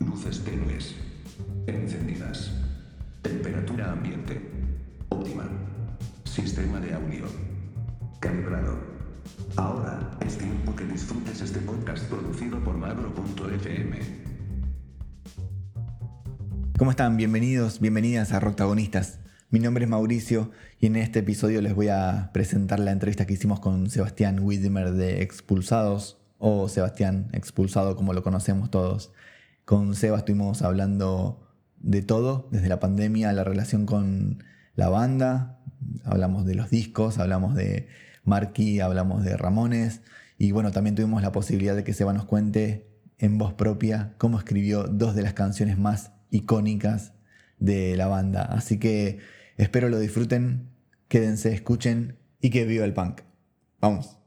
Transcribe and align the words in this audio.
Luces 0.00 0.42
tenues. 0.44 0.94
Encendidas. 1.66 2.50
Temperatura 3.20 3.92
ambiente. 3.92 4.40
Óptima. 5.10 5.46
Sistema 6.24 6.80
de 6.80 6.94
audio. 6.94 7.26
Calibrado. 8.18 8.78
Ahora 9.56 10.10
es 10.24 10.38
tiempo 10.38 10.74
que 10.74 10.86
disfrutes 10.86 11.42
este 11.42 11.58
podcast 11.60 12.04
producido 12.04 12.58
por 12.64 12.78
Magro.fm. 12.78 13.98
¿Cómo 16.78 16.90
están? 16.90 17.18
Bienvenidos, 17.18 17.80
bienvenidas 17.80 18.32
a 18.32 18.40
Roctagonistas. 18.40 19.20
Mi 19.50 19.60
nombre 19.60 19.84
es 19.84 19.90
Mauricio 19.90 20.50
y 20.80 20.86
en 20.86 20.96
este 20.96 21.18
episodio 21.18 21.60
les 21.60 21.74
voy 21.74 21.88
a 21.88 22.30
presentar 22.32 22.80
la 22.80 22.92
entrevista 22.92 23.26
que 23.26 23.34
hicimos 23.34 23.60
con 23.60 23.90
Sebastián 23.90 24.40
Widmer 24.40 24.92
de 24.92 25.20
Expulsados, 25.20 26.23
o 26.46 26.68
Sebastián 26.68 27.30
Expulsado 27.32 27.96
como 27.96 28.12
lo 28.12 28.22
conocemos 28.22 28.70
todos. 28.70 29.12
Con 29.64 29.94
Seba 29.94 30.18
estuvimos 30.18 30.60
hablando 30.60 31.48
de 31.78 32.02
todo, 32.02 32.48
desde 32.52 32.68
la 32.68 32.80
pandemia, 32.80 33.32
la 33.32 33.44
relación 33.44 33.86
con 33.86 34.44
la 34.74 34.90
banda, 34.90 35.58
hablamos 36.04 36.44
de 36.44 36.54
los 36.54 36.68
discos, 36.68 37.16
hablamos 37.16 37.54
de 37.54 37.88
Marky, 38.24 38.80
hablamos 38.80 39.24
de 39.24 39.38
Ramones 39.38 40.02
y 40.36 40.52
bueno, 40.52 40.70
también 40.70 40.94
tuvimos 40.94 41.22
la 41.22 41.32
posibilidad 41.32 41.74
de 41.74 41.82
que 41.82 41.94
Seba 41.94 42.12
nos 42.12 42.26
cuente 42.26 42.90
en 43.16 43.38
voz 43.38 43.54
propia 43.54 44.12
cómo 44.18 44.36
escribió 44.36 44.82
dos 44.82 45.14
de 45.14 45.22
las 45.22 45.32
canciones 45.32 45.78
más 45.78 46.12
icónicas 46.30 47.14
de 47.58 47.96
la 47.96 48.06
banda. 48.06 48.42
Así 48.42 48.78
que 48.78 49.18
espero 49.56 49.88
lo 49.88 49.98
disfruten, 49.98 50.68
quédense, 51.08 51.54
escuchen 51.54 52.18
y 52.42 52.50
que 52.50 52.66
viva 52.66 52.84
el 52.84 52.92
punk. 52.92 53.22
Vamos. 53.80 54.18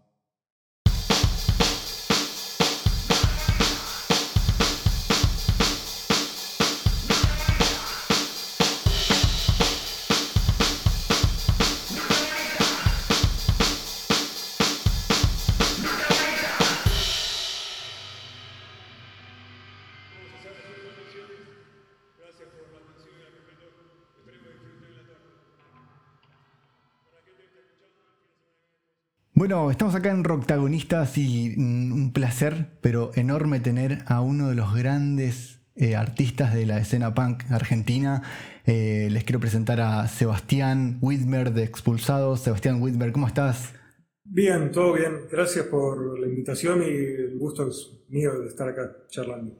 Bueno, 29.38 29.70
estamos 29.70 29.94
acá 29.94 30.10
en 30.10 30.24
Roctagonistas 30.24 31.16
y 31.20 31.54
un 31.60 32.12
placer, 32.12 32.72
pero 32.82 33.12
enorme 33.14 33.60
tener 33.60 34.00
a 34.08 34.20
uno 34.20 34.50
de 34.50 34.56
los 34.56 34.74
grandes 34.74 35.60
eh, 35.76 35.96
artistas 35.96 36.56
de 36.56 36.66
la 36.66 36.80
escena 36.80 37.14
punk 37.14 37.44
argentina. 37.52 38.24
Eh, 38.66 39.10
les 39.12 39.24
quiero 39.26 39.40
presentar 39.40 39.80
a 39.80 40.08
Sebastián 40.08 40.98
Widmer 41.02 41.54
de 41.54 41.66
Expulsados. 41.66 42.40
Sebastián 42.40 42.82
Widmer, 42.82 43.12
¿cómo 43.12 43.28
estás? 43.28 43.76
Bien, 44.24 44.72
todo 44.72 44.94
bien. 44.94 45.28
Gracias 45.32 45.68
por 45.68 46.20
la 46.20 46.26
invitación 46.26 46.82
y 46.82 46.88
el 46.88 47.38
gusto 47.38 47.68
es 47.68 47.92
mío 48.10 48.40
de 48.40 48.48
estar 48.48 48.68
acá 48.68 48.92
charlando. 49.08 49.54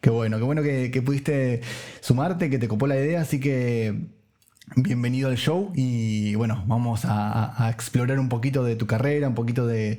Qué 0.00 0.08
bueno, 0.08 0.38
qué 0.38 0.44
bueno 0.44 0.62
que, 0.62 0.90
que 0.90 1.02
pudiste 1.02 1.60
sumarte, 2.00 2.48
que 2.48 2.58
te 2.58 2.68
copó 2.68 2.86
la 2.86 2.98
idea, 2.98 3.20
así 3.20 3.38
que 3.38 4.14
Bienvenido 4.76 5.28
al 5.28 5.36
show 5.36 5.72
y 5.74 6.34
bueno, 6.36 6.64
vamos 6.66 7.02
a, 7.04 7.70
explorar 7.70 8.18
un 8.18 8.30
poquito 8.30 8.64
de 8.64 8.76
tu 8.76 8.86
carrera, 8.86 9.28
un 9.28 9.34
poquito 9.34 9.66
de, 9.66 9.98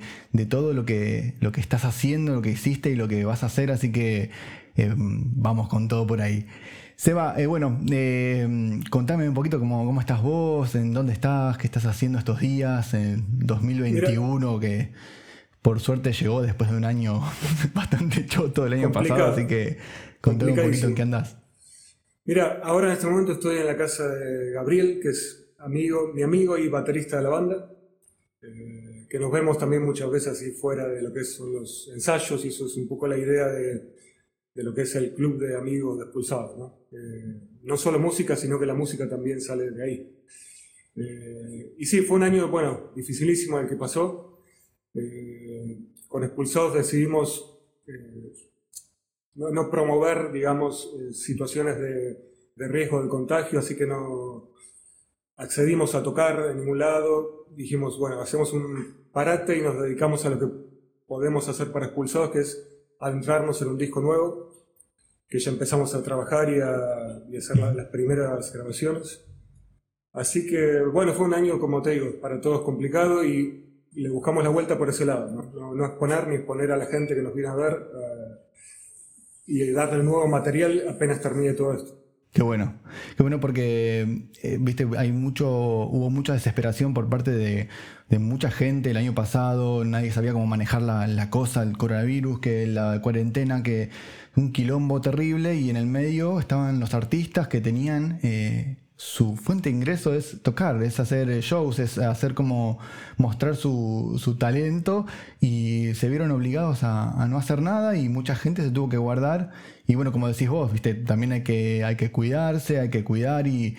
todo 0.49 0.73
lo 0.73 0.85
que, 0.85 1.35
lo 1.39 1.51
que 1.51 1.61
estás 1.61 1.85
haciendo, 1.85 2.33
lo 2.33 2.41
que 2.41 2.49
hiciste 2.49 2.89
y 2.89 2.95
lo 2.95 3.07
que 3.07 3.23
vas 3.25 3.43
a 3.43 3.45
hacer, 3.45 3.71
así 3.71 3.91
que 3.91 4.31
eh, 4.75 4.93
vamos 4.97 5.69
con 5.69 5.87
todo 5.87 6.07
por 6.07 6.19
ahí. 6.19 6.47
Seba, 6.95 7.35
eh, 7.37 7.45
bueno, 7.45 7.79
eh, 7.91 8.81
contame 8.89 9.29
un 9.29 9.35
poquito 9.35 9.59
cómo, 9.59 9.85
cómo, 9.85 9.99
estás 10.01 10.21
vos, 10.23 10.73
en 10.73 10.93
dónde 10.93 11.13
estás, 11.13 11.57
qué 11.57 11.67
estás 11.67 11.85
haciendo 11.85 12.17
estos 12.17 12.39
días, 12.39 12.93
en 12.95 13.23
2021, 13.45 14.59
que 14.59 14.91
por 15.61 15.79
suerte 15.79 16.11
llegó 16.11 16.41
después 16.41 16.71
de 16.71 16.77
un 16.77 16.85
año 16.85 17.21
bastante 17.75 18.25
choto 18.25 18.65
el 18.65 18.73
año 18.73 18.91
pasado, 18.91 19.27
así 19.31 19.45
que 19.45 19.77
contame 20.21 20.53
un 20.53 20.57
poquito 20.57 20.87
en 20.87 20.95
qué 20.95 21.01
andás. 21.03 21.37
Mira, 22.27 22.59
ahora 22.63 22.87
en 22.87 22.93
este 22.93 23.05
momento 23.05 23.33
estoy 23.33 23.57
en 23.57 23.67
la 23.67 23.77
casa 23.77 24.09
de 24.09 24.49
Gabriel, 24.49 24.99
que 24.99 25.09
es 25.09 25.45
amigo, 25.59 26.11
mi 26.11 26.23
amigo 26.23 26.57
y 26.57 26.67
baterista 26.67 27.17
de 27.17 27.23
la 27.23 27.29
banda, 27.29 27.71
eh, 28.41 29.05
que 29.07 29.19
nos 29.19 29.31
vemos 29.31 29.59
también 29.59 29.83
muchas 29.83 30.09
veces 30.09 30.29
así 30.29 30.51
fuera 30.51 30.87
de 30.87 31.03
lo 31.03 31.13
que 31.13 31.23
son 31.23 31.53
los 31.53 31.87
ensayos, 31.93 32.43
y 32.43 32.47
eso 32.47 32.65
es 32.65 32.77
un 32.77 32.87
poco 32.87 33.07
la 33.07 33.15
idea 33.15 33.47
de, 33.49 33.93
lo 34.55 34.73
que 34.73 34.81
es 34.81 34.95
el 34.95 35.13
club 35.13 35.37
de 35.37 35.55
amigos 35.55 35.99
de 35.99 36.05
expulsados. 36.05 36.57
¿no? 36.57 36.87
Eh, 36.91 37.41
no 37.61 37.77
solo 37.77 37.99
música, 37.99 38.35
sino 38.35 38.59
que 38.59 38.65
la 38.65 38.73
música 38.73 39.07
también 39.07 39.39
sale 39.39 39.69
de 39.69 39.83
ahí. 39.83 40.23
Eh, 40.95 41.75
y 41.77 41.85
sí, 41.85 42.01
fue 42.01 42.17
un 42.17 42.23
año, 42.23 42.49
bueno, 42.49 42.91
dificilísimo 42.95 43.59
el 43.59 43.67
que 43.67 43.75
pasó. 43.75 44.41
con 46.07 46.23
expulsados 46.23 46.73
decidimos 46.73 47.59
no, 49.35 49.69
promover, 49.69 50.31
digamos, 50.31 50.93
eh, 50.97 51.13
situaciones 51.13 51.77
de, 51.77 52.17
riesgo 52.55 53.03
de 53.03 53.09
contagio, 53.09 53.59
así 53.59 53.75
que 53.75 53.85
no 53.85 54.51
accedimos 55.35 55.93
a 55.93 56.03
tocar 56.03 56.51
en 56.51 56.59
ningún 56.59 56.79
lado. 56.79 57.45
Dijimos, 57.51 57.99
bueno, 57.99 58.21
hacemos 58.21 58.53
un 58.53 59.09
parate 59.11 59.57
y 59.57 59.61
nos 59.61 59.81
dedicamos 59.81 60.25
a 60.25 60.29
lo 60.29 60.39
que 60.39 60.47
podemos 61.05 61.49
hacer 61.49 61.71
para 61.71 61.87
expulsados, 61.87 62.31
que 62.31 62.39
es 62.39 62.65
adentrarnos 62.99 63.61
en 63.61 63.67
un 63.67 63.77
disco 63.77 63.99
nuevo, 63.99 64.51
que 65.27 65.39
ya 65.39 65.51
empezamos 65.51 65.93
a 65.93 66.01
trabajar 66.01 66.49
y 66.49 66.61
a, 66.61 67.37
hacer 67.37 67.57
las 67.57 67.87
primeras 67.87 68.53
grabaciones. 68.53 69.25
Así 70.13 70.47
que, 70.47 70.81
bueno, 70.81 71.13
fue 71.13 71.25
un 71.25 71.33
año, 71.33 71.59
como 71.59 71.81
te 71.81 71.91
digo, 71.91 72.21
para 72.21 72.39
todos 72.39 72.61
complicado 72.61 73.23
y, 73.25 73.63
le 73.95 74.09
buscamos 74.09 74.43
la 74.43 74.49
vuelta 74.49 74.77
por 74.77 74.89
ese 74.89 75.05
lado, 75.05 75.31
¿no? 75.31 75.85
Exponer 75.85 76.27
ni 76.27 76.35
exponer 76.35 76.69
a 76.69 76.75
la 76.75 76.85
gente 76.85 77.15
que 77.15 77.21
nos 77.21 77.33
viene 77.33 77.49
a 77.49 77.55
ver. 77.55 77.73
Y 79.45 79.71
darle 79.71 80.03
nuevo 80.03 80.27
material 80.27 80.83
apenas 80.89 81.21
termine 81.21 81.53
todo 81.53 81.73
esto. 81.73 82.05
Qué 82.35 82.43
bueno, 82.43 82.73
qué 83.15 83.23
bueno 83.23 83.39
porque, 83.39 84.27
eh, 84.43 84.57
viste, 84.59 84.85
hay 84.97 85.13
mucho, 85.13 85.47
hubo 85.49 86.09
mucha 86.09 86.33
desesperación 86.33 86.93
por 86.93 87.09
parte 87.09 87.31
de, 87.31 87.69
mucha 88.19 88.51
gente 88.51 88.91
el 88.91 88.97
año 88.97 89.15
pasado, 89.15 89.85
nadie 89.85 90.11
sabía 90.11 90.33
cómo 90.33 90.45
manejar 90.45 90.81
la, 90.81 91.29
cosa, 91.29 91.63
el 91.63 91.77
coronavirus, 91.77 92.41
que 92.41 92.67
la 92.67 93.01
cuarentena, 93.01 93.63
que 93.63 93.89
un 94.35 94.51
quilombo 94.51 94.99
terrible. 94.99 95.55
Y 95.55 95.69
en 95.69 95.77
el 95.77 95.85
medio 95.87 96.41
estaban 96.41 96.81
los 96.81 96.93
artistas 96.93 97.47
que 97.47 97.61
tenían 97.61 98.19
eh, 98.21 98.75
su 98.97 99.35
fuente 99.35 99.69
de 99.69 99.75
ingreso 99.75 100.13
es 100.13 100.41
tocar, 100.41 100.81
es 100.81 101.01
hacer 101.01 101.29
eh, 101.29 101.41
shows, 101.41 101.79
es 101.79 101.97
hacer 101.97 102.33
como 102.33 102.79
mostrar 103.17 103.57
su, 103.57 104.15
su 104.23 104.37
talento 104.37 105.05
y 105.41 105.93
se 105.95 106.07
vieron 106.07 106.31
obligados 106.31 106.83
a, 106.83 107.27
no 107.29 107.37
hacer 107.37 107.61
nada 107.61 107.97
y 107.97 108.07
mucha 108.07 108.35
gente 108.35 108.63
se 108.63 108.71
tuvo 108.71 108.87
que 108.87 108.97
guardar 108.97 109.51
y 109.85 109.95
bueno, 109.95 110.13
como 110.13 110.29
decís 110.29 110.49
vos, 110.49 110.71
viste, 110.71 110.93
también 110.93 111.33
hay 111.33 111.43
que, 111.43 111.83
hay 111.83 111.97
que 111.97 112.09
cuidarse, 112.11 112.79
hay 112.79 112.89
que 112.89 113.03
cuidar 113.03 113.47
y, 113.47 113.77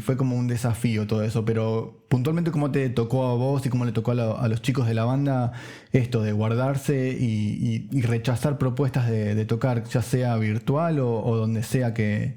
fue 0.00 0.16
como 0.16 0.34
un 0.36 0.48
desafío 0.48 1.06
todo 1.06 1.22
eso, 1.22 1.44
pero 1.44 2.04
puntualmente 2.08 2.50
cómo 2.50 2.72
te 2.72 2.90
tocó 2.90 3.24
a 3.26 3.36
vos 3.36 3.64
y 3.66 3.68
cómo 3.68 3.84
le 3.84 3.92
tocó 3.92 4.10
a, 4.10 4.48
los 4.48 4.60
chicos 4.60 4.88
de 4.88 4.94
la 4.94 5.04
banda 5.04 5.52
esto 5.92 6.22
de 6.22 6.32
guardarse 6.32 7.10
y, 7.12 7.88
rechazar 8.02 8.58
propuestas 8.58 9.08
de, 9.08 9.44
tocar, 9.44 9.84
ya 9.84 10.02
sea 10.02 10.36
virtual 10.38 10.98
o, 10.98 11.36
donde 11.36 11.62
sea 11.62 11.94
que, 11.94 12.36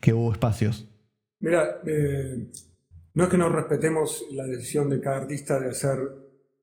que 0.00 0.12
hubo 0.12 0.30
espacios. 0.30 0.89
Mira, 1.40 1.80
eh, 1.86 2.50
no 3.14 3.24
es 3.24 3.30
que 3.30 3.38
no 3.38 3.48
respetemos 3.48 4.26
la 4.32 4.44
decisión 4.44 4.90
de 4.90 5.00
cada 5.00 5.18
artista 5.18 5.58
de 5.58 5.70
hacer 5.70 5.98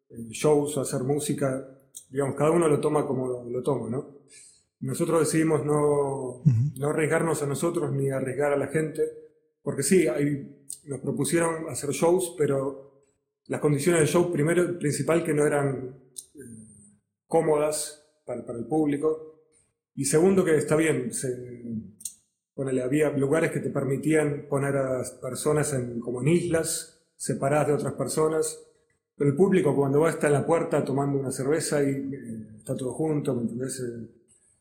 eh, 0.09 0.27
shows 0.29 0.77
o 0.77 0.81
hacer 0.81 1.01
música, 1.01 1.67
digamos, 2.09 2.35
cada 2.35 2.51
uno 2.51 2.67
lo 2.67 2.79
toma 2.79 3.05
como 3.05 3.43
lo, 3.43 3.63
toma, 3.63 3.89
¿no? 3.89 4.17
Nosotros 4.79 5.21
decidimos 5.21 5.65
no, 5.65 6.43
no, 6.77 6.89
arriesgarnos 6.89 7.41
a 7.41 7.47
nosotros 7.47 7.91
ni 7.91 8.11
arriesgar 8.11 8.53
a 8.53 8.57
la 8.57 8.67
gente, 8.67 9.01
porque 9.63 9.81
sí, 9.81 10.05
nos 10.85 10.99
propusieron 10.99 11.67
hacer 11.69 11.89
shows, 11.89 12.35
pero 12.37 13.03
las 13.47 13.59
condiciones 13.59 14.01
del 14.01 14.09
show, 14.09 14.31
primero, 14.31 14.77
principal, 14.77 15.23
que 15.23 15.33
no 15.33 15.47
eran 15.47 15.95
eh, 16.35 16.39
cómodas 17.25 18.07
para, 18.23 18.45
para, 18.45 18.59
el 18.59 18.65
público, 18.65 19.41
y 19.95 20.05
segundo, 20.05 20.45
que 20.45 20.55
está 20.55 20.75
bien, 20.75 21.11
se, 21.11 21.27
había 22.83 23.09
lugares 23.11 23.51
que 23.51 23.59
te 23.59 23.69
permitían 23.69 24.45
poner 24.49 24.77
a 24.77 25.03
personas 25.21 25.73
en, 25.73 25.99
como 25.99 26.21
en 26.21 26.29
islas, 26.29 26.99
separadas 27.15 27.67
de 27.67 27.73
otras 27.73 27.93
personas, 27.93 28.59
pero 29.15 29.31
el 29.31 29.35
público 29.35 29.75
cuando 29.75 30.01
va 30.01 30.11
está 30.11 30.27
en 30.27 30.33
la 30.33 30.45
puerta 30.45 30.83
tomando 30.83 31.19
una 31.19 31.31
cerveza 31.31 31.81
y 31.81 31.89
eh, 31.89 32.47
está 32.57 32.75
todo 32.75 32.93
junto, 32.93 33.33
¿me 33.33 33.41
entendés? 33.41 33.79
Eh, 33.79 34.07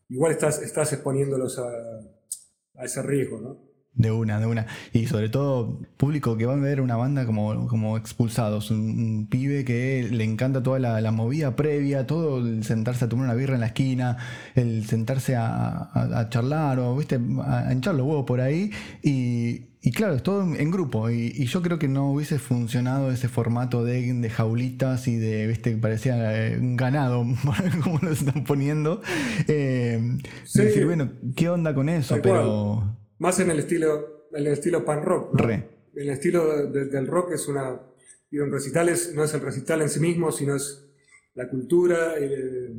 igual 0.08 0.32
estás, 0.32 0.62
estás 0.62 0.92
exponiéndolos 0.94 1.58
a, 1.58 2.82
ese 2.82 3.02
riesgo, 3.02 3.40
¿no? 3.40 3.65
De 3.96 4.10
una, 4.10 4.38
de 4.38 4.46
una. 4.46 4.66
Y 4.92 5.06
sobre 5.06 5.30
todo, 5.30 5.80
público 5.96 6.36
que 6.36 6.44
va 6.44 6.52
a 6.52 6.56
ver 6.56 6.82
una 6.82 6.96
banda 6.96 7.24
como, 7.24 7.66
como 7.66 7.96
Expulsados, 7.96 8.70
un, 8.70 9.26
pibe 9.30 9.64
que 9.64 10.06
le 10.10 10.22
encanta 10.22 10.62
toda 10.62 10.78
la, 10.78 11.10
movida 11.12 11.56
previa, 11.56 12.06
todo 12.06 12.38
el 12.38 12.62
sentarse 12.62 13.06
a 13.06 13.08
tomar 13.08 13.24
una 13.24 13.34
birra 13.34 13.54
en 13.54 13.60
la 13.60 13.68
esquina, 13.68 14.18
el 14.54 14.84
sentarse 14.86 15.34
a, 15.34 16.28
charlar 16.28 16.78
o, 16.78 16.94
viste, 16.94 17.18
a, 17.42 17.72
hinchar 17.72 17.94
los 17.94 18.06
huevos 18.06 18.26
por 18.26 18.42
ahí. 18.42 18.70
Y, 19.02 19.92
claro, 19.92 20.14
es 20.14 20.22
todo 20.22 20.42
en, 20.42 20.70
grupo. 20.70 21.08
Y, 21.08 21.46
yo 21.46 21.62
creo 21.62 21.78
que 21.78 21.88
no 21.88 22.10
hubiese 22.10 22.38
funcionado 22.38 23.10
ese 23.10 23.28
formato 23.28 23.82
de, 23.82 24.12
de 24.12 24.30
jaulitas 24.30 25.08
y 25.08 25.16
de, 25.16 25.46
viste, 25.46 25.74
parecía 25.76 26.16
eh, 26.36 26.58
un 26.58 26.76
ganado, 26.76 27.24
como 27.82 27.98
lo 28.02 28.10
están 28.10 28.44
poniendo. 28.44 29.00
Eh, 29.48 30.18
decir, 30.54 30.84
bueno, 30.84 31.12
¿qué 31.34 31.48
onda 31.48 31.74
con 31.74 31.88
eso? 31.88 32.18
Pero. 32.22 32.94
Más 33.18 33.40
en 33.40 33.50
el 33.50 33.58
estilo, 33.58 34.28
en 34.32 34.46
el 34.46 34.52
estilo 34.52 34.84
pan 34.84 35.02
rock. 35.02 35.32
¿no? 35.32 35.38
El 35.94 36.08
estilo 36.10 36.66
del 36.66 37.06
rock 37.06 37.32
es 37.32 37.48
una. 37.48 37.80
Y 38.30 38.38
en 38.38 38.50
recitales 38.50 39.12
no 39.14 39.24
es 39.24 39.32
el 39.34 39.40
recital 39.40 39.82
en 39.82 39.88
sí 39.88 40.00
mismo, 40.00 40.32
sino 40.32 40.56
es 40.56 40.86
la 41.34 41.48
cultura, 41.48 42.14
eh, 42.18 42.74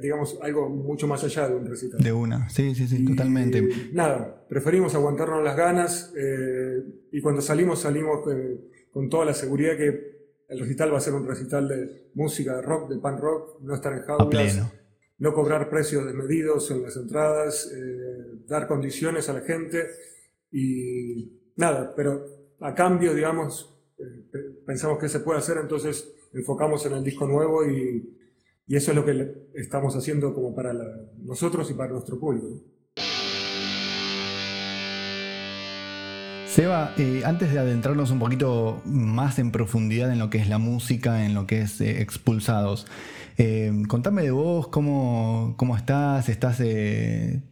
digamos, 0.00 0.38
algo 0.42 0.68
mucho 0.68 1.06
más 1.06 1.24
allá 1.24 1.48
de 1.48 1.54
un 1.54 1.66
recital. 1.66 2.00
De 2.00 2.12
una, 2.12 2.48
sí, 2.50 2.74
sí, 2.74 2.86
sí, 2.86 3.04
totalmente. 3.04 3.66
Nada, 3.92 4.46
preferimos 4.48 4.94
aguantarnos 4.94 5.42
las 5.42 5.56
ganas 5.56 6.12
eh, 6.16 6.82
y 7.10 7.20
cuando 7.22 7.40
salimos, 7.40 7.80
salimos 7.80 8.20
eh, 8.30 8.60
con 8.92 9.08
toda 9.08 9.24
la 9.24 9.34
seguridad 9.34 9.76
que 9.76 10.14
el 10.48 10.60
recital 10.60 10.92
va 10.92 10.98
a 10.98 11.00
ser 11.00 11.14
un 11.14 11.26
recital 11.26 11.68
de 11.68 12.10
música, 12.14 12.56
de 12.56 12.62
rock, 12.62 12.90
de 12.90 12.98
pan 12.98 13.18
rock, 13.18 13.60
no 13.62 13.74
estar 13.74 13.92
en 13.94 14.02
jaulas 14.02 14.83
no 15.18 15.32
cobrar 15.32 15.70
precios 15.70 16.04
desmedidos 16.04 16.70
en 16.70 16.82
las 16.82 16.96
entradas, 16.96 17.70
eh, 17.72 18.40
dar 18.46 18.66
condiciones 18.66 19.28
a 19.28 19.34
la 19.34 19.40
gente 19.42 19.86
y 20.50 21.32
nada, 21.56 21.94
pero 21.94 22.26
a 22.60 22.74
cambio, 22.74 23.14
digamos, 23.14 23.76
eh, 23.98 24.26
pensamos 24.66 24.98
que 24.98 25.08
se 25.08 25.20
puede 25.20 25.38
hacer, 25.38 25.58
entonces 25.58 26.12
enfocamos 26.32 26.84
en 26.86 26.94
el 26.94 27.04
disco 27.04 27.26
nuevo 27.26 27.64
y, 27.68 28.10
eso 28.66 28.92
es 28.92 28.96
lo 28.96 29.04
que 29.04 29.50
estamos 29.54 29.94
haciendo 29.94 30.32
como 30.34 30.54
para 30.54 30.72
nosotros 31.18 31.70
y 31.70 31.74
para 31.74 31.92
nuestro 31.92 32.18
público. 32.18 32.48
Seba, 36.46 36.94
eh, 36.96 37.22
antes 37.26 37.52
de 37.52 37.58
adentrarnos 37.58 38.10
un 38.10 38.18
poquito 38.18 38.80
más 38.86 39.38
en 39.38 39.52
profundidad 39.52 40.10
en 40.10 40.18
lo 40.18 40.30
que 40.30 40.38
es 40.38 40.48
la 40.48 40.56
música, 40.56 41.26
en 41.26 41.34
lo 41.34 41.46
que 41.46 41.60
es 41.60 41.80
Expulsados, 41.82 42.86
eh, 43.36 43.72
contame 43.88 44.22
de 44.22 44.30
vos, 44.30 44.68
cómo, 44.68 45.54
cómo 45.56 45.76
estás, 45.76 46.28
estás, 46.28 46.60
eh, 46.60 47.42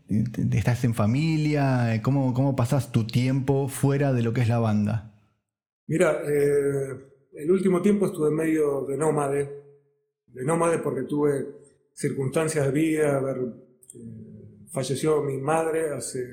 estás 0.52 0.84
en 0.84 0.94
familia, 0.94 2.00
cómo, 2.02 2.32
cómo 2.34 2.54
pasás 2.54 2.92
tu 2.92 3.06
tiempo 3.06 3.68
fuera 3.68 4.12
de 4.12 4.22
lo 4.22 4.32
que 4.32 4.42
es 4.42 4.48
la 4.48 4.58
banda. 4.58 5.12
Mira, 5.86 6.22
eh, 6.26 7.12
el 7.34 7.50
último 7.50 7.82
tiempo 7.82 8.06
estuve 8.06 8.30
medio 8.30 8.86
de 8.86 8.96
nómade, 8.96 9.50
de 10.26 10.44
nómade 10.44 10.78
porque 10.78 11.02
tuve 11.02 11.46
circunstancias 11.92 12.66
de 12.66 12.72
vida, 12.72 13.20
falleció 14.70 15.22
mi 15.22 15.38
madre 15.38 15.90
hace, 15.90 16.24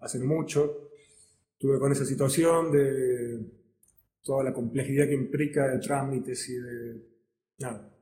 hace 0.00 0.18
mucho, 0.20 0.90
estuve 1.52 1.78
con 1.78 1.92
esa 1.92 2.04
situación 2.04 2.70
de 2.70 3.40
toda 4.22 4.44
la 4.44 4.52
complejidad 4.52 5.06
que 5.06 5.14
implica 5.14 5.68
de 5.68 5.78
trámites 5.78 6.48
y 6.48 6.54
de... 6.54 7.10
Nada, 7.58 7.86
eh, 7.86 7.99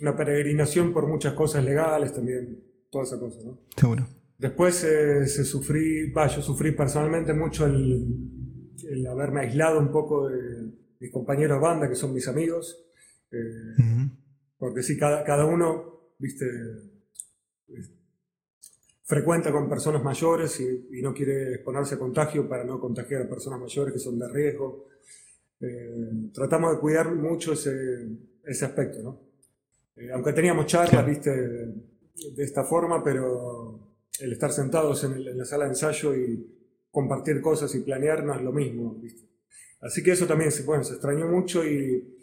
una 0.00 0.16
peregrinación 0.16 0.92
por 0.92 1.06
muchas 1.06 1.34
cosas 1.34 1.64
legales 1.64 2.12
también, 2.12 2.62
toda 2.90 3.04
esa 3.04 3.18
cosa, 3.18 3.40
¿no? 3.44 3.60
Seguro. 3.76 4.06
Después 4.38 4.84
eh, 4.84 5.26
se 5.26 5.44
sufrí, 5.44 6.12
yo 6.12 6.42
sufrí 6.42 6.72
personalmente 6.72 7.34
mucho 7.34 7.66
el, 7.66 9.06
haberme 9.10 9.40
aislado 9.40 9.80
un 9.80 9.90
poco 9.90 10.28
de 10.28 10.72
mis 11.00 11.10
compañeros 11.10 11.58
de 11.58 11.62
banda, 11.62 11.88
que 11.88 11.96
son 11.96 12.14
mis 12.14 12.28
amigos, 12.28 12.86
eh, 13.32 14.08
porque 14.56 14.82
sí, 14.82 14.96
cada, 14.96 15.24
cada 15.24 15.44
uno, 15.44 16.12
viste, 16.18 16.46
frecuenta 19.02 19.50
con 19.50 19.68
personas 19.68 20.02
mayores 20.04 20.60
y, 20.60 21.02
no 21.02 21.12
quiere 21.12 21.54
exponerse 21.54 21.96
a 21.96 21.98
contagio 21.98 22.48
para 22.48 22.64
no 22.64 22.78
contagiar 22.78 23.22
a 23.22 23.28
personas 23.28 23.58
mayores 23.60 23.92
que 23.92 24.00
son 24.00 24.18
de 24.18 24.28
riesgo. 24.28 24.86
tratamos 26.32 26.74
de 26.74 26.80
cuidar 26.80 27.12
mucho 27.12 27.54
ese, 27.54 28.06
ese 28.48 28.64
aspecto, 28.64 29.02
¿no? 29.02 29.20
Eh, 29.96 30.10
aunque 30.12 30.32
teníamos 30.32 30.66
charlas, 30.66 31.04
viste, 31.04 31.30
de, 31.30 32.44
esta 32.44 32.64
forma, 32.64 33.02
pero 33.02 33.96
el 34.20 34.32
estar 34.32 34.52
sentados 34.52 35.04
en, 35.04 35.36
la 35.36 35.44
sala 35.44 35.64
de 35.64 35.70
ensayo 35.70 36.16
y 36.16 36.86
compartir 36.90 37.40
cosas 37.40 37.74
y 37.74 37.80
planear 37.80 38.24
no 38.24 38.34
es 38.34 38.42
lo 38.42 38.52
mismo, 38.52 38.94
¿viste? 38.94 39.28
Así 39.80 40.02
que 40.02 40.12
eso 40.12 40.26
también 40.26 40.50
se, 40.50 40.64
bueno, 40.64 40.82
se 40.82 40.94
extrañó 40.94 41.28
mucho 41.28 41.64
y, 41.64 42.14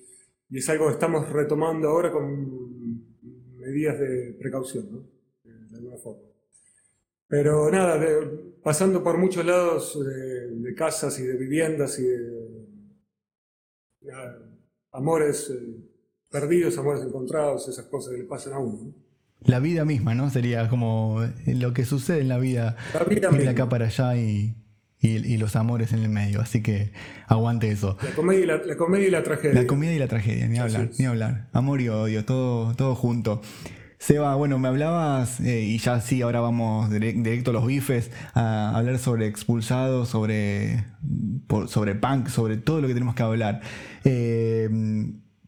es 0.52 0.70
algo 0.70 0.88
que 0.88 0.94
estamos 0.94 1.30
retomando 1.30 1.90
ahora 1.90 2.12
con 2.12 3.58
medidas 3.58 4.00
de 4.00 4.36
precaución, 4.40 4.90
¿no? 4.92 5.10
De 5.44 5.78
alguna 5.78 5.98
forma. 5.98 6.22
Pero 7.28 7.70
nada, 7.72 8.00
pasando 8.64 9.04
por 9.04 9.18
muchos 9.18 9.46
lados 9.46 10.00
de, 10.06 10.74
casas 10.76 11.20
y 11.20 11.24
de 11.24 11.36
viviendas 11.36 12.00
y 12.00 12.04
de 12.04 12.56
amores 14.92 15.50
eh, 15.50 15.95
perdidos, 16.36 16.78
amores 16.78 17.02
encontrados, 17.02 17.70
esas 17.70 17.86
cosas 17.86 18.12
que 18.12 18.18
le 18.18 18.26
pasan 18.26 18.54
a 18.54 18.60
uno. 18.60 18.94
La 19.46 19.60
vida 19.60 19.86
misma, 19.86 20.16
¿no? 20.16 20.30
Sería 20.30 20.68
como 20.68 21.26
lo 21.46 21.74
que 21.74 21.86
sucede 21.86 22.20
en 22.20 22.28
la 22.28 22.38
vida. 22.38 22.76
La 22.94 23.06
vida 23.06 23.30
de 23.30 23.48
acá 23.48 23.70
para 23.70 23.86
allá 23.86 24.18
y, 24.18 24.54
los 25.38 25.56
amores 25.56 25.94
en 25.94 26.00
el 26.00 26.10
medio. 26.10 26.42
Así 26.42 26.62
que 26.62 26.92
aguante 27.28 27.72
eso. 27.72 27.98
La 28.04 28.12
comedia 28.12 28.44
y 28.44 28.68
la, 28.68 28.76
comedia 28.76 29.08
y 29.08 29.12
la 29.12 29.24
tragedia. 29.24 29.62
La 29.62 29.68
comedia 29.68 29.96
y 29.96 30.00
la 30.00 30.08
tragedia, 30.10 30.48
ni 30.48 30.58
hablar, 30.58 30.90
ni 30.98 31.06
hablar. 31.06 31.48
Amor 31.54 31.80
y 31.80 31.88
odio, 31.88 32.26
todo, 32.26 32.76
todo 32.76 32.96
junto. 32.96 33.42
Seba, 33.98 34.36
bueno, 34.36 34.60
me 34.60 34.68
hablabas, 34.68 35.40
eh, 35.40 35.62
y 35.62 35.78
ya 35.78 36.02
sí, 36.02 36.22
ahora 36.22 36.42
vamos 36.42 36.90
directo 36.92 37.52
a 37.52 37.54
los 37.54 37.66
bifes, 37.66 38.12
a 38.34 38.76
hablar 38.76 39.00
sobre 39.00 39.28
expulsados, 39.28 40.10
sobre, 40.10 40.84
sobre 41.68 41.96
punk, 41.96 42.28
sobre 42.28 42.58
todo 42.58 42.82
lo 42.82 42.88
que 42.88 42.94
tenemos 42.94 43.16
que 43.16 43.24
hablar. 43.24 43.62
Eh, 44.04 44.70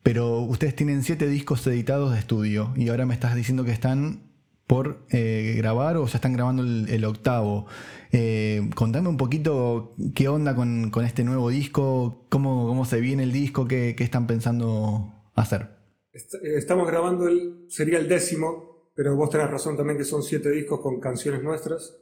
pero 0.08 0.40
ustedes 0.40 0.74
tienen 0.74 1.04
siete 1.04 1.28
discos 1.28 1.68
editados 1.68 2.14
de 2.14 2.20
estudio 2.20 2.72
y 2.78 2.88
ahora 2.88 3.06
me 3.06 3.14
estás 3.14 3.36
diciendo 3.36 3.66
que 3.66 3.74
están 3.74 4.32
por 4.66 5.06
eh, 5.10 5.56
grabar 5.58 5.98
o 5.98 6.06
ya 6.06 6.16
están 6.16 6.32
grabando 6.32 6.64
el, 6.64 7.04
octavo. 7.04 7.66
Eh, 8.14 8.70
contame 8.74 9.10
un 9.10 9.18
poquito 9.18 9.96
qué 10.16 10.30
onda 10.30 10.56
con, 10.56 10.94
este 11.04 11.26
nuevo 11.26 11.50
disco, 11.50 12.26
cómo, 12.30 12.68
cómo, 12.68 12.86
se 12.86 13.02
viene 13.02 13.24
el 13.24 13.34
disco, 13.34 13.68
qué, 13.68 13.98
están 14.00 14.28
pensando 14.28 15.12
hacer. 15.36 15.72
Estamos 16.14 16.88
grabando, 16.88 17.28
el, 17.28 17.66
sería 17.68 18.00
el 18.00 18.08
décimo, 18.08 18.94
pero 18.96 19.14
vos 19.18 19.30
tenés 19.30 19.52
razón 19.52 19.76
también 19.76 19.98
que 19.98 20.06
son 20.06 20.24
siete 20.24 20.50
discos 20.52 20.80
con 20.80 21.02
canciones 21.02 21.44
nuestras. 21.44 21.98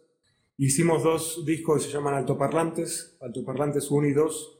Hicimos 0.57 1.01
dos 1.01 1.43
discos 1.43 1.81
que 1.81 1.87
se 1.89 1.97
llaman 1.97 2.13
Altoparlantes, 2.13 3.17
Altoparlantes 3.19 3.89
1 3.89 4.07
y 4.09 4.13
2, 4.13 4.54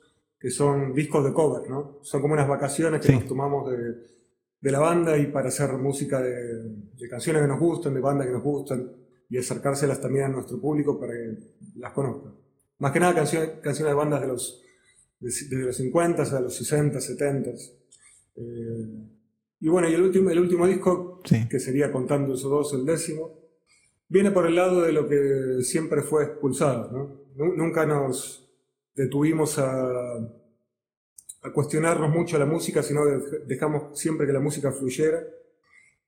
que 0.45 0.51
son 0.51 0.93
discos 0.93 1.25
de 1.25 1.33
cover, 1.33 1.67
¿no? 1.67 1.97
Son 2.03 2.21
como 2.21 2.35
unas 2.35 2.47
vacaciones 2.47 3.03
que 3.03 3.11
nos 3.11 3.25
tomamos 3.25 3.67
de, 3.71 3.95
de, 4.61 4.71
la 4.71 4.77
banda 4.77 5.17
y 5.17 5.25
para 5.25 5.47
hacer 5.47 5.73
música 5.73 6.21
de, 6.21 6.61
de, 6.95 7.09
canciones 7.09 7.41
que 7.41 7.47
nos 7.47 7.59
gustan, 7.59 7.95
de 7.95 7.99
bandas 7.99 8.27
que 8.27 8.33
nos 8.33 8.43
gustan 8.43 8.91
y 9.27 9.39
acercárselas 9.39 9.99
también 9.99 10.25
a 10.25 10.29
nuestro 10.29 10.61
público 10.61 10.99
para 10.99 11.13
que 11.13 11.35
las 11.77 11.91
conozcan. 11.93 12.35
Más 12.77 12.91
que 12.91 12.99
nada 12.99 13.15
canciones, 13.15 13.53
canciones 13.63 13.89
de 13.91 13.95
bandas 13.95 14.21
de 14.21 14.27
los, 14.27 14.61
de, 15.19 15.57
los 15.57 15.77
50 15.77 16.21
a 16.21 16.39
los 16.41 16.55
60, 16.55 17.01
70. 17.01 17.49
Eh, 18.35 18.43
y 19.61 19.67
bueno, 19.67 19.89
y 19.89 19.95
el 19.95 20.01
último, 20.03 20.29
el 20.29 20.37
último 20.37 20.67
disco, 20.67 21.21
que 21.49 21.59
sería 21.59 21.91
contando 21.91 22.35
esos 22.35 22.51
dos, 22.51 22.71
el 22.75 22.85
décimo, 22.85 23.31
viene 24.07 24.29
por 24.29 24.45
el 24.45 24.53
lado 24.53 24.83
de 24.83 24.91
lo 24.91 25.07
que 25.07 25.63
siempre 25.63 26.03
fue 26.03 26.23
expulsado. 26.25 26.91
¿no? 27.35 27.55
Nunca 27.55 27.87
nos, 27.87 28.44
detuvimos 28.95 29.59
a, 29.59 30.17
a 31.45 31.53
cuestionarnos 31.53 32.09
mucho 32.09 32.39
la 32.39 32.45
música, 32.45 32.81
sino 32.81 33.05
dejamos 33.45 33.99
siempre 33.99 34.25
que 34.25 34.33
la 34.33 34.39
música 34.39 34.71
fluyera. 34.71 35.23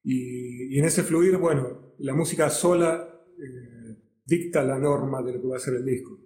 Y, 0.04 0.78
en 0.80 0.86
ese 0.86 1.04
fluir, 1.04 1.38
bueno, 1.38 1.94
la 2.00 2.14
música 2.16 2.50
sola 2.50 3.08
eh, 3.38 3.98
dicta 4.26 4.64
la 4.64 4.80
norma 4.80 5.22
de 5.22 5.34
lo 5.34 5.42
que 5.42 5.48
va 5.48 5.58
a 5.58 5.60
ser 5.60 5.76
el 5.76 5.86
disco. 5.86 6.18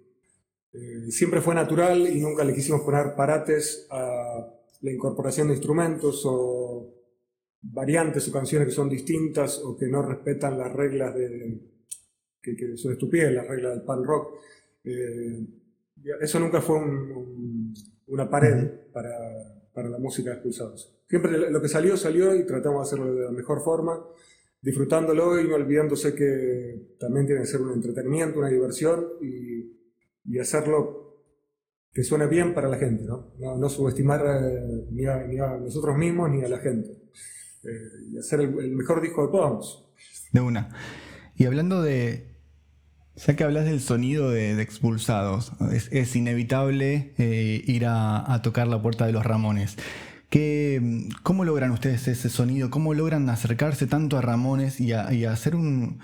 Eh, 0.72 1.10
siempre 1.10 1.42
fue 1.42 1.54
natural 1.54 2.08
y 2.08 2.20
nunca 2.20 2.44
le 2.44 2.54
quisimos 2.54 2.80
poner 2.80 3.14
parates 3.14 3.86
a 3.90 4.48
la 4.80 4.90
incorporación 4.90 5.48
de 5.48 5.54
instrumentos 5.54 6.22
o 6.24 6.94
variantes 7.60 8.26
o 8.28 8.32
canciones 8.32 8.68
que 8.68 8.74
son 8.74 8.88
distintas 8.88 9.58
o 9.58 9.76
que 9.76 9.88
no 9.88 10.02
respetan 10.02 10.58
las 10.58 10.72
reglas 10.72 11.14
de, 11.14 11.60
que, 12.40 12.76
son 12.78 12.92
estúpidas, 12.92 13.32
las 13.32 13.46
reglas 13.46 13.74
del 13.74 13.84
pan 13.84 14.02
rock. 14.02 14.38
Eh, 14.84 15.44
eso 16.20 16.38
nunca 16.40 16.60
fue 16.60 16.80
una 18.06 18.28
pared 18.28 18.70
para, 18.92 19.88
la 19.88 19.98
música 19.98 20.30
de 20.30 20.36
expulsados. 20.36 20.94
Siempre 21.08 21.50
lo 21.50 21.60
que 21.60 21.68
salió, 21.68 21.96
salió 21.96 22.34
y 22.34 22.46
tratamos 22.46 22.82
de 22.82 22.82
hacerlo 22.88 23.14
de 23.14 23.24
la 23.24 23.32
mejor 23.32 23.62
forma. 23.62 24.04
disfrutándolo 24.60 25.40
y 25.40 25.48
no 25.48 25.56
olvidándose 25.56 26.14
que 26.14 26.96
también 26.98 27.26
tiene 27.26 27.42
que 27.42 27.48
ser 27.48 27.60
un 27.60 27.72
entretenimiento, 27.72 28.38
una 28.38 28.48
diversión 28.48 29.04
y, 29.20 29.76
y 30.24 30.38
hacerlo 30.38 31.02
que 31.92 32.02
suene 32.02 32.26
bien 32.26 32.54
para 32.54 32.68
la 32.68 32.78
gente, 32.78 33.04
¿no? 33.04 33.34
No, 33.38 33.68
subestimar 33.68 34.22
eh, 34.24 34.86
ni, 34.90 35.06
a, 35.06 35.58
nosotros 35.58 35.96
mismos 35.96 36.30
ni 36.30 36.42
a 36.42 36.48
la 36.48 36.58
gente. 36.58 36.90
Eh, 37.64 38.10
y 38.10 38.18
hacer 38.18 38.40
el, 38.40 38.72
mejor 38.72 39.02
disco 39.02 39.26
que 39.26 39.32
podamos. 39.32 39.92
De 40.32 40.40
una. 40.40 40.74
Y 41.36 41.44
hablando 41.44 41.82
de. 41.82 42.31
Ya 43.14 43.36
que 43.36 43.44
hablas 43.44 43.66
del 43.66 43.80
sonido 43.80 44.30
de, 44.30 44.60
expulsados, 44.62 45.52
es, 45.70 46.16
inevitable 46.16 47.12
eh, 47.18 47.62
ir 47.66 47.84
a, 47.86 48.40
tocar 48.42 48.68
la 48.68 48.80
puerta 48.80 49.06
de 49.06 49.12
los 49.12 49.24
Ramones. 49.24 49.76
¿Qué, 50.30 51.08
¿Cómo 51.22 51.44
logran 51.44 51.72
ustedes 51.72 52.08
ese 52.08 52.30
sonido? 52.30 52.70
¿Cómo 52.70 52.94
logran 52.94 53.28
acercarse 53.28 53.86
tanto 53.86 54.16
a 54.16 54.22
Ramones 54.22 54.80
y 54.80 54.92
a 54.92 55.30
hacer 55.30 55.54
un, 55.54 56.00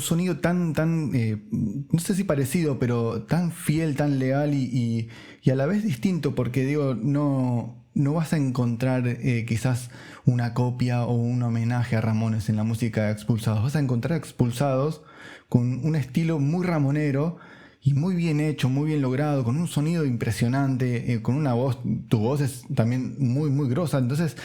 sonido 0.00 0.38
tan, 0.38 0.72
tan, 0.74 1.10
eh, 1.14 1.42
no 1.50 1.98
sé 1.98 2.14
si 2.14 2.24
parecido, 2.24 2.78
pero 2.78 3.22
tan 3.24 3.52
fiel, 3.52 3.96
tan 3.96 4.18
leal 4.18 4.54
y, 4.54 5.08
a 5.50 5.54
la 5.54 5.66
vez 5.66 5.82
distinto, 5.82 6.34
porque 6.34 6.64
digo, 6.64 6.94
no, 6.94 7.81
no 7.94 8.14
vas 8.14 8.32
a 8.32 8.36
encontrar 8.36 9.06
eh, 9.06 9.44
quizás 9.46 9.90
una 10.24 10.54
copia 10.54 11.04
o 11.04 11.14
un 11.14 11.42
homenaje 11.42 11.96
a 11.96 12.00
Ramones 12.00 12.48
en 12.48 12.56
la 12.56 12.64
música 12.64 13.04
de 13.04 13.12
Expulsados, 13.12 13.62
vas 13.62 13.76
a 13.76 13.80
encontrar 13.80 14.18
Expulsados 14.18 15.02
con 15.48 15.84
un 15.84 15.96
estilo 15.96 16.38
muy 16.38 16.64
ramonero 16.64 17.38
y 17.82 17.94
muy 17.94 18.14
bien 18.14 18.40
hecho, 18.40 18.68
muy 18.68 18.86
bien 18.88 19.02
logrado, 19.02 19.44
con 19.44 19.56
un 19.56 19.66
sonido 19.66 20.04
impresionante, 20.04 21.12
eh, 21.12 21.22
con 21.22 21.34
una 21.34 21.52
voz, 21.52 21.78
tu 22.08 22.18
voz 22.18 22.40
es 22.40 22.64
también 22.74 23.16
muy, 23.18 23.50
muy 23.50 23.68
grosa, 23.68 23.98
entonces, 23.98 24.36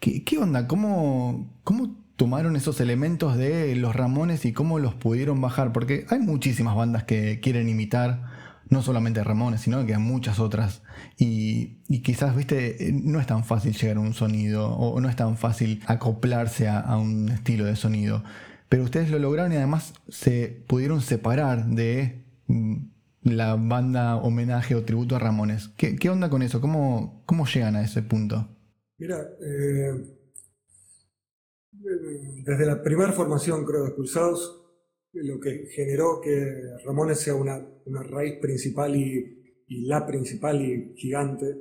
¿qué, 0.00 0.24
qué 0.24 0.38
onda? 0.38 0.66
¿Cómo, 0.66 1.48
¿Cómo 1.62 1.96
tomaron 2.16 2.54
esos 2.54 2.80
elementos 2.82 3.38
de 3.38 3.74
los 3.76 3.96
Ramones 3.96 4.44
y 4.44 4.52
cómo 4.52 4.78
los 4.78 4.92
pudieron 4.92 5.40
bajar, 5.40 5.72
porque 5.72 6.04
hay 6.10 6.18
muchísimas 6.18 6.76
bandas 6.76 7.04
que 7.04 7.40
quieren 7.40 7.66
imitar, 7.68 8.39
no 8.70 8.82
solamente 8.82 9.22
Ramones, 9.22 9.60
sino 9.60 9.84
que 9.84 9.94
hay 9.94 10.00
muchas 10.00 10.38
otras, 10.38 10.82
y, 11.18 11.78
quizás, 12.02 12.34
viste, 12.34 12.92
no 12.92 13.20
es 13.20 13.26
tan 13.26 13.44
fácil 13.44 13.74
llegar 13.74 13.98
a 13.98 14.00
un 14.00 14.14
sonido, 14.14 14.68
o 14.68 15.00
no 15.00 15.08
es 15.08 15.16
tan 15.16 15.36
fácil 15.36 15.82
acoplarse 15.86 16.68
a, 16.68 16.96
un 16.96 17.28
estilo 17.28 17.64
de 17.64 17.76
sonido, 17.76 18.22
pero 18.68 18.84
ustedes 18.84 19.10
lo 19.10 19.18
lograron 19.18 19.52
y 19.52 19.56
además 19.56 19.94
se 20.08 20.64
pudieron 20.66 21.00
separar 21.00 21.66
de 21.66 22.24
mm, 22.46 22.76
la 23.24 23.56
banda 23.56 24.16
homenaje 24.16 24.74
o 24.74 24.84
tributo 24.84 25.16
a 25.16 25.18
Ramones. 25.18 25.68
¿Qué, 25.76 26.08
onda 26.08 26.30
con 26.30 26.42
eso? 26.42 26.60
¿Cómo, 26.60 27.22
¿Cómo 27.26 27.46
llegan 27.46 27.76
a 27.76 27.82
ese 27.82 28.02
punto? 28.02 28.48
Mira, 28.98 29.18
eh 29.42 30.16
desde 31.82 32.66
la 32.66 32.82
primera 32.82 33.12
formación, 33.12 33.64
creo, 33.64 33.82
de 33.82 33.88
Expulsados, 33.88 34.59
lo 35.12 35.40
que 35.40 35.66
generó 35.66 36.20
que 36.20 36.46
Ramones 36.84 37.20
sea 37.20 37.34
una, 37.34 37.66
raíz 37.86 38.38
principal 38.40 38.96
y, 38.96 39.36
la 39.68 40.06
principal 40.06 40.60
y 40.62 40.94
gigante, 40.96 41.56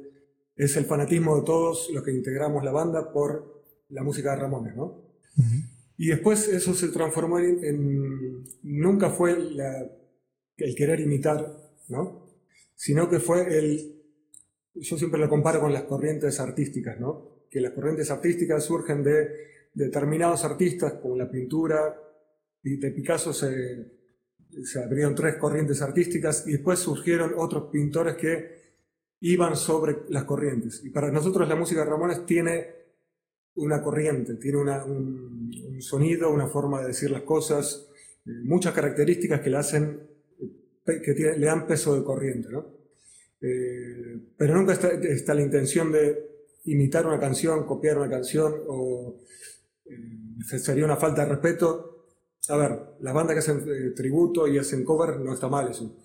es 0.56 0.76
el 0.78 0.86
fanatismo 0.86 1.38
de 1.38 1.46
todos 1.46 1.90
los 1.94 2.04
que 2.04 2.12
integramos 2.12 2.64
la 2.64 2.72
banda 2.72 3.12
por 3.12 3.64
la 3.90 4.04
música 4.04 4.32
de 4.32 4.42
Ramones, 4.42 4.76
¿no? 4.76 5.04
Y 5.98 6.08
después 6.08 6.48
eso 6.48 6.74
se 6.74 6.90
transformó 6.90 7.40
en, 7.40 8.44
nunca 8.64 9.10
fue 9.10 9.32
el 9.32 10.76
querer 10.76 11.00
imitar, 11.02 11.56
¿no? 11.88 12.28
Sino 12.76 13.10
que 13.10 13.20
fue 13.20 13.58
el, 13.58 14.00
yo 14.74 14.98
siempre 14.98 15.20
lo 15.20 15.30
comparo 15.30 15.60
con 15.60 15.74
las 15.74 15.84
corrientes 15.84 16.40
artísticas, 16.40 17.00
¿no? 17.00 17.46
Que 17.50 17.62
las 17.62 17.74
corrientes 17.74 18.10
artísticas 18.12 18.64
surgen 18.64 19.04
de 19.04 19.28
determinados 19.74 20.44
artistas, 20.44 20.94
como 20.94 21.16
la 21.16 21.30
pintura, 21.30 21.96
de 22.64 22.92
Picasso 22.92 23.34
se, 23.34 24.00
se 24.64 24.84
abrieron 24.84 25.16
tres 25.16 25.36
corrientes 25.36 25.82
artísticas 25.82 26.46
y 26.48 26.54
después 26.54 26.80
surgieron 26.80 27.34
otros 27.38 27.70
pintores 27.72 28.16
que 28.16 28.60
iban 29.22 29.56
sobre 29.56 29.98
las 30.10 30.24
corrientes. 30.24 30.84
Y 30.84 30.90
para 30.90 31.12
nosotros 31.12 31.48
la 31.48 31.56
música 31.56 31.84
de 31.84 31.90
Ramones 31.90 32.26
tiene 32.26 32.80
una 33.56 33.82
corriente, 33.82 34.36
tiene 34.36 34.58
un, 34.58 35.80
sonido, 35.82 36.32
una 36.32 36.48
forma 36.48 36.82
de 36.82 36.88
decir 36.88 37.12
las 37.12 37.24
cosas, 37.24 37.90
eh, 38.26 38.32
muchas 38.44 38.74
características 38.74 39.42
que 39.42 39.50
le 39.50 39.58
hacen, 39.58 40.00
que 40.86 41.14
le 41.14 41.46
dan 41.46 41.68
peso 41.68 41.96
de 41.96 42.04
corriente, 42.04 42.50
¿no? 42.50 42.80
Eh, 43.42 44.20
pero 44.38 44.56
nunca 44.56 44.74
está, 44.74 44.92
está, 44.92 45.34
la 45.34 45.42
intención 45.42 45.92
de 45.92 46.30
imitar 46.66 47.06
una 47.06 47.20
canción, 47.20 47.66
copiar 47.66 47.98
una 47.98 48.10
canción 48.10 48.54
o 48.68 49.22
eh, 49.86 50.60
sería 50.60 50.86
una 50.86 50.98
falta 50.98 51.24
de 51.24 51.32
respeto. 51.32 51.89
A 52.50 52.58
ver, 52.58 52.80
las 53.02 53.14
bandas 53.14 53.36
que 53.36 53.40
hacen 53.40 53.64
eh, 53.68 53.92
tributo 53.96 54.48
y 54.48 54.58
hacen 54.58 54.84
cover 54.84 55.20
no 55.20 55.34
está 55.34 55.48
mal 55.48 55.70
eso, 55.70 55.96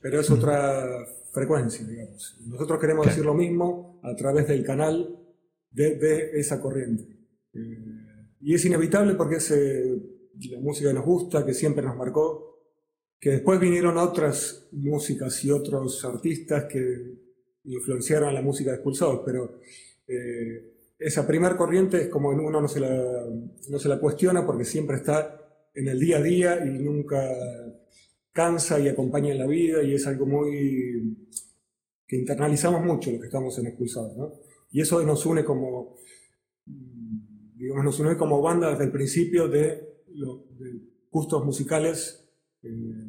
pero 0.00 0.20
es 0.20 0.30
otra 0.30 1.06
frecuencia, 1.30 1.86
digamos. 1.86 2.38
Nosotros 2.46 2.80
queremos 2.80 3.06
decir 3.06 3.24
lo 3.24 3.34
mismo 3.34 4.00
a 4.02 4.16
través 4.16 4.48
del 4.48 4.64
canal 4.64 5.18
de, 5.70 6.30
esa 6.34 6.60
corriente. 6.60 7.04
Eh, 7.52 7.78
y 8.40 8.54
es 8.54 8.64
inevitable 8.64 9.14
porque 9.14 9.36
es 9.36 9.50
la 9.50 10.60
música 10.60 10.88
que 10.88 10.94
nos 10.94 11.04
gusta, 11.04 11.44
que 11.44 11.52
siempre 11.52 11.84
nos 11.84 11.96
marcó, 11.96 12.58
que 13.20 13.30
después 13.30 13.60
vinieron 13.60 13.98
otras 13.98 14.68
músicas 14.72 15.44
y 15.44 15.50
otros 15.50 16.02
artistas 16.04 16.64
que 16.64 17.18
influenciaron 17.64 18.34
la 18.34 18.42
música 18.42 18.70
de 18.70 18.76
Expulsados, 18.76 19.20
pero 19.24 19.60
esa 20.98 21.26
primera 21.26 21.56
corriente 21.56 22.02
es 22.02 22.08
como 22.08 22.30
uno 22.30 22.60
no 22.60 22.68
se, 22.68 22.80
la, 22.80 23.26
no 23.68 23.78
se 23.78 23.88
la 23.88 24.00
cuestiona 24.00 24.44
porque 24.46 24.64
siempre 24.64 24.96
está 24.96 25.41
en 25.74 25.88
el 25.88 25.98
día 25.98 26.18
a 26.18 26.22
día 26.22 26.64
y 26.64 26.78
nunca 26.78 27.22
cansa 28.32 28.78
y 28.80 28.88
acompaña 28.88 29.32
en 29.32 29.38
la 29.38 29.46
vida 29.46 29.82
y 29.82 29.94
es 29.94 30.06
algo 30.06 30.26
muy 30.26 31.16
que 32.06 32.16
internalizamos 32.16 32.84
mucho 32.84 33.10
lo 33.10 33.20
que 33.20 33.26
estamos 33.26 33.58
en 33.58 33.68
expulsados, 33.68 34.16
¿no? 34.16 34.32
Y 34.70 34.80
eso 34.80 35.02
nos 35.02 35.24
une 35.26 35.44
como, 35.44 35.96
digamos, 37.56 37.84
nos 37.84 38.00
une 38.00 38.16
como 38.16 38.40
banda 38.40 38.70
desde 38.70 38.84
el 38.84 38.90
principio 38.92 39.48
de, 39.48 39.88
gustos 41.10 41.44
musicales 41.44 42.28
eh, 42.62 42.68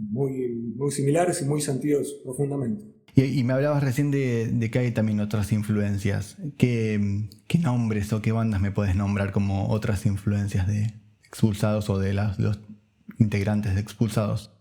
muy, 0.10 0.74
muy 0.76 0.92
similares 0.92 1.42
y 1.42 1.46
muy 1.46 1.62
sentidos 1.62 2.20
profundamente. 2.24 2.94
Y, 3.16 3.44
me 3.44 3.54
hablabas 3.54 3.84
recién 3.84 4.10
de, 4.10 4.70
que 4.72 4.80
hay 4.80 4.92
también 4.92 5.20
otras 5.20 5.52
influencias. 5.52 6.38
¿Qué, 6.58 7.00
nombres 7.62 8.12
o 8.12 8.22
qué 8.22 8.32
bandas 8.32 8.60
me 8.60 8.72
puedes 8.72 8.96
nombrar 8.96 9.32
como 9.32 9.70
otras 9.70 10.06
influencias 10.06 10.68
de 10.68 10.94
expulsados 11.34 11.90
o 11.90 11.98
de 11.98 12.14
los 12.14 12.60
integrantes 13.18 13.74
de 13.74 13.82
expulsados? 13.82 14.52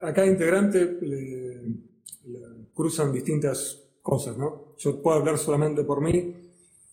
A 0.00 0.12
cada 0.12 0.26
integrante 0.26 0.98
cruzan 2.74 3.12
distintas 3.12 3.82
cosas, 4.02 4.36
¿no? 4.36 4.74
Yo 4.76 5.02
puedo 5.02 5.18
hablar 5.18 5.38
solamente 5.38 5.84
por 5.84 6.00
mí, 6.02 6.34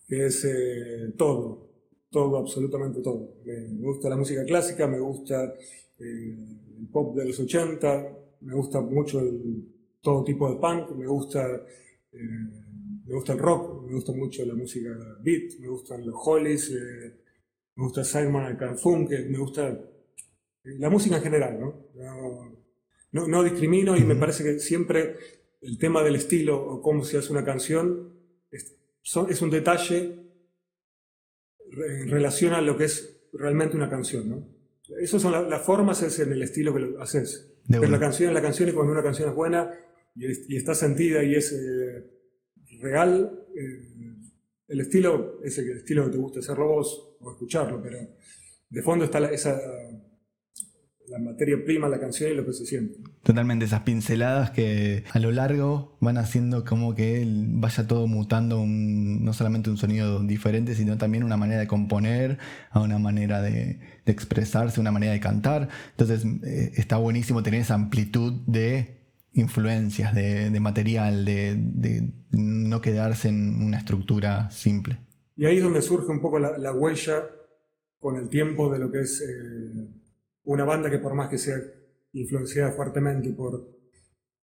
que 0.08 0.26
es 0.28 0.46
eh, 0.46 1.14
todo, 1.18 1.70
todo, 2.10 2.38
absolutamente 2.38 3.02
todo. 3.02 3.36
Me, 3.46 3.82
gusta 3.82 4.10
la 4.10 4.16
música 4.16 4.46
clásica, 4.46 4.88
me 4.88 5.00
gusta 5.00 5.54
eh, 6.00 6.38
el 6.80 6.88
pop 6.92 7.16
de 7.16 7.26
los 7.26 7.40
80, 7.40 8.18
me 8.42 8.56
gusta 8.56 8.80
mucho 8.82 9.20
el 9.20 9.66
todo 10.02 10.24
tipo 10.24 10.50
de 10.50 10.56
punk, 10.56 10.92
me 10.96 11.08
gusta, 11.08 11.46
eh, 12.14 12.18
me 13.06 13.14
gusta 13.14 13.34
el 13.34 13.40
rock, 13.40 13.86
me 13.86 13.94
gusta 13.96 14.14
mucho 14.14 14.46
la 14.46 14.56
música 14.56 14.90
beat, 15.22 15.60
me 15.60 15.68
gustan 15.68 16.06
los 16.06 16.16
Hollies, 16.18 16.72
me 17.76 17.84
gusta 17.84 18.04
Simon 18.04 18.58
Garfunkel, 18.58 19.30
me 19.30 19.38
gusta 19.38 19.80
la 20.64 20.90
música 20.90 21.18
en 21.18 21.24
general, 21.24 21.60
¿no? 21.60 21.86
No, 23.12 23.28
no, 23.28 23.44
discrimino 23.44 23.96
y 23.96 24.04
me 24.04 24.16
parece 24.16 24.44
que 24.44 24.60
siempre 24.60 25.16
el 25.62 25.78
tema 25.78 26.04
del 26.04 26.16
estilo 26.16 26.62
o 26.62 26.82
cómo 26.82 27.04
se 27.04 27.18
hace 27.18 27.32
una 27.32 27.46
canción 27.46 28.14
es, 28.52 28.76
es 29.30 29.42
un 29.42 29.50
detalle 29.50 30.20
en 31.72 32.10
relación 32.10 32.54
a 32.54 32.62
lo 32.62 32.78
que 32.78 32.86
es 32.86 33.28
realmente 33.34 33.76
una 33.76 33.90
canción, 33.90 34.30
¿no? 34.30 34.56
Esas 35.00 35.22
son 35.22 35.50
las 35.50 35.62
formas, 35.64 36.04
es 36.04 36.20
en 36.20 36.32
el 36.32 36.44
estilo 36.44 36.74
que 36.74 36.80
lo 36.80 37.02
haces. 37.02 37.54
Pero 37.68 37.88
la 37.88 38.00
canción 38.00 38.30
es 38.30 38.36
la 38.36 38.42
canción 38.42 38.70
y 38.70 38.72
cuando 38.72 38.92
una 38.92 39.02
canción 39.02 39.30
es 39.30 39.36
buena, 39.36 39.72
y, 40.16 40.56
está 40.56 40.76
sentida 40.76 41.24
y 41.24 41.36
es 41.36 41.52
eh, 41.52 42.06
real, 42.80 43.46
eh, 43.56 44.15
el 44.68 44.82
estilo 44.82 45.40
es 45.44 45.58
el 45.58 45.78
estilo 45.78 46.06
que 46.06 46.12
te 46.12 46.18
gusta 46.18 46.40
hacerlo 46.40 46.68
vos 46.68 47.18
o 47.20 47.32
escucharlo, 47.32 47.82
pero 47.82 48.00
de 48.70 48.82
fondo 48.82 49.06
está 49.06 49.20
la, 49.20 49.30
esa, 49.30 49.60
la 51.08 51.20
materia 51.20 51.58
prima, 51.64 51.88
la 51.88 52.00
canción 52.00 52.32
y 52.32 52.36
lo 52.36 52.46
que 52.46 52.54
se 52.54 52.66
siente. 52.66 52.98
Totalmente, 53.24 53.66
esas 53.66 53.82
pinceladas 53.82 54.52
que 54.52 55.04
a 55.12 55.20
lo 55.20 55.32
largo 55.32 55.98
van 56.02 56.18
haciendo 56.18 56.64
como 56.66 56.96
que 56.96 57.24
vaya 57.28 57.88
todo 57.88 58.08
mutando 58.08 58.64
no 58.66 59.34
solamente 59.34 59.70
un 59.70 59.78
sonido 59.78 60.24
diferente, 60.24 60.76
sino 60.76 60.98
también 60.98 61.24
una 61.24 61.38
manera 61.38 61.60
de 61.60 61.68
componer, 61.68 62.38
a 62.72 62.82
una 62.82 63.00
manera 63.00 63.42
de, 63.42 63.80
expresarse, 64.06 64.80
una 64.80 64.92
manera 64.92 65.14
de 65.14 65.20
cantar. 65.20 65.70
Entonces 65.92 66.26
eh, 66.44 66.72
está 66.76 66.98
buenísimo 66.98 67.44
tener 67.44 67.62
esa 67.62 67.76
amplitud 67.76 68.42
de 68.46 69.05
influencias 69.36 70.16
de, 70.16 70.60
material, 70.60 71.26
de, 71.26 72.14
no 72.32 72.82
quedarse 72.82 73.28
en 73.30 73.62
una 73.62 73.78
estructura 73.78 74.50
simple. 74.50 74.98
Y 75.36 75.46
ahí 75.46 75.58
es 75.58 75.64
donde 75.64 75.82
surge 75.82 76.12
un 76.12 76.22
poco 76.22 76.40
la, 76.40 76.74
huella 76.74 77.30
con 78.00 78.16
el 78.16 78.30
tiempo 78.30 78.72
de 78.72 78.80
lo 78.80 78.92
que 78.92 79.02
es 79.02 79.22
eh, 79.22 79.88
una 80.46 80.64
banda 80.64 80.90
que 80.90 81.00
por 81.00 81.14
más 81.14 81.30
que 81.30 81.38
sea 81.38 81.58
influenciada 82.14 82.72
fuertemente 82.72 83.32
por, 83.32 83.68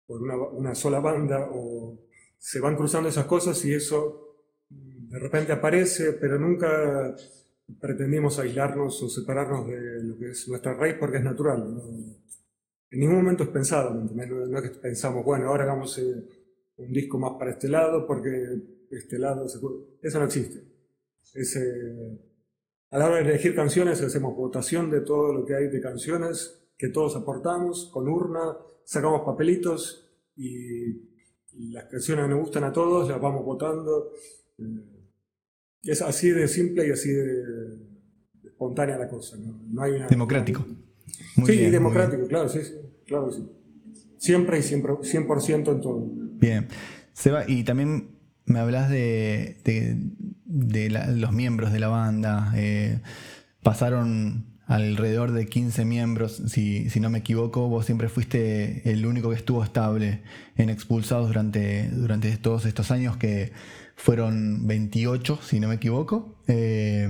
por 0.06 0.22
una, 0.22 0.38
una, 0.38 0.75
sola 0.75 1.00
banda, 1.00 1.50
o 1.51 2.00
se 2.38 2.60
van 2.60 2.75
cruzando 2.75 3.10
esas 3.10 3.25
cosas 3.25 3.63
y 3.65 3.74
eso 3.74 4.25
de 4.70 5.20
repente 5.20 5.51
aparece, 5.51 6.13
pero 6.13 6.38
nunca 6.38 7.15
pretendimos 7.80 8.38
aislarnos 8.38 9.01
o 9.01 9.10
separarnos 9.10 9.68
de 9.68 10.04
lo 10.04 10.18
que 10.18 10.30
es 10.30 10.48
nuestra 10.48 10.75
raíz 10.75 10.96
porque 11.00 11.18
es 11.18 11.24
natural. 11.24 11.82
En 12.92 13.00
ningún 13.00 13.18
momento 13.18 13.44
es 13.44 13.50
pensado, 13.50 13.94
no, 13.94 14.58
es 14.60 14.63
que 14.63 14.80
pensamos, 14.80 15.25
bueno, 15.25 15.48
ahora 15.48 15.63
hagamos 15.63 15.98
eh, 15.98 16.27
un 16.77 16.94
disco 16.94 17.18
más 17.18 17.34
para 17.38 17.51
este 17.51 17.68
lado 17.68 18.06
porque 18.06 18.30
este 18.89 19.20
lado... 19.20 19.46
Eso 20.01 20.20
no 20.20 20.25
existe. 20.25 20.63
Eh, 21.36 22.20
a 22.92 22.98
la 22.98 23.06
hora 23.08 23.15
de 23.18 23.24
elegir 23.24 23.56
canciones 23.56 24.01
hacemos 24.01 24.36
votación 24.36 24.89
de 24.89 25.01
todo 25.01 25.34
lo 25.34 25.46
que 25.46 25.56
hay 25.56 25.68
de 25.68 25.82
canciones 25.82 26.62
que 26.77 26.89
todos 26.89 27.15
aportamos 27.15 27.89
con 27.92 28.08
urna, 28.08 28.58
sacamos 28.84 29.22
papelitos 29.25 30.10
y, 30.36 31.13
las 31.72 31.86
canciones 31.86 32.25
que 32.25 32.32
nos 32.32 32.39
gustan 32.39 32.65
a 32.65 32.74
todos 32.74 33.10
las 33.10 33.22
vamos 33.22 33.46
votando. 33.46 34.12
Eh, 34.58 34.63
es 35.84 36.01
así 36.01 36.30
de 36.30 36.50
simple 36.50 36.86
y 36.86 36.92
así 36.92 37.10
de, 37.13 37.44
espontánea 38.44 38.98
la 38.98 39.08
cosa. 39.08 39.38
No, 39.38 39.82
hay 39.82 40.04
democrático. 40.10 40.65
Sí, 41.45 41.57
democrático, 41.69 42.27
claro, 42.27 42.50
sí, 42.50 42.59
claro, 43.05 43.31
sí. 43.31 43.45
Siempre 44.17 44.59
y 44.59 44.62
siempre, 44.63 44.93
100% 44.93 45.71
en 45.71 45.81
todo. 45.81 46.03
Bien. 46.39 46.67
Seba, 47.13 47.43
y 47.47 47.63
también 47.63 48.15
me 48.45 48.59
hablas 48.59 48.89
de, 48.89 49.57
de, 50.45 50.89
los 50.89 51.31
miembros 51.31 51.71
de 51.71 51.79
la 51.79 51.88
banda. 51.88 52.51
Eh, 52.55 53.00
pasaron 53.62 54.45
alrededor 54.67 55.31
de 55.31 55.45
15 55.45 55.85
miembros, 55.85 56.41
si, 56.47 56.89
si, 56.89 57.00
no 57.00 57.09
me 57.09 57.19
equivoco. 57.19 57.67
Vos 57.69 57.85
siempre 57.85 58.09
fuiste 58.09 58.89
el 58.89 59.05
único 59.05 59.29
que 59.29 59.35
estuvo 59.35 59.63
estable 59.63 60.24
en 60.55 60.69
expulsados 60.69 61.27
durante, 61.27 61.89
durante 61.89 62.35
todos 62.38 62.65
estos 62.65 62.91
años, 62.91 63.17
que 63.17 63.51
fueron 63.95 64.67
28, 64.67 65.39
si 65.41 65.59
no 65.59 65.67
me 65.67 65.75
equivoco. 65.75 66.41
Eh, 66.47 67.07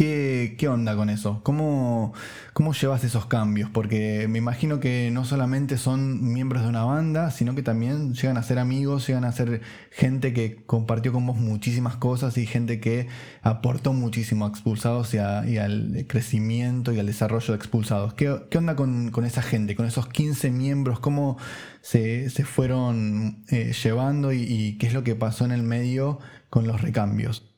¿Qué, 0.00 0.66
onda 0.66 0.96
con 0.96 1.10
eso? 1.10 1.42
¿Cómo, 1.42 2.14
¿Cómo 2.54 2.72
llevas 2.72 3.04
esos 3.04 3.26
cambios? 3.26 3.68
Porque 3.68 4.28
me 4.30 4.38
imagino 4.38 4.80
que 4.80 5.10
no 5.12 5.26
solamente 5.26 5.76
son 5.76 6.32
miembros 6.32 6.62
de 6.62 6.70
una 6.70 6.84
banda, 6.84 7.30
sino 7.30 7.54
que 7.54 7.62
también 7.62 8.14
llegan 8.14 8.38
a 8.38 8.42
ser 8.42 8.58
amigos, 8.58 9.06
llegan 9.06 9.24
a 9.26 9.32
ser 9.32 9.60
gente 9.90 10.32
que 10.32 10.64
compartió 10.64 11.12
con 11.12 11.26
vos 11.26 11.36
muchísimas 11.36 11.96
cosas 11.96 12.38
y 12.38 12.46
gente 12.46 12.80
que 12.80 13.08
aportó 13.42 13.92
muchísimo 13.92 14.46
a 14.46 14.48
Expulsados 14.48 15.12
y, 15.12 15.18
al 15.18 16.06
crecimiento 16.08 16.92
y 16.92 16.98
al 16.98 17.04
desarrollo 17.04 17.48
de 17.48 17.56
Expulsados. 17.56 18.14
¿Qué, 18.14 18.30
onda 18.56 18.76
con, 18.76 19.12
esa 19.26 19.42
gente, 19.42 19.76
con 19.76 19.84
esos 19.84 20.08
15 20.08 20.50
miembros? 20.50 20.98
¿Cómo 21.00 21.36
se, 21.82 22.30
fueron 22.46 23.44
eh, 23.50 23.74
llevando 23.84 24.32
y 24.32 24.78
qué 24.78 24.86
es 24.86 24.94
lo 24.94 25.04
que 25.04 25.14
pasó 25.14 25.44
en 25.44 25.52
el 25.52 25.62
medio 25.62 26.20
con 26.48 26.66
los 26.66 26.80
recambios? 26.80 27.50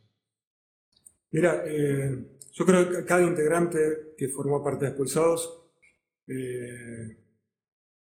Mira, 1.32 1.62
eh, 1.66 2.31
yo 2.52 2.66
creo 2.66 2.90
que 2.90 3.04
cada 3.04 3.23
integrante 3.23 4.14
que 4.16 4.28
formó 4.28 4.62
parte 4.62 4.85
de 4.85 4.90
Expulsados 4.90 5.62
eh, 6.26 7.16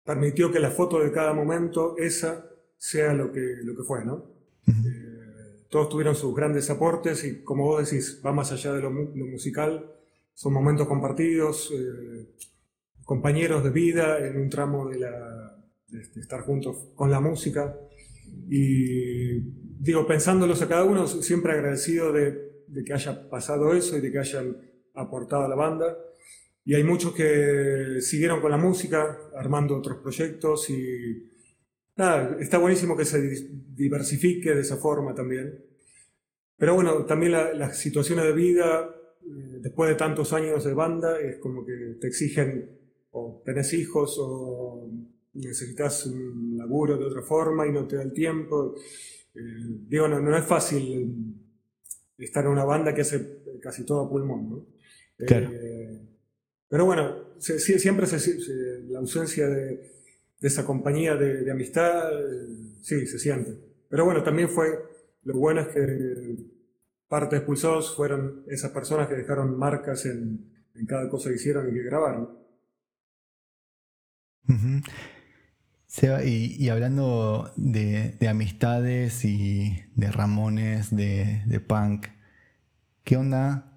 permitió 0.04 0.50
que 0.50 0.58
la 0.58 0.70
foto 0.70 0.98
de 1.00 1.12
cada 1.12 1.34
momento, 1.34 1.96
esa, 1.98 2.50
sea 2.76 3.12
lo 3.12 3.30
que, 3.30 3.58
lo 3.62 3.76
que 3.76 3.82
fue, 3.82 4.04
¿no? 4.04 4.30
Eh, 4.66 5.66
todos 5.68 5.88
tuvieron 5.90 6.16
sus 6.16 6.34
grandes 6.34 6.70
aportes 6.70 7.22
y, 7.24 7.42
como 7.44 7.64
vos 7.66 7.88
decís, 7.88 8.20
va 8.24 8.32
más 8.32 8.50
allá 8.50 8.72
de 8.72 8.80
lo, 8.80 8.90
musical, 8.90 9.94
son 10.32 10.54
momentos 10.54 10.88
compartidos, 10.88 11.72
compañeros 13.04 13.62
de 13.62 13.70
vida 13.70 14.26
en 14.26 14.40
un 14.40 14.48
tramo 14.48 14.88
de, 14.88 15.00
la, 15.00 15.56
de 15.88 16.20
estar 16.20 16.40
juntos 16.40 16.92
con 16.94 17.10
la 17.10 17.20
música. 17.20 17.76
Y 18.48 19.40
digo, 19.78 20.06
pensándolos 20.06 20.62
a 20.62 20.68
cada 20.68 20.84
uno, 20.84 21.06
siempre 21.06 21.52
agradecido 21.52 22.12
de 22.12 22.49
de 22.70 22.84
que 22.84 22.92
haya 22.92 23.28
pasado 23.28 23.74
eso 23.74 23.96
y 23.96 24.00
de 24.00 24.12
que 24.12 24.18
hayan 24.18 24.56
aportado 24.94 25.44
a 25.44 25.48
la 25.48 25.56
banda. 25.56 25.96
Y 26.64 26.74
hay 26.74 26.84
muchos 26.84 27.14
que 27.14 28.00
siguieron 28.00 28.40
con 28.40 28.50
la 28.50 28.56
música, 28.56 29.18
armando 29.34 29.76
otros 29.76 29.98
proyectos 29.98 30.70
y 30.70 31.26
está 32.38 32.58
buenísimo 32.58 32.96
que 32.96 33.04
se 33.04 33.20
diversifique 33.74 34.54
de 34.54 34.60
esa 34.60 34.76
forma 34.76 35.14
también. 35.14 35.64
Pero 36.56 36.74
bueno, 36.74 37.04
también 37.06 37.32
las 37.32 37.78
situaciones 37.78 38.24
de 38.26 38.32
vida, 38.32 38.94
eh, 39.22 39.58
después 39.60 39.90
de 39.90 39.96
tantos 39.96 40.32
años 40.32 40.64
de 40.64 40.74
banda, 40.74 41.18
es 41.18 41.38
como 41.38 41.64
que 41.64 41.96
te 42.00 42.06
exigen 42.06 42.78
o 43.12 43.42
tenés 43.44 43.72
hijos 43.72 44.16
o 44.20 44.90
necesitas 45.34 46.06
un 46.06 46.56
laburo 46.56 46.98
de 46.98 47.04
otra 47.04 47.22
forma 47.22 47.66
y 47.66 47.72
no 47.72 47.86
te 47.86 47.96
da 47.96 48.02
el 48.02 48.12
tiempo. 48.12 48.74
Eh, 49.34 49.40
digo, 49.88 50.06
no, 50.08 50.20
no 50.20 50.36
es 50.36 50.44
fácil 50.44 51.34
estar 52.24 52.44
en 52.44 52.50
una 52.50 52.64
banda 52.64 52.94
que 52.94 53.02
hace 53.02 53.42
casi 53.60 53.84
todo 53.84 54.06
a 54.06 54.10
pulmón. 54.10 54.50
¿no? 54.50 54.66
Eh, 55.18 56.00
pero 56.68 56.84
bueno, 56.84 57.34
siempre 57.38 58.06
la 58.88 58.98
ausencia 59.00 59.48
de, 59.48 59.90
esa 60.40 60.64
compañía 60.64 61.16
de, 61.16 61.50
amistad, 61.50 62.10
eh, 62.12 62.46
sí, 62.80 63.06
se 63.06 63.18
siente. 63.18 63.58
Pero 63.88 64.04
bueno, 64.04 64.22
también 64.22 64.48
fue, 64.48 64.68
lo 65.24 65.34
bueno 65.34 65.60
es 65.60 65.68
que 65.68 66.36
parte 67.08 67.34
de 67.34 67.38
expulsados 67.38 67.94
fueron 67.96 68.44
esas 68.46 68.70
personas 68.70 69.08
que 69.08 69.16
dejaron 69.16 69.58
marcas 69.58 70.06
en, 70.06 70.48
cada 70.86 71.10
cosa 71.10 71.28
que 71.28 71.36
hicieron 71.36 71.68
y 71.68 71.74
que 71.74 71.82
grabaron. 71.82 72.38
Y, 76.24 76.68
hablando 76.68 77.50
de, 77.56 78.16
amistades 78.28 79.24
y 79.24 79.82
de 79.96 80.10
Ramones, 80.12 80.94
de, 80.94 81.62
punk, 81.66 82.06
¿qué 83.04 83.16
onda 83.16 83.72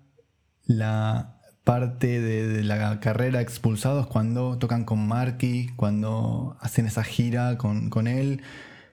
la 0.66 1.40
parte 1.64 2.22
de, 2.22 2.64
la 2.64 3.00
carrera 3.00 3.42
expulsados 3.42 4.08
cuando 4.08 4.58
tocan 4.60 4.86
con 4.86 5.08
Marky, 5.08 5.70
cuando 5.76 6.58
hacen 6.62 6.86
esa 6.86 7.04
gira 7.04 7.58
con, 7.58 8.08
él? 8.08 8.42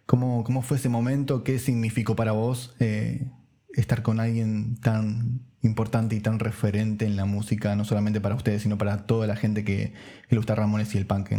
¿Cómo, 0.06 0.42
¿Cómo, 0.42 0.62
fue 0.62 0.78
ese 0.78 0.88
momento? 0.88 1.44
¿Qué 1.44 1.58
significó 1.58 2.16
para 2.16 2.32
vos 2.32 2.74
eh, 2.80 3.30
estar 3.74 4.02
con 4.02 4.18
alguien 4.18 4.76
tan 4.80 5.42
importante 5.62 6.16
y 6.16 6.20
tan 6.20 6.38
referente 6.38 7.04
en 7.04 7.16
la 7.16 7.26
música, 7.26 7.76
no 7.76 7.84
solamente 7.84 8.20
para 8.20 8.34
ustedes, 8.34 8.62
sino 8.62 8.78
para 8.78 9.06
toda 9.06 9.26
la 9.26 9.36
gente 9.36 9.62
que, 9.62 9.92
le 10.30 10.36
gusta 10.38 10.54
Ramones 10.54 10.94
y 10.94 10.98
el 10.98 11.06
punk 11.06 11.30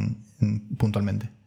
puntualmente? 0.78 1.41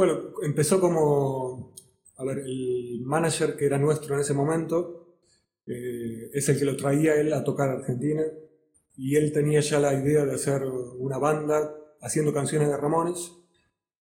Bueno, 0.00 0.32
empezó 0.42 0.80
como, 0.80 1.74
a 2.16 2.24
ver, 2.24 2.38
el 2.38 3.02
manager 3.04 3.54
que 3.54 3.66
era 3.66 3.76
nuestro 3.76 4.14
en 4.14 4.22
ese 4.22 4.32
momento 4.32 5.18
eh, 5.66 6.30
es 6.32 6.48
el 6.48 6.58
que 6.58 6.64
lo 6.64 6.74
traía 6.74 7.20
él 7.20 7.34
a 7.34 7.44
tocar 7.44 7.68
a 7.68 7.72
Argentina 7.74 8.22
y 8.96 9.16
él 9.16 9.30
tenía 9.30 9.60
ya 9.60 9.78
la 9.78 9.92
idea 9.92 10.24
de 10.24 10.32
hacer 10.32 10.62
una 10.64 11.18
banda 11.18 11.76
haciendo 12.00 12.32
canciones 12.32 12.68
de 12.68 12.78
Ramones 12.78 13.30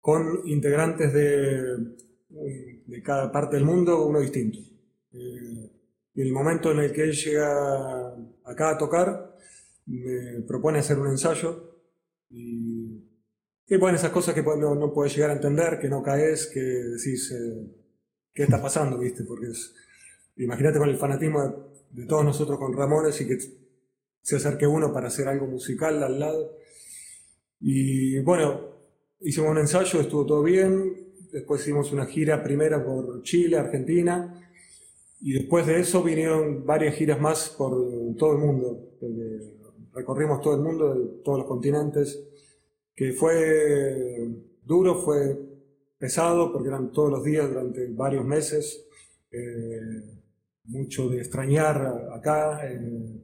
con 0.01 0.41
integrantes 0.47 1.13
de, 1.13 1.77
de 2.87 3.03
cada 3.03 3.31
parte 3.31 3.57
del 3.57 3.67
mundo, 3.67 4.07
uno 4.07 4.21
distinto. 4.21 4.61
Eh, 5.13 5.71
y 6.15 6.23
el 6.23 6.33
momento 6.33 6.73
en 6.73 6.79
el 6.79 6.93
que 6.95 7.03
él 7.03 7.13
llega 7.13 8.15
acá 8.47 8.71
a 8.71 8.79
tocar, 8.79 9.37
me 9.85 10.41
propone 10.49 10.79
hacer 10.79 10.99
un 10.99 11.09
ensayo 11.09 11.83
y 12.31 12.72
y 13.73 13.79
bueno, 13.79 13.97
esas 13.97 14.11
cosas 14.11 14.35
que 14.35 14.43
no, 14.43 14.75
no 14.75 14.93
puedes 14.93 15.15
llegar 15.15 15.31
a 15.31 15.33
entender, 15.33 15.79
que 15.81 15.89
no 15.89 16.03
caes, 16.03 16.47
que 16.47 16.61
decís, 16.61 17.33
eh, 17.33 17.75
¿qué 18.35 18.43
está 18.43 18.61
pasando? 18.61 18.99
¿Viste? 18.99 19.25
Porque 19.25 19.47
imagínate 20.37 20.79
con 20.79 20.91
el 20.91 20.99
fanatismo 20.99 21.71
de, 21.89 22.05
todos 22.05 22.23
nosotros 22.23 22.59
con 22.59 22.75
Ramones 22.77 23.19
y 23.23 23.27
que 23.27 23.39
se 24.21 24.37
acerque 24.37 24.67
uno 24.67 24.93
para 24.93 25.09
hacer 25.09 25.27
algo 25.27 25.47
musical 25.47 26.03
al 26.03 26.21
lado. 26.21 26.59
Y 27.61 28.19
bueno, 28.19 28.61
hicimos 29.21 29.53
un 29.53 29.59
ensayo, 29.61 30.03
estuvo 30.03 30.27
todo 30.27 30.43
bien. 30.43 31.15
Después 31.33 31.63
hicimos 31.63 31.93
una 31.93 32.05
gira 32.05 32.45
primera 32.45 32.85
por 32.85 33.23
Chile, 33.23 33.57
Argentina. 33.57 34.39
Y 35.23 35.33
después 35.33 35.67
de 35.67 35.81
eso 35.81 36.03
vinieron 36.03 36.67
varias 36.67 36.95
giras 36.95 37.19
más 37.19 37.49
por 37.49 37.73
todo 38.19 38.33
el 38.33 38.39
mundo. 38.39 38.99
Recorrimos 39.95 40.43
todo 40.43 40.57
el 40.57 40.61
mundo, 40.61 41.23
todos 41.25 41.39
los 41.39 41.49
continentes 41.49 42.32
que 42.95 43.13
fue 43.13 44.29
duro, 44.65 45.03
fue 45.03 45.39
pesado, 45.99 46.53
porque 46.53 46.69
eran 46.69 46.91
todos 46.91 47.11
los 47.11 47.25
días 47.25 47.49
durante 47.49 47.87
varios 47.87 48.25
meses, 48.25 48.87
eh, 49.31 50.19
mucho 50.65 51.09
de 51.09 51.19
extrañar 51.19 52.09
acá, 52.13 52.61
eh, 52.69 53.23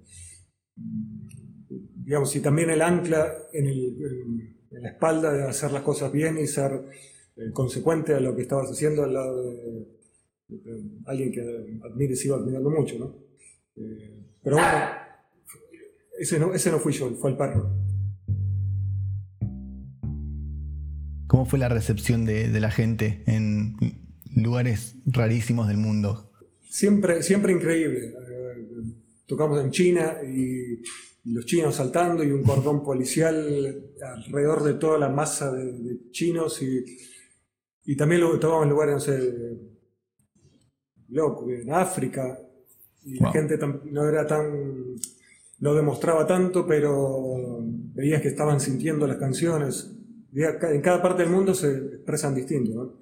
digamos, 0.77 2.35
y 2.37 2.41
también 2.41 2.71
el 2.71 2.81
ancla 2.81 3.49
en, 3.53 4.57
la 4.71 4.91
espalda 4.91 5.33
de 5.33 5.43
hacer 5.43 5.73
las 5.73 5.83
cosas 5.83 6.13
bien 6.13 6.39
y 6.39 6.47
ser 6.47 6.71
eh, 7.37 7.51
consecuente 7.53 8.15
a 8.15 8.21
lo 8.21 8.37
que 8.37 8.43
estabas 8.43 8.71
haciendo 8.71 9.03
al 9.03 9.15
lado 9.15 9.55
alguien 11.07 11.33
que 11.33 11.41
admire, 11.85 12.17
sigo 12.17 12.37
admirando 12.37 12.71
mucho, 12.71 12.99
¿no? 12.99 13.15
pero 14.43 14.57
bueno, 14.57 14.81
ese 16.19 16.39
no, 16.39 16.55
ese 16.55 16.71
no 16.71 16.79
fui 16.79 16.93
yo, 16.93 17.11
fue 17.11 17.31
el 17.31 17.37
perro. 17.37 17.71
¿Cómo 21.39 21.49
fue 21.49 21.61
la 21.61 21.69
recepción 21.69 22.25
de, 22.25 22.49
de 22.49 22.59
la 22.59 22.73
gente 22.73 23.23
en 23.27 23.77
lugares 24.35 24.97
rarísimos 25.07 25.69
del 25.69 25.77
mundo? 25.77 26.33
Siempre, 26.69 27.23
siempre 27.23 27.53
increíble. 27.53 28.13
tocamos 29.25 29.63
en 29.63 29.71
China 29.71 30.17
y 30.27 30.83
los 31.31 31.47
chinos 31.47 31.77
saltando 31.77 32.25
y 32.25 32.33
un 32.33 32.43
cordón 32.43 32.83
policial 32.83 33.85
alrededor 34.03 34.65
de 34.65 34.75
toda 34.75 34.99
la 34.99 35.11
masa 35.11 35.53
de, 35.53 36.11
chinos 36.11 36.61
y, 36.61 36.85
y, 37.85 37.97
también 37.97 38.23
lo 38.23 38.37
tocamos 38.41 38.65
en 38.65 38.71
lugares, 38.71 38.95
no 38.95 39.01
sé, 39.01 39.33
loco, 41.11 41.49
en 41.49 41.73
África 41.73 42.37
y 43.05 43.21
la 43.21 43.31
gente 43.31 43.57
no 43.85 44.09
era 44.09 44.27
tan, 44.27 44.97
no 45.61 45.73
demostraba 45.73 46.27
tanto, 46.27 46.67
pero 46.67 47.61
veías 47.95 48.23
que 48.23 48.27
estaban 48.27 48.59
sintiendo 48.59 49.07
las 49.07 49.19
canciones. 49.19 49.95
En 50.35 50.81
cada 50.81 51.03
parte 51.03 51.23
del 51.23 51.33
mundo 51.33 51.55
se 51.55 51.77
expresan 51.77 52.35
distinto. 52.35 52.75
¿no? 52.75 52.93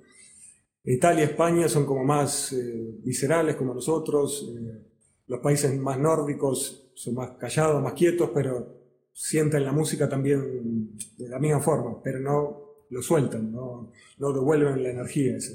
Italia 0.85 1.23
y 1.23 1.25
España 1.25 1.69
son 1.69 1.85
como 1.85 2.05
más 2.05 2.53
eh, 2.53 2.99
viscerales 3.03 3.57
como 3.57 3.75
nosotros. 3.75 4.53
Eh, 4.57 4.83
los 5.27 5.41
países 5.41 5.77
más 5.79 5.99
nórdicos 5.99 6.91
son 6.95 7.15
más 7.15 7.31
callados, 7.33 7.83
más 7.83 7.95
quietos, 7.95 8.31
pero 8.33 8.77
sienten 9.13 9.65
la 9.65 9.73
música 9.73 10.09
también 10.09 10.97
de 11.17 11.29
la 11.29 11.39
misma 11.39 11.61
forma, 11.61 12.01
pero 12.03 12.21
no 12.21 12.67
lo 12.91 13.03
sueltan, 13.03 13.51
no, 13.51 13.91
no 14.19 14.33
devuelven 14.33 14.83
la 14.83 14.91
energía. 14.91 15.37
Esa. 15.37 15.55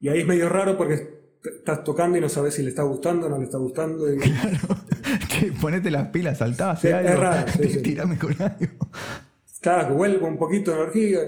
Y 0.00 0.08
ahí 0.08 0.20
es 0.20 0.26
medio 0.26 0.48
raro 0.48 0.76
porque 0.76 1.18
estás 1.42 1.82
tocando 1.84 2.18
y 2.18 2.20
no 2.20 2.28
sabes 2.28 2.54
si 2.54 2.62
le 2.62 2.70
está 2.70 2.82
gustando 2.82 3.26
o 3.26 3.30
no 3.30 3.38
le 3.38 3.44
está 3.44 3.58
gustando. 3.58 4.04
Claro, 4.18 5.54
ponete 5.60 5.90
las 5.90 6.08
pilas, 6.08 6.38
saltá, 6.38 6.72
hace 6.72 6.92
algo, 6.92 7.10
es 7.10 7.18
raro, 7.18 7.52
tirame 7.82 8.18
con 8.18 8.34
algo. 8.42 8.88
Claro, 9.60 9.88
que 9.88 9.94
vuelva 9.94 10.28
un 10.28 10.38
poquito 10.38 10.70
de 10.70 10.82
energía, 10.82 11.20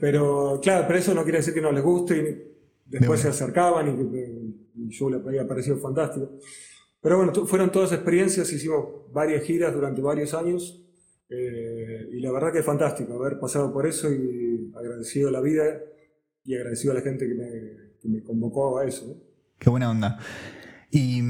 pero 0.00 0.58
claro, 0.62 0.84
pero 0.86 0.98
eso 0.98 1.14
no 1.14 1.22
quiere 1.22 1.38
decir 1.38 1.54
que 1.54 1.60
no 1.60 1.72
les 1.72 1.82
guste 1.82 2.16
y 2.16 2.56
después 2.86 3.20
se 3.20 3.28
acercaban 3.28 3.88
y, 3.88 4.66
yo 4.88 5.10
le 5.10 5.16
había 5.16 5.46
parecido 5.46 5.78
fantástico. 5.78 6.38
Pero 7.00 7.18
bueno, 7.18 7.32
fueron 7.46 7.70
todas 7.70 7.92
experiencias, 7.92 8.52
hicimos 8.52 9.12
varias 9.12 9.42
giras 9.42 9.72
durante 9.72 10.02
varios 10.02 10.34
años 10.34 10.82
eh, 11.28 12.08
y 12.12 12.20
la 12.20 12.30
verdad 12.30 12.52
que 12.52 12.60
es 12.60 12.64
fantástico 12.64 13.14
haber 13.14 13.38
pasado 13.38 13.72
por 13.72 13.86
eso 13.86 14.12
y 14.12 14.72
agradecido 14.76 15.28
a 15.28 15.32
la 15.32 15.40
vida 15.40 15.80
y 16.44 16.54
agradecido 16.54 16.92
a 16.92 16.96
la 16.96 17.00
gente 17.00 17.26
que 17.26 17.34
me, 18.08 18.22
convocó 18.22 18.78
a 18.78 18.86
eso. 18.86 19.20
Qué 19.58 19.68
buena 19.68 19.90
onda. 19.90 20.18
Y, 20.92 21.20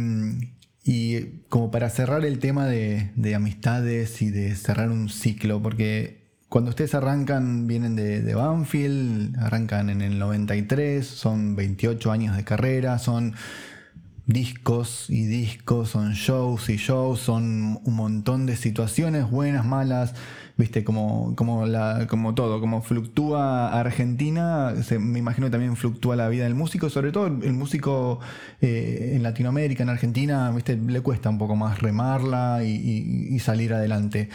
como 1.49 1.70
para 1.70 1.90
cerrar 1.90 2.25
el 2.25 2.38
tema 2.38 2.66
de, 2.66 3.35
amistades 3.35 4.22
y 4.22 4.31
de 4.31 4.55
cerrar 4.55 4.90
un 4.90 5.09
ciclo, 5.09 5.61
porque 5.61 6.27
cuando 6.49 6.70
ustedes 6.70 6.94
arrancan, 6.94 7.66
vienen 7.66 7.96
de, 7.96 8.22
de, 8.22 8.35
Banfield, 8.35 9.37
arrancan 9.38 9.90
en 9.90 10.01
el 10.01 10.18
93, 10.18 11.05
son 11.05 11.57
28 11.57 12.12
años 12.12 12.37
de 12.37 12.44
carrera, 12.44 12.99
son 12.99 13.35
discos 14.26 15.06
y 15.08 15.24
discos, 15.26 15.90
son 15.90 16.12
shows 16.12 16.68
y 16.68 16.76
shows, 16.76 17.20
son 17.20 17.78
un 17.84 17.94
montón 17.94 18.44
de 18.44 18.56
situaciones 18.56 19.30
buenas, 19.30 19.64
malas, 19.64 20.14
viste, 20.56 20.82
como, 20.82 21.36
como, 21.36 22.34
todo, 22.34 22.60
como 22.60 22.82
fluctúa 22.82 23.78
Argentina, 23.78 24.74
me 24.98 25.20
imagino 25.20 25.46
que 25.46 25.52
también 25.52 25.76
fluctúa 25.76 26.16
la 26.16 26.28
vida 26.28 26.44
del 26.44 26.56
músico, 26.56 26.90
sobre 26.90 27.12
todo 27.12 27.28
el, 27.28 27.52
músico 27.52 28.18
eh, 28.60 29.12
en 29.14 29.22
Latinoamérica, 29.22 29.84
en 29.84 29.90
Argentina, 29.90 30.50
viste, 30.50 30.76
le 30.76 31.00
cuesta 31.02 31.30
un 31.30 31.38
poco 31.38 31.54
más 31.54 31.80
remarla 31.80 32.64
y, 32.64 33.38
salir 33.38 33.74
adelante. 33.74 34.28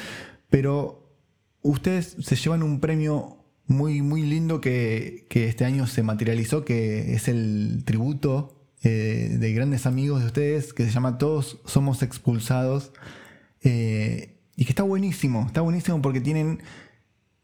Pero 0.50 1.18
ustedes 1.64 2.16
se 2.22 2.36
llevan 2.38 2.64
un 2.64 2.80
premio 2.80 3.40
muy, 3.68 4.02
muy 4.02 4.22
lindo 4.22 4.62
que 4.62 5.26
este 5.34 5.66
año 5.66 5.86
se 5.86 6.02
materializó, 6.02 6.64
que 6.64 7.14
es 7.14 7.28
el 7.28 7.84
tributo 7.84 8.61
eh, 8.84 9.38
de 9.40 9.54
grandes 9.54 9.86
amigos 9.86 10.22
de 10.22 10.28
ustedes 10.28 10.74
que 10.74 10.86
se 10.86 10.92
llama 10.92 11.18
Todos 11.18 11.60
Somos 11.66 12.04
Expulsados. 12.04 12.92
Eh, 13.64 14.40
y 14.56 14.66
que 14.66 14.72
está 14.72 14.84
buenísimo, 14.84 15.46
está 15.48 15.62
buenísimo 15.62 16.02
porque 16.02 16.22
tienen 16.22 16.62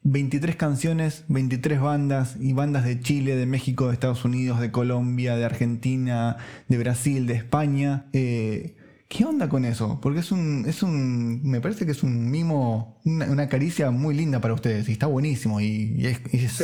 23 0.03 0.55
canciones, 0.55 1.25
23 1.27 1.81
bandas 1.81 2.37
y 2.39 2.53
bandas 2.53 2.85
de 2.85 2.99
Chile, 2.99 3.35
de 3.35 3.45
México, 3.45 3.87
de 3.87 3.93
Estados 3.93 4.23
Unidos, 4.25 4.59
de 4.59 4.71
Colombia, 4.71 5.35
de 5.35 5.45
Argentina, 5.45 6.37
de 6.67 6.77
Brasil, 6.77 7.27
de 7.27 7.33
España. 7.33 8.09
Eh, 8.13 8.75
¿Qué 9.09 9.25
onda 9.25 9.47
con 9.49 9.65
eso? 9.65 9.99
Porque 10.01 10.19
es 10.19 10.31
un, 10.31 10.65
es 10.67 10.83
un, 10.83 11.41
me 11.43 11.61
parece 11.61 11.85
que 11.85 11.91
es 11.91 12.03
un 12.03 12.29
mimo, 12.29 12.99
una, 13.05 13.47
caricia 13.47 13.89
muy 13.91 14.15
linda 14.15 14.41
para 14.41 14.53
ustedes 14.53 14.89
y 14.89 14.91
está 14.91 15.07
buenísimo 15.07 15.61
y, 15.61 16.05
es, 16.05 16.63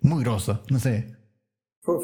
muy 0.00 0.22
grosso, 0.22 0.62
no 0.70 0.78
sé. 0.78 1.16
Fue, 1.82 1.96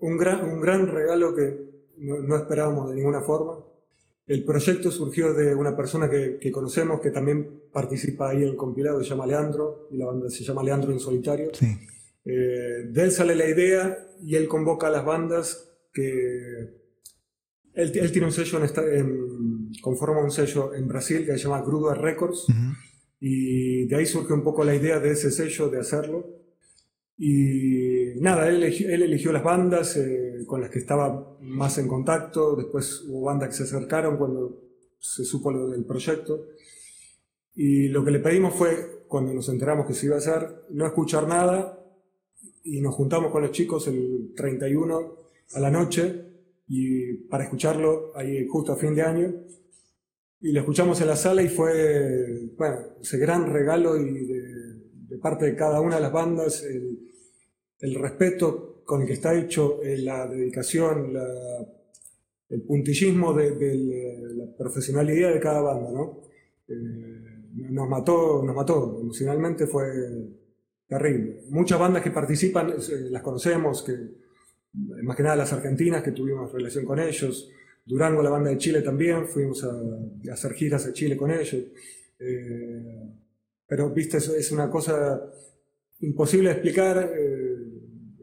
un 0.00 0.16
gran, 0.16 0.48
un 0.48 0.60
gran 0.60 0.86
regalo 0.86 1.34
que 1.34 1.72
no, 1.98 2.36
esperábamos 2.36 2.90
de 2.90 2.96
ninguna 2.96 3.20
forma. 3.22 3.58
El 4.26 4.44
proyecto 4.44 4.90
surgió 4.90 5.34
de 5.34 5.54
una 5.54 5.76
persona 5.76 6.08
que, 6.08 6.38
que, 6.40 6.50
conocemos 6.50 7.00
que 7.00 7.10
también 7.10 7.62
participa 7.72 8.30
ahí 8.30 8.42
en 8.42 8.50
el 8.50 8.56
compilado, 8.56 9.02
se 9.02 9.10
llama 9.10 9.26
Leandro, 9.26 9.88
y 9.90 9.96
la 9.96 10.06
banda 10.06 10.30
se 10.30 10.44
llama 10.44 10.62
Leandro 10.62 10.92
en 10.92 11.00
Solitario. 11.00 11.50
Eh, 12.24 12.86
de 12.88 13.02
él 13.02 13.10
sale 13.10 13.34
la 13.34 13.48
idea 13.48 13.98
y 14.22 14.36
él 14.36 14.46
convoca 14.46 14.86
a 14.86 14.90
las 14.90 15.04
bandas 15.04 15.70
que... 15.92 16.80
Él, 17.74 17.90
él 17.94 18.12
tiene 18.12 18.26
un 18.26 18.32
sello, 18.32 18.60
en, 18.62 19.70
conforma 19.80 20.22
un 20.22 20.30
sello 20.30 20.74
en 20.74 20.86
Brasil 20.86 21.24
que 21.24 21.32
se 21.32 21.38
llama 21.38 21.62
Gruda 21.62 21.94
Records, 21.94 22.46
y 23.18 23.86
de 23.86 23.96
ahí 23.96 24.04
surge 24.04 24.34
un 24.34 24.42
poco 24.42 24.62
la 24.62 24.74
idea 24.74 25.00
de 25.00 25.12
ese 25.12 25.30
sello 25.30 25.70
de 25.70 25.78
hacerlo. 25.78 26.41
Y 27.18 28.14
nada, 28.20 28.48
él 28.48 28.62
eligió, 28.62 29.32
las 29.32 29.44
bandas 29.44 29.96
eh, 29.96 30.44
con 30.46 30.60
las 30.60 30.70
que 30.70 30.78
estaba 30.78 31.36
más 31.40 31.78
en 31.78 31.88
contacto, 31.88 32.56
después 32.56 33.04
hubo 33.06 33.22
bandas 33.22 33.50
que 33.50 33.54
se 33.54 33.62
acercaron 33.64 34.16
cuando 34.16 34.60
se 34.98 35.24
supo 35.24 35.52
lo 35.52 35.68
del 35.68 35.84
proyecto. 35.84 36.46
Y 37.54 37.88
lo 37.88 38.04
que 38.04 38.10
le 38.10 38.20
pedimos 38.20 38.54
fue, 38.54 39.04
cuando 39.08 39.34
nos 39.34 39.48
enteramos 39.48 39.86
que 39.86 39.94
se 39.94 40.06
iba 40.06 40.14
a 40.14 40.18
hacer, 40.18 40.64
no 40.70 40.86
escuchar 40.86 41.28
nada 41.28 41.78
y 42.64 42.80
nos 42.80 42.94
juntamos 42.94 43.30
con 43.30 43.42
los 43.42 43.52
chicos 43.52 43.86
el 43.88 44.32
31 44.36 45.16
a 45.54 45.60
la 45.60 45.70
noche 45.70 46.32
y 46.68 47.14
para 47.28 47.44
escucharlo 47.44 48.16
ahí 48.16 48.46
justo 48.48 48.72
a 48.72 48.76
fin 48.76 48.94
de 48.94 49.02
año. 49.02 49.34
Y 50.40 50.52
lo 50.52 50.60
escuchamos 50.60 51.00
en 51.00 51.06
la 51.08 51.16
sala 51.16 51.42
y 51.42 51.48
fue, 51.48 52.48
bueno, 52.56 52.78
ese 53.00 53.18
gran 53.18 53.52
regalo 53.52 53.96
parte 55.20 55.46
de 55.46 55.56
cada 55.56 55.80
una 55.80 55.96
de 55.96 56.02
las 56.02 56.12
bandas, 56.12 56.64
el 56.64 57.94
respeto 57.96 58.72
con 58.84 59.02
el 59.02 59.06
que 59.06 59.14
está 59.14 59.34
hecho, 59.34 59.82
eh, 59.82 59.98
la 59.98 60.26
dedicación, 60.26 61.16
el 62.48 62.62
puntillismo 62.62 63.32
de, 63.32 64.34
la 64.36 64.56
profesionalidad 64.56 65.32
de 65.32 65.40
cada 65.40 65.60
banda, 65.62 65.90
¿no? 65.90 66.20
Eh, 66.68 66.74
nos 67.54 67.88
mató, 67.88 68.42
nos 68.44 68.54
mató, 68.54 68.98
emocionalmente 69.00 69.66
fue 69.66 69.84
terrible. 70.86 71.42
Muchas 71.50 71.78
bandas 71.78 72.02
que 72.02 72.10
participan 72.10 72.70
eh, 72.70 73.08
las 73.10 73.22
conocemos, 73.22 73.82
que, 73.82 73.96
más 75.02 75.16
que 75.16 75.22
nada 75.22 75.36
las 75.36 75.52
argentinas 75.52 76.02
que 76.02 76.12
tuvimos 76.12 76.52
relación 76.52 76.84
con 76.84 76.98
ellos, 76.98 77.50
Durango, 77.84 78.22
la 78.22 78.30
banda 78.30 78.50
de 78.50 78.58
Chile 78.58 78.82
también, 78.82 79.26
fuimos 79.26 79.64
a, 79.64 79.72
hacer 80.32 80.52
giras 80.54 80.86
a 80.86 80.92
Chile 80.92 81.16
con 81.16 81.30
ellos. 81.30 81.64
Pero, 83.66 83.90
viste, 83.90 84.18
es, 84.18 84.28
es 84.28 84.52
una 84.52 84.70
cosa 84.70 85.22
imposible 86.00 86.48
de 86.48 86.54
explicar 86.54 87.10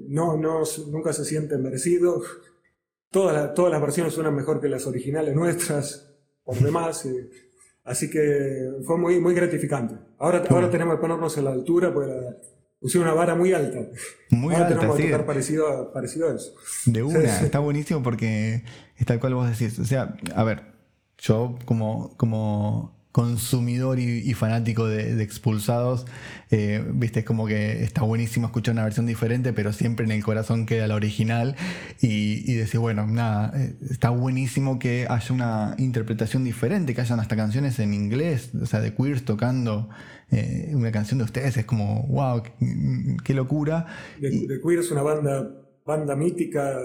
no, 0.10 0.38
no, 0.38 0.64
nunca 0.88 1.14
se 1.14 1.24
siente 1.24 1.58
merecido. 1.58 2.22
Todas, 3.12 3.54
todas 3.54 3.72
las 3.72 3.82
versiones 3.82 4.14
suenan 4.14 4.36
mejor 4.36 4.60
que 4.60 4.68
las 4.68 4.86
originales 4.88 5.36
nuestras, 5.36 6.12
por 6.44 6.58
demás. 6.58 7.06
Eh, 7.06 7.30
así 7.84 8.10
que 8.10 8.72
fue 8.86 8.98
muy, 8.98 9.20
muy 9.20 9.34
gratificante. 9.34 9.96
Ahora, 10.18 10.44
ahora 10.50 10.70
tenemos 10.70 10.96
que 10.96 11.02
ponernos 11.02 11.38
a 11.38 11.42
la 11.42 11.52
altura, 11.52 11.94
porque 11.94 12.14
pusieron 12.80 13.08
una 13.08 13.16
vara 13.16 13.36
muy 13.36 13.54
alta. 13.54 13.88
Muy 14.32 14.54
ahora 14.54 14.68
alta, 14.68 14.80
tenemos 14.80 14.98
que 14.98 15.06
tocar 15.06 15.26
parecido 15.26 15.68
a, 15.68 15.94
parecido 15.94 16.30
a 16.30 16.36
eso. 16.36 16.56
De 16.86 17.04
una, 17.04 17.40
está 17.42 17.60
buenísimo 17.60 18.02
porque 18.02 18.64
es 18.98 19.06
tal 19.06 19.20
cual 19.20 19.36
vos 19.36 19.50
decís. 19.50 19.78
O 19.78 19.86
sea, 19.86 20.18
a 20.36 20.44
ver, 20.44 20.64
yo 21.20 21.58
como, 21.66 22.18
como 22.18 22.99
consumidor 23.12 24.00
y, 24.00 24.34
fanático 24.34 24.88
de, 24.88 25.22
expulsados, 25.24 26.06
eh, 26.52 26.84
viste, 26.94 27.22
es 27.22 27.26
como 27.26 27.48
que 27.48 27.84
está 27.84 28.04
buenísimo 28.04 28.48
escuchar 28.48 28.74
una 28.74 28.84
versión 28.84 29.08
diferente, 29.08 29.52
pero 29.52 29.74
siempre 29.74 30.06
en 30.06 30.12
el 30.12 30.24
corazón 30.24 30.66
queda 30.66 30.88
la 30.88 30.96
original. 30.96 31.56
Y, 32.02 32.54
decir, 32.54 32.80
bueno, 32.80 33.08
nada, 33.08 33.52
eh, 33.56 33.76
está 33.90 34.10
buenísimo 34.12 34.78
que 34.80 35.08
haya 35.10 35.34
una 35.34 35.76
interpretación 35.78 36.44
diferente, 36.44 36.94
que 36.94 37.02
hayan 37.02 37.20
hasta 37.20 37.36
canciones 37.36 37.80
en 37.80 37.94
inglés, 37.94 38.52
o 38.62 38.66
sea, 38.66 38.80
de 38.80 38.94
queers 38.94 39.26
tocando 39.26 39.90
eh, 40.32 40.72
una 40.74 40.92
canción 40.92 41.18
de 41.18 41.26
ustedes, 41.26 41.58
es 41.58 41.66
como, 41.66 42.04
wow, 42.08 42.44
qué, 43.24 43.34
locura. 43.34 43.88
The, 44.22 44.60
Queers 44.62 44.86
es 44.86 44.92
una 44.92 45.02
banda, 45.02 45.50
banda 45.86 46.16
mítica 46.16 46.78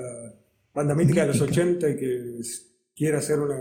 banda 0.74 0.94
mítica 0.94 1.22
de 1.22 1.28
los 1.28 1.40
80 1.40 1.88
y 1.88 1.96
que 1.96 2.40
quiere 2.96 3.16
hacer 3.16 3.38
una... 3.38 3.56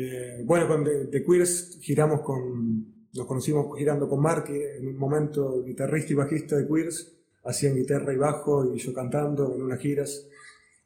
Eh, 0.00 0.42
bueno, 0.44 0.68
con 0.68 0.84
The, 0.84 1.24
Queers 1.24 1.78
giramos 1.80 2.20
con... 2.20 2.98
Nos 3.14 3.26
conocimos 3.26 3.76
girando 3.76 4.08
con 4.08 4.20
Marky, 4.20 4.52
en 4.54 4.86
un 4.86 4.96
momento 4.96 5.64
guitarrista 5.64 6.12
y 6.12 6.16
bajista 6.16 6.56
de 6.56 6.68
Queers, 6.68 7.16
hacían 7.42 7.74
guitarra 7.74 8.12
y 8.12 8.16
bajo 8.16 8.72
y 8.72 8.78
yo 8.78 8.92
cantando 8.92 9.56
en 9.56 9.62
unas 9.62 9.80
giras. 9.80 10.28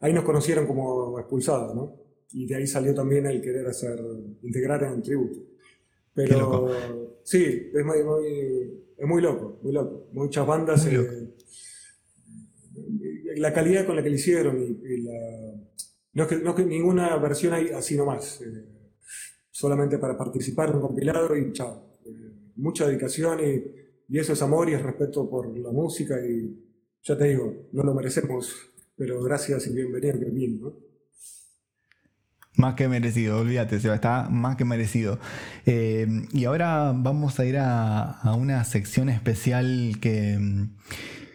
Ahí 0.00 0.14
nos 0.14 0.24
conocieron 0.24 0.66
como 0.66 1.18
expulsados, 1.18 1.74
¿no? 1.74 1.94
Y 2.32 2.46
de 2.46 2.54
ahí 2.54 2.66
salió 2.66 2.94
también 2.94 3.26
el 3.26 3.42
querer 3.42 3.66
hacer, 3.66 4.00
integrar 4.40 4.82
en 4.84 4.94
el 4.94 5.02
tributo. 5.02 5.40
Pero 6.14 6.70
sí, 7.22 7.70
es 7.74 7.84
muy, 7.84 7.98
es 8.96 9.06
muy 9.06 9.20
loco, 9.20 9.58
muy 9.62 9.74
loco. 9.74 10.08
Muchas 10.12 10.46
bandas, 10.46 10.86
eh, 10.86 11.34
la 13.36 13.52
calidad 13.52 13.84
con 13.84 13.96
la 13.96 14.02
que 14.02 14.08
lo 14.08 14.14
hicieron 14.14 14.58
y, 14.58 15.02
la, 15.02 15.12
no, 16.14 16.22
es 16.22 16.28
que, 16.30 16.36
no 16.36 16.54
que 16.54 16.64
ninguna 16.64 17.14
versión 17.18 17.52
hay 17.52 17.68
así 17.70 17.94
nomás, 17.94 18.40
eh, 18.40 18.80
solamente 19.62 19.96
para 19.96 20.18
participar 20.18 20.70
en 20.70 20.74
un 20.76 20.80
compilado 20.80 21.36
y 21.36 21.52
chao. 21.52 22.00
Eh, 22.04 22.10
mucha 22.56 22.84
dedicación 22.88 23.38
y, 23.40 24.18
eso 24.18 24.32
es 24.32 24.42
amor 24.42 24.68
y 24.68 24.74
es 24.74 24.82
respeto 24.82 25.30
por 25.30 25.56
la 25.56 25.70
música 25.70 26.16
y 26.20 26.52
ya 27.02 27.16
te 27.16 27.28
digo, 27.28 27.68
no 27.72 27.84
lo 27.84 27.94
merecemos, 27.94 28.54
pero 28.96 29.22
gracias 29.22 29.68
y 29.68 29.72
bienvenido, 29.72 30.18
bien, 30.32 30.60
¿no? 30.60 30.74
Más 32.56 32.74
que 32.74 32.88
merecido, 32.88 33.38
olvídate, 33.38 33.78
Seba, 33.78 33.94
está 33.94 34.28
más 34.28 34.56
que 34.56 34.64
merecido. 34.64 35.18
Eh, 35.64 36.06
y 36.32 36.44
ahora 36.44 36.92
vamos 36.94 37.38
a 37.38 37.46
ir 37.46 37.56
a, 37.58 38.20
una 38.36 38.64
sección 38.64 39.08
especial 39.08 39.98
que, 40.00 40.38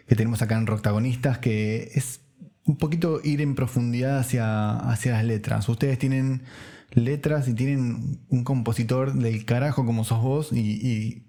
tenemos 0.06 0.42
acá 0.42 0.56
en 0.56 0.66
Roctagonistas, 0.66 1.38
que 1.38 1.90
es 1.94 2.20
un 2.66 2.76
poquito 2.76 3.20
ir 3.24 3.40
en 3.40 3.54
profundidad 3.54 4.18
hacia, 4.18 4.76
hacia 4.76 5.12
las 5.12 5.24
letras. 5.24 5.68
Ustedes 5.68 5.98
tienen 5.98 6.42
letras 6.90 7.48
y 7.48 7.54
tienen 7.54 8.20
un 8.28 8.44
compositor 8.44 9.14
del 9.14 9.44
carajo 9.44 9.84
como 9.84 10.04
sos 10.04 10.22
vos 10.22 10.52
y, 10.52 11.24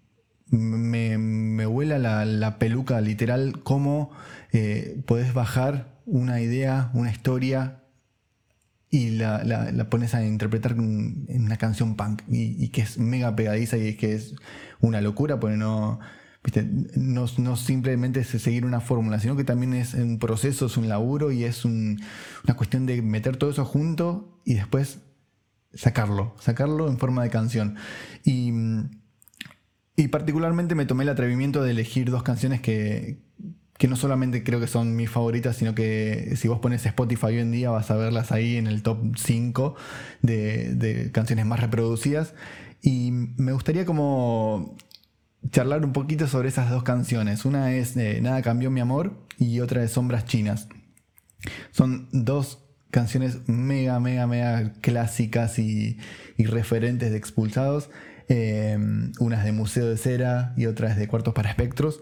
me, 0.52 1.18
me, 1.20 1.66
vuela 1.68 2.00
la, 2.00 2.58
peluca 2.58 3.00
literal 3.02 3.62
cómo 3.64 4.12
eh, 4.52 5.02
podés 5.06 5.34
bajar 5.34 6.00
una 6.06 6.42
idea, 6.42 6.90
una 6.94 7.12
historia 7.12 7.84
y 8.90 9.12
la, 9.12 9.44
la, 9.44 9.90
pones 9.90 10.16
a 10.16 10.26
interpretar 10.26 10.72
en 10.72 11.44
una 11.44 11.58
canción 11.58 11.96
punk 11.96 12.24
y, 12.28 12.70
que 12.70 12.82
es 12.82 12.98
mega 12.98 13.36
pegadiza 13.36 13.78
y 13.78 13.96
que 13.96 14.16
es 14.16 14.36
una 14.80 15.02
locura 15.02 15.40
porque 15.40 15.58
no, 15.58 16.00
no, 16.96 17.26
no, 17.38 17.56
simplemente 17.56 18.22
es 18.22 18.28
seguir 18.28 18.66
una 18.66 18.82
fórmula, 18.82 19.20
sino 19.20 19.36
que 19.36 19.44
también 19.44 19.76
es 19.76 19.94
un 19.94 20.18
proceso, 20.18 20.66
es 20.66 20.78
un 20.78 20.90
laburo 20.90 21.32
y 21.32 21.44
es 21.44 21.66
una 21.66 22.00
cuestión 22.56 22.88
de 22.88 23.04
meter 23.04 23.38
todo 23.38 23.52
eso 23.52 23.66
junto 23.66 24.42
y 24.46 24.56
después 24.56 25.02
sacarlo, 25.74 26.36
sacarlo 26.40 26.88
en 26.88 26.98
forma 26.98 27.24
de 27.24 27.30
canción. 27.30 27.76
Y, 28.24 28.52
y 29.96 30.08
particularmente 30.10 30.76
me 30.76 30.86
tomé 30.86 31.04
el 31.04 31.10
atrevimiento 31.10 31.64
de 31.64 31.72
elegir 31.72 32.10
dos 32.10 32.24
canciones 32.24 32.62
que, 32.62 33.20
que 33.80 33.88
no 33.88 33.96
solamente 33.96 34.44
creo 34.44 34.60
que 34.60 34.68
son 34.68 34.98
mis 34.98 35.10
favoritas, 35.10 35.56
sino 35.56 35.74
que 35.74 36.34
si 36.36 36.50
vos 36.50 36.60
pones 36.60 36.86
Spotify 36.86 37.28
hoy 37.28 37.40
en 37.40 37.52
día 37.52 37.70
vas 37.70 37.90
a 37.90 37.96
verlas 37.96 38.34
ahí 38.34 38.58
en 38.58 38.68
el 38.68 38.84
top 38.84 39.16
5 39.16 39.76
de, 40.22 41.10
canciones 41.14 41.46
más 41.46 41.62
reproducidas. 41.62 42.34
Y 42.82 43.12
me 43.12 43.54
gustaría 43.54 43.86
como 43.86 44.76
charlar 45.50 45.86
un 45.86 45.94
poquito 45.94 46.28
sobre 46.28 46.50
esas 46.50 46.70
dos 46.70 46.84
canciones. 46.84 47.46
Una 47.46 47.72
es 47.72 47.96
eh, 47.96 48.20
Nada 48.22 48.42
cambió 48.42 48.70
mi 48.70 48.82
amor 48.82 49.26
y 49.38 49.62
otra 49.62 49.82
es 49.82 49.92
Sombras 49.92 50.26
Chinas. 50.26 50.68
Son 51.72 52.10
dos 52.12 52.69
canciones 52.92 53.48
mega, 53.48 54.00
mega, 54.00 54.28
mega 54.28 54.74
clásicas 54.82 55.60
y, 55.60 55.98
referentes 56.38 57.12
de 57.12 57.18
expulsados. 57.18 57.90
Eh, 58.30 58.78
una 59.20 59.38
es 59.40 59.44
de 59.44 59.52
Museo 59.52 59.90
de 59.90 59.98
Cera 59.98 60.54
y 60.56 60.68
otra 60.68 60.92
es 60.92 60.98
de 60.98 61.08
Cuartos 61.08 61.34
para 61.34 61.50
Espectros 61.50 62.02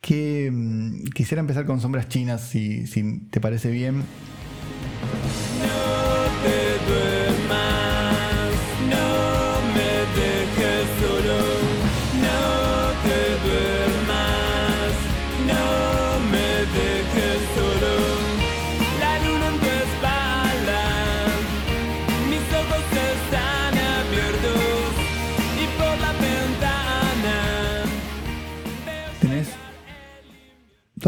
que 0.00 0.50
mm, 0.52 1.06
quisiera 1.14 1.40
empezar 1.40 1.66
con 1.66 1.80
sombras 1.80 2.08
chinas, 2.08 2.40
si, 2.40 2.86
si 2.86 3.20
te 3.30 3.40
parece 3.40 3.70
bien. 3.70 4.04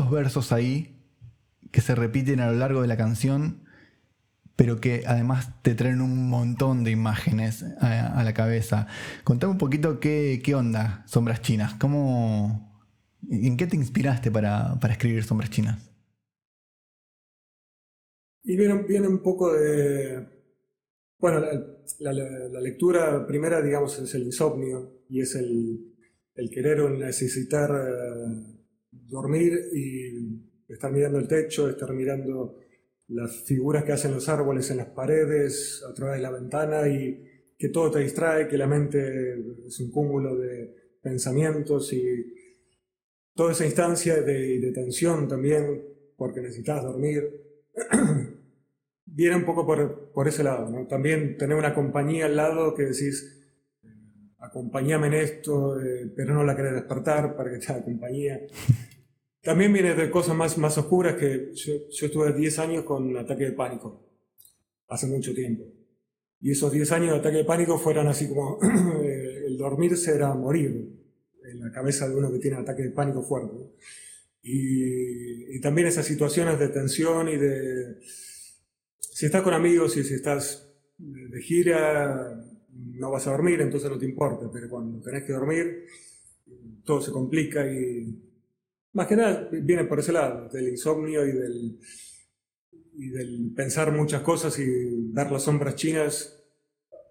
Versos 0.07 0.53
ahí 0.53 0.99
que 1.71 1.81
se 1.81 1.95
repiten 1.95 2.41
a 2.41 2.51
lo 2.51 2.59
largo 2.59 2.83
de 2.83 2.89
la 2.89 2.97
canción, 2.97 3.65
pero 4.57 4.81
que 4.81 5.03
además 5.07 5.63
te 5.63 5.75
traen 5.75 6.01
un 6.01 6.29
montón 6.29 6.85
de 6.85 6.91
imágenes 6.91 7.65
a, 7.81 8.23
la 8.23 8.35
cabeza. 8.35 8.87
Contame 9.25 9.53
un 9.53 9.59
poquito 9.59 10.01
qué, 10.01 10.41
qué, 10.43 10.55
onda 10.55 11.05
Sombras 11.07 11.43
Chinas, 11.43 11.75
cómo, 11.75 12.83
¿en 13.31 13.57
qué 13.57 13.67
te 13.67 13.77
inspiraste 13.77 14.31
para, 14.31 14.79
escribir 14.91 15.25
Sombras 15.25 15.51
Chinas? 15.51 15.91
Y 18.43 18.57
viene, 18.57 18.83
viene 18.83 19.09
un 19.09 19.23
poco 19.23 19.53
de... 19.53 20.27
Bueno, 21.19 21.45
la, 21.99 22.61
lectura 22.61 23.27
primera, 23.27 23.61
digamos, 23.61 23.99
es 23.99 24.15
el 24.15 24.23
insomnio 24.23 25.03
y 25.09 25.21
es 25.21 25.35
el, 25.35 25.95
el 26.35 26.51
querer 26.51 26.81
o 26.81 26.91
necesitar... 26.91 27.71
Eh, 27.71 28.58
dormir 29.07 29.53
y 29.75 30.73
estar 30.73 30.93
mirando 30.93 31.19
el 31.19 31.29
techo, 31.29 31.69
estar 31.69 31.93
mirando 31.93 32.59
las 33.09 33.45
figuras 33.45 33.85
que 33.85 33.93
hacen 33.93 34.13
los 34.13 34.29
árboles 34.29 34.71
en 34.71 34.79
las 34.79 34.89
paredes, 34.89 35.83
a 35.89 35.95
través 35.95 36.17
de 36.17 36.23
la 36.23 36.31
ventana 36.31 36.89
y 36.89 37.25
que 37.59 37.71
todo 37.71 37.91
te 37.91 38.01
distrae, 38.01 38.49
que 38.49 38.59
la 38.59 38.67
mente 38.67 39.35
es 39.67 39.81
un 39.81 39.91
cúmulo 39.91 40.37
de 40.37 40.75
pensamientos 41.03 41.93
y 41.93 42.35
toda 43.35 43.53
esa 43.53 43.65
instancia 43.65 44.21
de, 44.21 44.73
tensión 44.75 45.29
también, 45.29 45.85
porque 46.17 46.41
necesitas 46.41 46.83
dormir, 46.83 47.23
viene 49.07 49.37
un 49.37 49.45
poco 49.45 49.65
por, 49.65 50.29
ese 50.29 50.45
lado. 50.45 50.87
También 50.89 51.37
tener 51.39 51.57
una 51.57 51.75
compañía 51.75 52.27
al 52.27 52.37
lado 52.37 52.75
que 52.75 52.83
decís, 52.85 53.38
acompáñame 54.39 55.09
en 55.09 55.15
esto, 55.15 55.81
eh, 55.81 56.13
pero 56.15 56.35
no 56.35 56.45
la 56.45 56.57
querés 56.57 56.75
despertar 56.75 57.37
para 57.37 57.51
que 57.51 57.59
te 57.59 57.73
haga 57.73 57.85
compañía. 57.85 58.41
También 59.43 59.73
viene 59.73 59.95
de 59.95 60.11
cosas 60.11 60.37
más, 60.37 60.59
más 60.59 60.77
oscuras 60.79 61.17
que 61.17 61.53
yo, 61.55 61.75
estuve 61.91 62.33
10 62.33 62.59
años 62.59 62.85
con 62.85 63.17
ataque 63.17 63.45
de 63.45 63.53
pánico, 63.53 64.09
hace 64.89 65.07
mucho 65.07 65.35
tiempo. 65.35 65.65
Y 66.41 66.53
esos 66.53 66.71
10 66.71 66.93
años 66.93 67.13
de 67.13 67.19
ataque 67.19 67.39
de 67.39 67.45
pánico 67.45 67.79
fueron 67.79 68.07
así 68.09 68.29
como 68.29 68.59
el 69.03 69.57
dormirse 69.57 70.15
era 70.15 70.35
morir 70.35 70.99
en 71.45 71.61
la 71.61 71.73
cabeza 71.73 72.09
de 72.09 72.15
uno 72.15 72.31
que 72.31 72.39
tiene 72.39 72.59
ataque 72.59 72.83
de 72.83 72.91
pánico 72.91 73.23
fuerte. 73.23 73.57
Y, 74.43 75.61
también 75.61 75.89
esas 75.89 76.07
situaciones 76.07 76.59
de 76.59 76.69
tensión 76.69 77.29
y 77.29 77.37
de... 77.37 77.97
Si 79.01 79.27
estás 79.27 79.43
con 79.43 79.53
amigos 79.53 79.97
y 79.97 80.05
si 80.05 80.15
estás 80.15 80.73
de 80.97 81.43
gira, 81.43 82.45
no 82.75 83.11
vas 83.11 83.27
a 83.27 83.33
dormir, 83.33 83.61
entonces 83.61 83.91
no 83.91 83.99
te 83.99 84.07
importa, 84.07 84.51
pero 84.53 84.69
cuando 84.69 85.01
tenés 85.01 85.25
que 85.25 85.33
dormir, 85.33 85.87
todo 86.85 87.01
se 87.01 87.13
complica 87.13 87.67
y 87.71 88.29
más 88.93 89.07
que 89.07 89.17
nada 89.17 89.49
viene 89.51 89.85
por 89.85 90.01
ese 90.01 90.13
lado, 90.13 90.49
del 90.49 90.69
insomnio 90.69 91.27
y 91.27 91.33
del, 91.33 91.81
y 92.95 93.09
del 93.11 93.53
pensar 93.55 93.93
muchas 93.93 94.23
cosas 94.23 94.59
y 94.59 95.13
dar 95.13 95.31
las 95.31 95.45
sombras 95.45 95.77
chinas, 95.77 96.43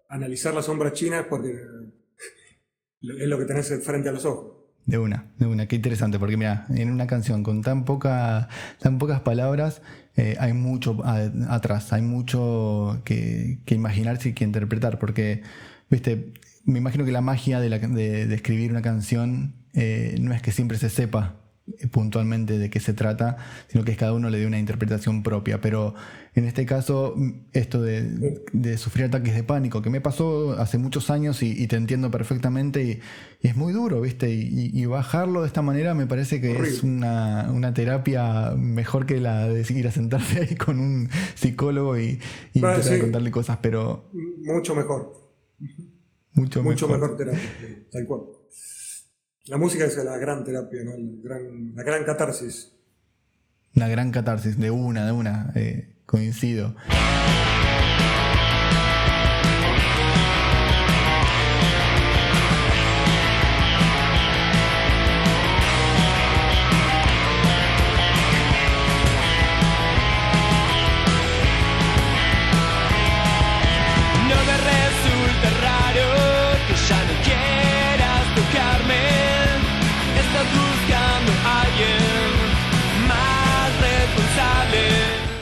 analizar 0.09 0.53
las 0.53 0.65
sombras 0.65 0.93
chinas 0.93 1.25
porque 1.29 1.49
es 3.01 3.27
lo 3.27 3.37
que 3.37 3.45
tenés 3.45 3.83
frente 3.83 4.09
a 4.09 4.11
los 4.13 4.25
ojos. 4.25 4.66
De 4.87 4.97
una, 4.97 5.25
de 5.37 5.45
una, 5.45 5.67
qué 5.67 5.75
interesante, 5.75 6.17
porque 6.17 6.37
mira, 6.37 6.65
en 6.69 6.89
una 6.89 7.07
canción 7.07 7.43
con 7.43 7.61
tan, 7.61 7.83
poca, 7.83 8.47
tan 8.79 8.97
pocas 8.97 9.19
palabras 9.19 9.81
eh, 10.15 10.35
hay 10.39 10.53
mucho 10.53 10.97
atrás, 11.49 11.93
hay 11.93 12.01
mucho 12.01 13.01
que, 13.03 13.59
imaginarse 13.67 14.29
y 14.29 14.33
que 14.33 14.45
interpretar, 14.45 14.97
porque, 14.97 15.43
viste, 15.89 16.33
me 16.63 16.79
imagino 16.79 17.03
que 17.03 17.11
la 17.11 17.21
magia 17.21 17.59
de, 17.59 18.33
escribir 18.33 18.71
una 18.71 18.81
canción 18.81 19.55
eh, 19.73 20.15
no 20.19 20.33
es 20.33 20.41
que 20.41 20.51
siempre 20.51 20.77
se 20.77 20.89
sepa 20.89 21.35
puntualmente 21.91 22.57
de 22.57 22.69
qué 22.69 22.79
se 22.79 22.93
trata, 22.93 23.37
sino 23.67 23.83
que 23.83 23.95
cada 23.95 24.13
uno 24.13 24.29
le 24.29 24.39
dé 24.39 24.47
una 24.47 24.59
interpretación 24.59 25.23
propia. 25.23 25.59
Pero 25.61 25.95
en 26.33 26.45
este 26.45 26.65
caso, 26.65 27.15
esto 27.53 27.81
de, 27.81 28.77
sufrir 28.77 29.05
ataques 29.05 29.35
de 29.35 29.43
pánico, 29.43 29.81
que 29.81 29.89
me 29.89 30.01
pasó 30.01 30.53
hace 30.53 30.77
muchos 30.77 31.09
años 31.09 31.43
y, 31.43 31.67
te 31.67 31.75
entiendo 31.75 32.09
perfectamente, 32.11 32.83
y, 32.83 32.99
es 33.41 33.55
muy 33.55 33.73
duro, 33.73 34.01
¿viste? 34.01 34.29
Y, 34.31 34.85
bajarlo 34.85 35.41
de 35.41 35.47
esta 35.47 35.61
manera 35.61 35.93
me 35.93 36.07
parece 36.07 36.39
que 36.39 36.57
es 36.57 36.83
una, 36.83 37.73
terapia 37.73 38.53
mejor 38.57 39.05
que 39.05 39.19
la 39.19 39.47
de 39.47 39.65
ir 39.73 39.87
a 39.87 39.91
sentarse 39.91 40.41
ahí 40.41 40.55
con 40.55 40.79
un 40.79 41.09
psicólogo 41.35 41.97
y, 41.97 42.19
contarle 42.53 43.31
cosas, 43.31 43.59
pero... 43.61 44.09
Mucho 44.43 44.75
mejor. 44.75 45.13
Mucho, 46.33 46.63
Mucho 46.63 46.87
mejor 46.87 47.17
terapia, 47.17 47.41
tal 47.91 48.05
cual. 48.05 48.36
La 49.47 49.57
música 49.57 49.85
es 49.85 49.95
la 49.97 50.17
gran 50.17 50.43
terapia, 50.43 50.83
¿no? 50.83 50.91
la 51.73 51.83
gran 51.83 52.03
catarsis. 52.03 52.73
Una 53.75 53.87
gran 53.87 54.11
catarsis, 54.11 54.57
de 54.57 54.71
una, 54.71 55.05
de 55.05 55.11
una, 55.13 55.51
eh, 55.55 55.95
coincido. 56.05 56.75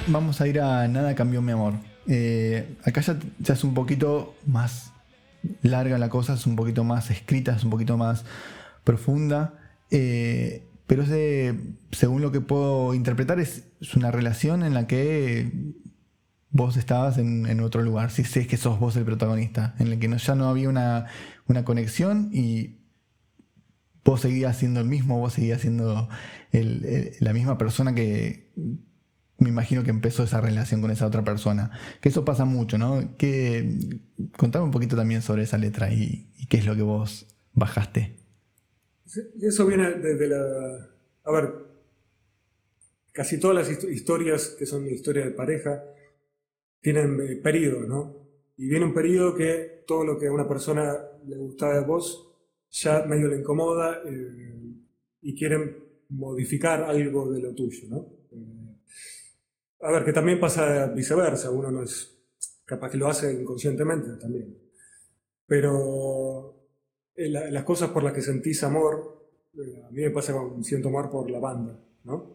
Vamos 0.08 0.42
a 0.42 0.48
ir 0.48 0.60
a 0.60 0.88
Nada 0.88 1.16
cambió 1.16 1.42
mi 1.42 1.52
amor. 1.52 1.74
Eh, 2.08 2.78
acá 2.84 3.02
ya, 3.02 3.54
es 3.54 3.64
un 3.64 3.74
poquito 3.74 4.36
más 4.46 4.92
larga 5.62 5.98
la 5.98 6.10
cosa, 6.10 6.34
es 6.34 6.46
un 6.46 6.56
poquito 6.56 6.84
más 6.84 7.10
escrita, 7.12 7.56
es 7.56 7.64
un 7.64 7.70
poquito 7.70 7.98
más 7.98 8.26
profunda. 8.84 9.60
Eh, 9.92 10.68
pero 10.88 11.04
es 11.04 11.56
según 11.92 12.22
lo 12.22 12.32
que 12.32 12.42
puedo 12.42 12.94
interpretar, 12.94 13.40
es, 13.40 13.64
una 13.96 14.12
relación 14.12 14.64
en 14.64 14.74
la 14.74 14.88
que 14.88 15.52
vos 16.50 16.78
estabas 16.78 17.18
en, 17.18 17.60
otro 17.60 17.82
lugar. 17.82 18.12
Si 18.12 18.24
sí, 18.24 18.42
es 18.42 18.48
que 18.48 18.58
sos 18.58 18.80
vos 18.80 18.96
el 18.96 19.06
protagonista, 19.06 19.76
en 19.80 19.88
el 19.88 20.00
que 20.00 20.16
ya 20.18 20.36
no 20.36 20.48
había 20.50 20.70
una, 20.70 21.08
conexión 21.64 22.30
y 22.32 22.82
vos 24.04 24.22
seguías 24.22 24.58
siendo 24.58 24.80
el 24.80 24.88
mismo, 24.88 25.20
vos 25.20 25.34
seguías 25.34 25.62
siendo 25.62 26.10
la 26.52 27.34
misma 27.34 27.58
persona 27.58 27.94
que, 27.94 28.52
me 29.38 29.50
imagino 29.50 29.84
que 29.84 29.90
empezó 29.90 30.24
esa 30.24 30.42
relación 30.42 30.82
con 30.82 30.92
esa 30.92 31.06
otra 31.08 31.24
persona. 31.24 31.72
Que 32.02 32.10
eso 32.10 32.24
pasa 32.24 32.46
mucho, 32.46 32.78
¿no? 32.78 33.16
Que, 33.18 33.78
contame 34.38 34.66
un 34.66 34.72
poquito 34.72 34.96
también 34.96 35.22
sobre 35.22 35.44
esa 35.44 35.58
letra 35.58 35.92
y, 35.92 36.32
qué 36.50 36.58
es 36.58 36.66
lo 36.66 36.76
que 36.76 36.84
vos 36.84 37.28
bajaste. 37.54 38.18
eso 39.42 39.66
viene 39.66 39.92
desde 39.92 40.28
la... 40.28 40.90
A 41.24 41.32
ver, 41.32 41.54
casi 43.12 43.40
todas 43.40 43.70
las 43.70 43.84
historias 43.86 44.56
que 44.58 44.66
son 44.66 44.88
historias 44.88 45.26
de 45.26 45.32
pareja 45.32 45.84
tienen 46.82 47.20
eh, 47.22 47.36
periodos, 47.38 47.88
¿no? 47.88 48.16
Y 48.58 48.68
viene 48.68 48.86
un 48.86 48.94
periodo 48.94 49.36
que 49.36 49.84
todo 49.88 50.06
lo 50.06 50.20
que 50.20 50.28
a 50.28 50.32
una 50.32 50.48
persona 50.48 50.96
le 51.26 51.36
gustaba 51.36 51.74
de 51.74 51.86
vos 51.86 52.32
ya 52.70 53.06
medio 53.06 53.28
le 53.28 53.40
incomoda 53.40 54.02
eh, 54.06 54.76
y 55.22 55.36
quieren 55.36 55.78
modificar 56.10 56.84
algo 56.84 57.32
de 57.32 57.42
lo 57.42 57.56
tuyo, 57.56 57.88
¿no? 57.90 58.16
A 59.86 59.92
ver, 59.92 60.04
que 60.04 60.14
también 60.14 60.40
pasa 60.40 60.88
viceversa, 60.88 61.52
uno 61.52 61.70
no 61.70 61.84
es 61.84 62.12
capaz 62.66 62.90
que 62.90 62.98
lo 62.98 63.08
hace 63.08 63.32
inconscientemente 63.32 64.18
también. 64.20 64.58
Pero 65.46 66.72
eh, 67.14 67.30
las 67.30 67.64
cosas 67.64 67.92
por 67.92 68.02
las 68.02 68.12
que 68.12 68.24
sentís 68.24 68.64
amor, 68.64 69.30
eh, 69.54 69.84
a 69.88 69.92
mí 69.92 70.02
me 70.02 70.10
pasa 70.10 70.34
con 70.34 70.64
siento 70.64 70.88
amor 70.88 71.12
por 71.12 71.30
la 71.30 71.40
banda, 71.40 71.80
¿no? 72.04 72.34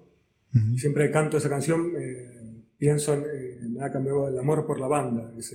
Y 0.53 0.79
siempre 0.79 1.11
canto 1.11 1.39
esa 1.39 1.49
canción, 1.49 1.93
eh, 1.97 2.67
pienso 2.77 3.15
en, 3.15 3.75
nada 3.75 3.91
cambiado 3.93 4.29
el 4.29 4.39
amor 4.39 4.65
por 4.65 4.79
la 4.79 4.87
banda, 4.87 5.33
es 5.37 5.53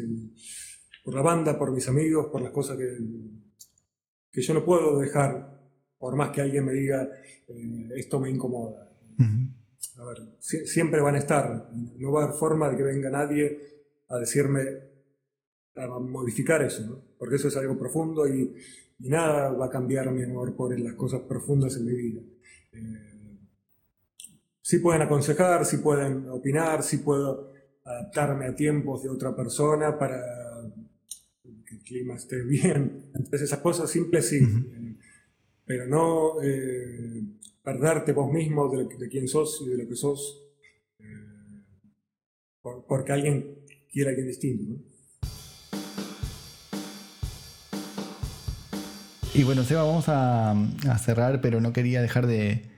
por 1.02 1.16
la 1.16 1.22
banda, 1.22 1.58
por 1.58 1.72
mis 1.72 1.88
amigos, 1.88 2.28
por 2.28 2.42
las 2.42 2.52
cosas 2.52 2.78
que, 2.78 2.98
que 4.32 4.42
yo 4.42 4.54
no 4.54 4.66
puedo 4.66 5.00
dejar, 5.00 5.62
por 5.98 6.16
más 6.18 6.32
que 6.32 6.42
alguien 6.42 6.66
me 6.66 6.74
diga, 6.74 7.10
esto 7.96 8.20
me 8.20 8.30
incomoda 8.30 8.90
a 9.98 10.04
ver, 10.06 10.18
siempre 10.40 11.02
van 11.02 11.16
a 11.16 11.20
estar. 11.20 11.70
No 11.98 12.12
va 12.12 12.22
a 12.22 12.24
haber 12.26 12.38
forma 12.38 12.70
de 12.70 12.78
que 12.78 12.84
venga 12.84 13.10
nadie 13.10 13.60
a 14.10 14.18
decirme, 14.18 14.62
a 15.76 15.88
modificar 15.88 16.62
eso, 16.62 16.86
¿no? 16.86 17.02
porque 17.18 17.36
eso 17.36 17.48
es 17.48 17.58
algo 17.58 17.78
profundo 17.78 18.28
y, 18.28 18.56
nada 18.98 19.52
va 19.52 19.66
a 19.66 19.70
cambiar 19.70 20.10
mi 20.12 20.24
amor 20.24 20.56
por 20.56 20.80
las 20.80 20.94
cosas 20.94 21.22
profundas 21.28 21.76
en 21.76 21.86
mi 21.86 21.94
vida. 21.94 22.22
Eh, 22.72 23.40
sí 24.62 24.80
pueden 24.80 25.02
aconsejar, 25.02 25.66
sí 25.66 25.78
pueden 25.80 26.30
opinar, 26.30 26.82
sí 26.82 27.00
puedo 27.00 27.52
adaptarme 27.84 28.46
a 28.46 28.56
tiempos 28.56 29.04
de 29.04 29.10
otra 29.10 29.36
persona 29.36 30.00
para 30.00 30.24
que 31.68 31.76
el 31.76 31.82
clima 31.82 32.16
esté 32.16 32.42
bien. 32.46 33.12
Entonces 33.14 33.42
esas 33.42 33.60
cosas 33.60 33.90
simples 33.90 34.30
sí, 34.30 34.38
eh, 34.38 34.96
pero 35.66 35.88
no... 35.88 36.42
Eh, 36.42 37.22
perderte 37.66 38.14
vos 38.14 38.32
mismo 38.32 38.70
de, 38.70 39.10
quién 39.10 39.28
sos 39.28 39.64
y 39.66 39.70
de 39.70 39.78
lo 39.84 39.90
que 39.90 39.96
sos, 39.96 40.44
eh, 41.00 41.64
porque 42.62 43.12
alguien 43.12 43.58
quiere 43.92 44.10
a 44.10 44.12
alguien 44.12 44.28
distinto. 44.28 44.82
Y 49.34 49.44
bueno, 49.44 49.64
Seba, 49.64 49.84
vamos 49.84 50.06
a, 50.08 50.56
cerrar, 51.00 51.42
pero 51.42 51.60
no 51.60 51.74
quería 51.74 52.02
dejar 52.02 52.28
de, 52.28 52.70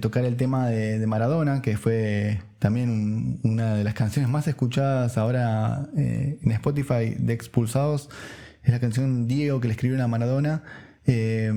tocar 0.00 0.24
el 0.24 0.36
tema 0.36 0.68
de, 0.70 1.04
Maradona, 1.06 1.60
que 1.60 1.76
fue 1.76 2.40
también 2.58 3.40
una 3.42 3.74
de 3.74 3.84
las 3.84 3.94
canciones 3.94 4.30
más 4.30 4.46
escuchadas 4.46 5.18
ahora 5.18 5.90
eh, 5.96 6.38
en 6.40 6.52
Spotify 6.52 7.16
de 7.18 7.32
Expulsados. 7.34 8.08
Es 8.62 8.70
la 8.70 8.80
canción 8.80 9.26
Diego 9.26 9.60
que 9.60 9.68
le 9.68 9.72
escribió 9.72 10.02
a 10.02 10.08
Maradona. 10.08 10.62
Eh, 11.06 11.52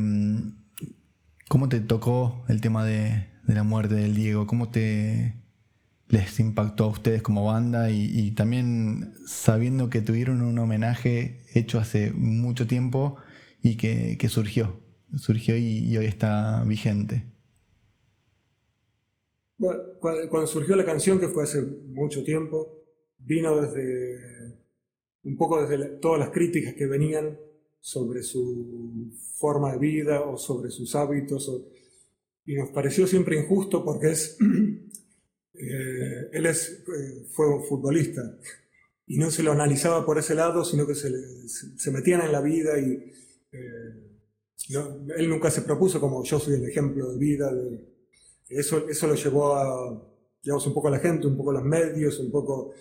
¿Cómo 1.52 1.68
te 1.68 1.82
tocó 1.82 2.46
el 2.48 2.62
tema 2.62 2.86
de, 2.86 3.28
la 3.46 3.64
muerte 3.64 3.96
del 3.96 4.16
Diego? 4.16 4.48
¿Cómo 4.48 4.72
te 4.72 5.36
les 6.08 6.40
impactó 6.40 6.86
a 6.86 6.88
ustedes 6.88 7.22
como 7.22 7.44
banda? 7.44 7.92
Y, 7.92 8.32
también 8.32 9.16
sabiendo 9.26 9.90
que 9.90 10.00
tuvieron 10.00 10.44
un 10.44 10.58
homenaje 10.60 11.42
hecho 11.54 11.78
hace 11.78 12.14
mucho 12.14 12.68
tiempo 12.68 13.18
y 13.62 13.76
que, 13.76 14.18
surgió, 14.30 14.80
surgió 15.18 15.58
y, 15.58 15.98
hoy 15.98 16.06
está 16.06 16.64
vigente. 16.66 17.26
Bueno, 19.58 19.80
cuando 20.00 20.48
surgió 20.48 20.78
la 20.78 20.86
canción, 20.86 21.20
que 21.20 21.28
fue 21.28 21.44
hace 21.44 21.62
mucho 21.64 22.24
tiempo, 22.24 22.82
vino 23.18 23.60
desde 23.60 24.58
un 25.24 25.36
poco 25.36 25.68
desde 25.68 26.00
todas 26.00 26.18
las 26.18 26.30
críticas 26.30 26.76
que 26.76 26.86
venían 26.86 27.38
sobre 27.82 28.22
su 28.22 29.12
forma 29.38 29.74
de 29.74 29.80
vida 29.80 30.22
o 30.22 30.38
sobre 30.38 30.70
sus 30.70 30.96
hábitos. 30.96 31.52
y 32.46 32.56
nos 32.56 32.70
pareció 32.70 33.08
siempre 33.08 33.40
injusto 33.40 33.84
porque 33.84 34.12
es, 34.12 34.38
eh, 35.54 36.30
él 36.32 36.46
es, 36.46 36.84
eh, 36.88 37.28
fue 37.32 37.46
futbolista 37.68 38.22
y 39.08 39.18
no 39.18 39.32
se 39.32 39.44
lo 39.44 39.52
analizaba 39.52 40.06
por 40.06 40.18
ese 40.20 40.36
lado, 40.36 40.64
sino 40.64 40.88
que 40.88 40.96
se, 40.96 41.12
se 41.48 41.92
metían 41.92 42.22
en 42.22 42.32
la 42.32 42.42
vida 42.42 42.80
y 42.80 43.12
eh, 43.52 44.12
él 45.18 45.30
nunca 45.30 45.52
se 45.52 45.64
propuso 45.64 46.00
como 46.00 46.24
yo 46.24 46.40
soy 46.40 46.56
el 46.56 46.70
ejemplo 46.70 47.12
de 47.12 47.18
vida. 47.18 47.52
Eso, 48.48 48.88
eso 48.88 49.08
lo 49.08 49.16
llevó 49.16 49.56
a, 49.56 50.12
digamos, 50.42 50.66
un 50.68 50.74
poco 50.74 50.88
a 50.88 50.92
la 50.92 51.00
gente, 51.00 51.28
un 51.28 51.36
poco 51.36 51.52
a 51.52 51.56
los 51.56 51.64
medios, 51.64 52.20
un 52.20 52.32
poco... 52.32 52.74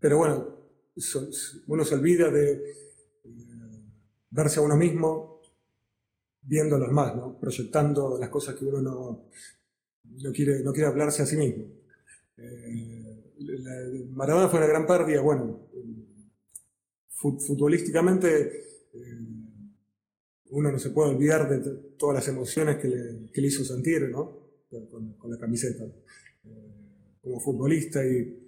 pero 0.00 0.18
bueno, 0.18 0.61
uno 1.66 1.84
se 1.84 1.94
olvida 1.94 2.30
de 2.30 2.52
eh, 2.52 3.30
verse 4.30 4.60
a 4.60 4.62
uno 4.62 4.76
mismo 4.76 5.40
viendo 6.42 6.76
a 6.76 6.78
los 6.78 6.88
demás, 6.88 7.16
¿no? 7.16 7.38
proyectando 7.38 8.18
las 8.18 8.28
cosas 8.28 8.56
que 8.56 8.64
uno 8.64 8.82
no, 8.82 9.28
no, 10.04 10.32
quiere, 10.32 10.62
no 10.62 10.72
quiere 10.72 10.88
hablarse 10.88 11.22
a 11.22 11.26
sí 11.26 11.36
mismo. 11.36 11.64
Eh, 12.36 14.08
Maradona 14.10 14.48
fue 14.48 14.58
una 14.58 14.68
gran 14.68 14.86
pérdida, 14.86 15.20
bueno, 15.20 15.68
futbolísticamente 17.06 18.64
eh, 18.92 19.18
uno 20.50 20.72
no 20.72 20.78
se 20.78 20.90
puede 20.90 21.10
olvidar 21.10 21.48
de 21.48 21.70
todas 21.96 22.16
las 22.16 22.28
emociones 22.28 22.76
que 22.78 22.88
le, 22.88 23.46
hizo 23.46 23.64
sentir 23.64 24.08
¿no? 24.10 24.42
con 24.68 25.30
la 25.30 25.38
camiseta 25.38 25.84
como 27.22 27.40
futbolista 27.40 28.04
y 28.04 28.41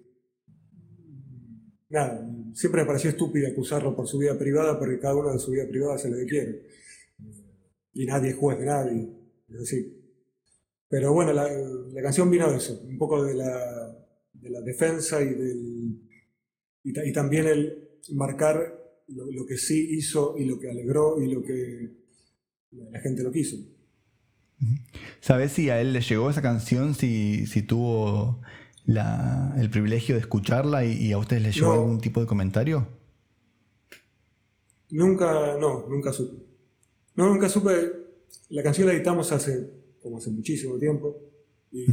nada, 1.94 2.28
siempre 2.52 2.82
me 2.82 2.86
pareció 2.86 3.10
estúpido 3.10 3.48
acusarlo 3.48 3.94
por 3.96 4.06
su 4.06 4.18
vida 4.18 4.36
privada, 4.38 4.78
porque 4.78 4.98
cada 4.98 5.16
uno 5.16 5.32
de 5.32 5.38
su 5.38 5.52
vida 5.52 5.66
privada 5.68 5.96
se 5.96 6.10
lo 6.10 6.16
que 6.16 6.26
quiere. 6.26 6.66
Y 7.94 8.04
nadie 8.06 8.30
es 8.30 8.36
juez 8.36 8.58
de 8.58 8.66
nadie. 8.66 9.08
es 9.48 9.60
así. 9.60 10.00
Pero 10.88 11.12
bueno, 11.12 11.32
la, 11.32 11.48
canción 12.02 12.30
vino 12.30 12.50
de 12.50 12.58
eso, 12.58 12.80
un 12.84 12.98
poco 12.98 13.24
de 13.24 13.34
la, 13.34 14.60
defensa 14.62 15.22
y, 15.22 15.34
del, 15.34 16.00
y, 16.82 17.12
también 17.12 17.46
el 17.46 17.88
marcar 18.12 19.02
lo, 19.08 19.46
que 19.46 19.56
sí 19.56 19.96
hizo 19.96 20.36
y 20.38 20.44
lo 20.44 20.58
que 20.58 20.70
alegró 20.70 21.20
y 21.22 21.32
lo 21.32 21.42
que 21.42 21.90
la 22.72 23.00
gente 23.00 23.22
lo 23.22 23.32
quiso. 23.32 23.56
¿Sabes 25.20 25.52
si 25.52 25.70
a 25.70 25.80
él 25.80 25.92
le 25.92 26.00
llegó 26.00 26.30
esa 26.30 26.42
canción, 26.42 26.94
si, 26.94 27.46
si 27.46 27.62
tuvo 27.62 28.40
el 28.86 29.70
privilegio 29.70 30.14
de 30.14 30.20
escucharla 30.20 30.84
y, 30.84 31.12
a 31.12 31.18
ustedes 31.18 31.42
les 31.42 31.54
llegó 31.54 31.72
algún 31.72 32.00
tipo 32.00 32.20
de 32.20 32.26
comentario? 32.26 32.86
Nunca, 34.90 35.56
no, 35.58 35.86
nunca 35.88 36.12
supe. 36.12 36.44
No, 37.16 37.28
nunca 37.28 37.48
supe. 37.48 37.92
La 38.50 38.62
canción 38.62 38.86
la 38.86 38.94
editamos 38.94 39.32
hace, 39.32 39.70
como 40.00 40.18
hace 40.18 40.30
muchísimo 40.30 40.78
tiempo. 40.78 41.16
Y, 41.72 41.86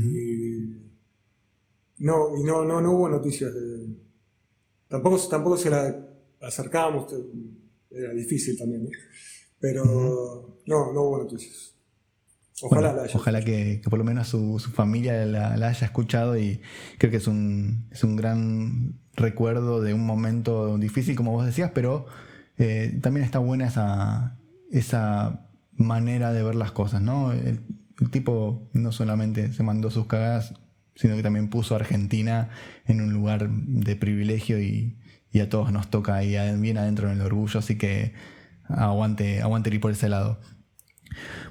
no, 1.99 2.37
y 2.37 2.43
no, 2.43 2.65
no, 2.65 2.81
no 2.81 2.91
hubo 2.91 3.09
noticias 3.09 3.53
de. 3.53 3.87
Tampoco, 4.87 5.17
tampoco 5.29 5.57
se 5.57 5.69
la 5.69 6.07
acercábamos, 6.41 7.13
era 7.89 8.13
difícil 8.13 8.57
también, 8.57 8.89
pero 9.59 9.85
no, 10.65 10.93
no 10.93 11.01
hubo 11.01 11.17
noticias. 11.19 11.70
Ojalá, 12.61 12.95
ojalá 13.13 13.41
que, 13.41 13.81
por 13.89 13.97
lo 13.97 14.05
menos 14.05 14.27
su, 14.27 14.59
familia 14.59 15.25
la, 15.25 15.53
haya 15.53 15.85
escuchado 15.85 16.37
y 16.37 16.61
creo 16.97 17.09
que 17.09 17.17
es 17.17 17.27
un, 17.27 17.87
es 17.91 18.03
un 18.03 18.15
gran 18.15 18.99
recuerdo 19.15 19.81
de 19.81 19.93
un 19.93 20.05
momento 20.05 20.77
difícil, 20.77 21.15
como 21.15 21.31
vos 21.31 21.45
decías, 21.45 21.71
pero 21.73 22.05
eh, 22.57 22.99
también 23.01 23.25
está 23.25 23.39
buena 23.39 23.67
esa, 23.67 24.37
esa 24.71 25.47
manera 25.71 26.31
de 26.33 26.43
ver 26.43 26.55
las 26.55 26.71
cosas, 26.71 27.01
¿no? 27.01 27.31
El, 27.31 27.59
tipo 28.09 28.67
no 28.73 28.91
solamente 28.91 29.53
se 29.53 29.61
mandó 29.61 29.91
sus 29.91 30.07
cagadas, 30.07 30.55
sino 30.95 31.15
que 31.15 31.21
también 31.21 31.49
puso 31.49 31.75
a 31.75 31.77
Argentina 31.77 32.49
en 32.87 32.99
un 32.99 33.13
lugar 33.13 33.47
de 33.47 33.95
privilegio 33.95 34.59
y, 34.59 34.97
a 35.39 35.49
todos 35.49 35.71
nos 35.71 35.89
toca 35.89 36.15
ahí 36.15 36.35
bien 36.59 36.77
adentro 36.79 37.09
en 37.11 37.19
el 37.19 37.21
orgullo, 37.21 37.59
así 37.59 37.77
que 37.77 38.13
aguante, 38.67 39.41
aguante 39.41 39.69
ir 39.69 39.79
por 39.79 39.91
ese 39.91 40.09
lado. 40.09 40.39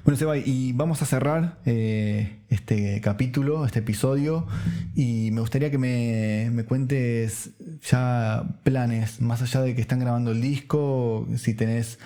Bueno, 0.03 0.17
Seba, 0.17 0.35
y 0.35 0.73
vamos 0.73 1.03
a 1.03 1.05
cerrar 1.05 1.59
eh, 1.65 2.39
este 2.49 2.99
capítulo, 3.01 3.65
este 3.65 3.79
episodio, 3.79 4.47
y 4.95 5.29
me 5.29 5.41
gustaría 5.41 5.69
que 5.69 5.77
me, 5.77 6.63
cuentes 6.63 7.51
ya 7.87 8.43
planes, 8.63 9.21
más 9.21 9.43
allá 9.43 9.61
de 9.61 9.75
que 9.75 9.81
están 9.81 9.99
grabando 9.99 10.31
el 10.31 10.41
disco, 10.41 11.27
si 11.35 11.53
tenés 11.53 11.99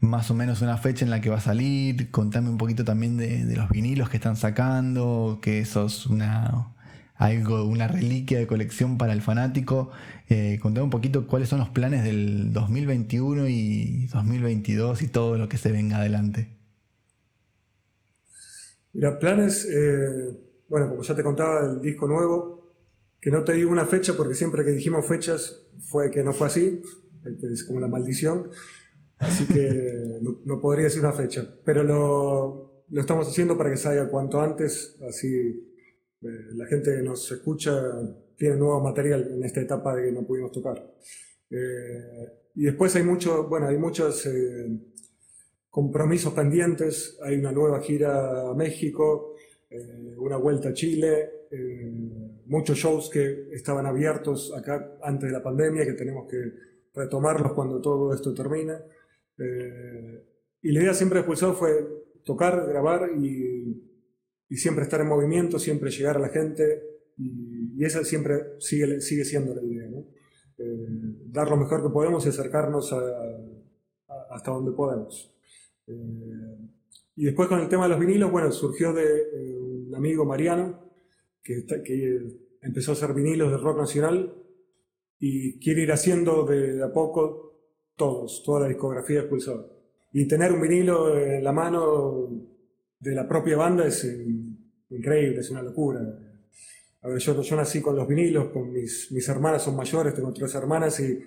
más 0.00 0.30
o 0.30 0.34
menos 0.34 0.62
una 0.62 0.78
fecha 0.78 1.04
en 1.04 1.10
la 1.10 1.20
que 1.20 1.28
va 1.28 1.36
a 1.36 1.40
salir, 1.40 2.10
contame 2.10 2.48
un 2.48 2.56
poquito 2.56 2.82
también 2.82 3.18
de, 3.18 3.44
los 3.54 3.68
vinilos 3.68 4.08
que 4.08 4.16
están 4.16 4.36
sacando, 4.36 5.38
que 5.42 5.60
eso 5.60 5.84
es 5.84 6.06
una, 6.06 6.68
algo, 7.16 7.64
una 7.64 7.88
reliquia 7.88 8.38
de 8.38 8.46
colección 8.46 8.96
para 8.96 9.12
el 9.12 9.20
fanático. 9.20 9.90
Eh, 10.30 10.58
contame 10.62 10.84
un 10.84 10.90
poquito 10.90 11.26
cuáles 11.26 11.50
son 11.50 11.58
los 11.58 11.68
planes 11.68 12.04
del 12.04 12.54
2021 12.54 13.48
y 13.48 14.06
2022 14.06 15.02
y 15.02 15.08
todo 15.08 15.36
lo 15.36 15.50
que 15.50 15.58
se 15.58 15.72
venga 15.72 15.98
adelante. 15.98 16.63
Mira, 18.94 19.18
planes, 19.18 19.68
eh, 19.68 20.38
bueno, 20.68 20.88
como 20.88 21.02
ya 21.02 21.16
te 21.16 21.24
contaba, 21.24 21.68
el 21.68 21.80
disco 21.80 22.06
nuevo, 22.06 22.76
que 23.20 23.30
no 23.30 23.42
te 23.42 23.54
digo 23.54 23.70
una 23.70 23.86
fecha 23.86 24.14
porque 24.16 24.34
siempre 24.34 24.64
que 24.64 24.70
dijimos 24.70 25.06
fechas 25.06 25.66
fue 25.80 26.10
que 26.12 26.22
no 26.22 26.32
fue 26.32 26.46
así, 26.46 26.80
es 27.42 27.64
como 27.64 27.80
la 27.80 27.88
maldición, 27.88 28.50
así 29.18 29.46
que 29.46 30.20
no, 30.44 30.60
podría 30.60 30.84
decir 30.84 31.00
una 31.00 31.12
fecha, 31.12 31.44
pero 31.64 31.82
lo, 31.82 32.84
lo, 32.88 33.00
estamos 33.00 33.26
haciendo 33.26 33.58
para 33.58 33.70
que 33.70 33.76
salga 33.76 34.08
cuanto 34.08 34.40
antes, 34.40 34.96
así 35.08 35.28
eh, 36.22 36.54
la 36.54 36.66
gente 36.66 36.94
que 36.94 37.02
nos 37.02 37.32
escucha 37.32 37.72
tiene 38.36 38.56
nuevo 38.56 38.80
material 38.80 39.28
en 39.32 39.42
esta 39.42 39.60
etapa 39.60 39.96
de 39.96 40.04
que 40.04 40.12
no 40.12 40.24
pudimos 40.24 40.52
tocar. 40.52 40.94
Eh, 41.50 42.52
y 42.54 42.64
después 42.64 42.94
hay 42.94 43.02
mucho, 43.02 43.48
bueno, 43.48 43.66
hay 43.66 43.76
muchas 43.76 44.24
compromisos 45.74 46.32
pendientes, 46.32 47.18
hay 47.20 47.34
una 47.34 47.50
nueva 47.50 47.80
gira 47.80 48.48
a 48.48 48.54
México, 48.54 49.34
eh, 49.68 50.14
una 50.18 50.36
vuelta 50.36 50.68
a 50.68 50.72
Chile, 50.72 51.48
eh, 51.50 51.92
muchos 52.46 52.78
shows 52.78 53.10
que 53.10 53.48
estaban 53.50 53.84
abiertos 53.84 54.54
acá 54.56 54.96
antes 55.02 55.28
de 55.28 55.32
la 55.32 55.42
pandemia, 55.42 55.84
que 55.84 55.94
tenemos 55.94 56.30
que 56.30 56.36
retomarlos 56.94 57.54
cuando 57.54 57.80
todo 57.80 58.14
esto 58.14 58.32
termine. 58.32 58.74
Eh, 59.36 60.24
y 60.62 60.70
la 60.70 60.80
idea 60.80 60.94
siempre 60.94 61.22
de 61.22 61.26
fue 61.34 62.04
tocar, 62.24 62.68
grabar 62.68 63.10
y, 63.18 63.90
siempre 64.50 64.84
estar 64.84 65.00
en 65.00 65.08
movimiento, 65.08 65.58
siempre 65.58 65.90
llegar 65.90 66.18
a 66.18 66.20
la 66.20 66.28
gente, 66.28 66.84
y, 67.16 67.84
esa 67.84 68.04
siempre 68.04 68.60
sigue, 68.60 69.00
sigue 69.00 69.24
siendo 69.24 69.52
la 69.52 69.62
idea, 69.64 69.90
dar 71.32 71.50
lo 71.50 71.56
mejor 71.56 71.82
que 71.82 71.88
podemos 71.88 72.24
y 72.26 72.28
acercarnos 72.28 72.94
hasta 74.30 74.52
donde 74.52 74.70
podemos. 74.70 75.33
Eh, 75.86 76.58
y 77.16 77.24
después 77.24 77.48
con 77.48 77.60
el 77.60 77.68
tema 77.68 77.84
de 77.84 77.90
los 77.90 78.00
vinilos, 78.00 78.30
bueno, 78.30 78.50
surgió 78.50 78.92
de 78.92 79.04
eh, 79.04 79.58
un 79.58 79.94
amigo 79.94 80.24
Mariano, 80.24 80.80
que, 81.42 81.64
que, 81.84 82.44
empezó 82.62 82.92
a 82.92 82.94
hacer 82.94 83.12
vinilos 83.12 83.50
de 83.50 83.58
rock 83.58 83.78
nacional 83.78 84.34
y 85.18 85.58
quiere 85.58 85.82
ir 85.82 85.92
haciendo 85.92 86.46
de, 86.46 86.82
a 86.82 86.90
poco 86.90 87.60
todos, 87.94 88.42
toda 88.42 88.60
la 88.60 88.68
discografía 88.68 89.16
de 89.16 89.20
Expulsor. 89.22 89.70
Y 90.12 90.26
tener 90.26 90.50
un 90.52 90.62
vinilo 90.62 91.18
en 91.18 91.44
la 91.44 91.52
mano 91.52 92.30
de 92.98 93.14
la 93.14 93.28
propia 93.28 93.58
banda 93.58 93.86
es 93.86 94.04
increíble, 94.88 95.40
es 95.40 95.50
una 95.50 95.62
locura. 95.62 96.00
A 97.02 97.08
ver, 97.08 97.18
yo, 97.18 97.42
yo 97.42 97.56
nací 97.56 97.82
con 97.82 97.96
los 97.96 98.08
vinilos, 98.08 98.48
con 98.48 98.72
mis, 98.72 99.12
mis 99.12 99.28
hermanas 99.28 99.62
son 99.62 99.76
mayores, 99.76 100.14
tengo 100.14 100.32
tres 100.32 100.54
hermanas 100.54 100.98
y 101.00 101.20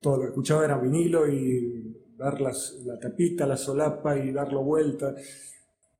todo 0.00 0.16
lo 0.16 0.22
que 0.22 0.28
escuchaba 0.28 0.64
era 0.64 0.78
vinilo 0.78 1.28
y 1.28 1.97
dar 2.18 2.40
la 2.40 2.52
tapita, 3.00 3.46
la 3.46 3.56
solapa 3.56 4.18
y 4.18 4.32
darlo 4.32 4.62
vuelta. 4.64 5.14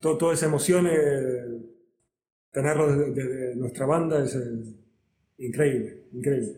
Todo, 0.01 0.19
toda 0.19 0.35
esa 0.35 0.47
emoción, 0.47 0.89
eh, 0.91 1.63
tenerlo 2.51 3.11
desde, 3.11 3.55
nuestra 3.57 3.87
banda 3.87 4.23
es 4.23 4.35
eh, 4.35 4.75
increíble, 5.39 6.09
increíble. 6.13 6.57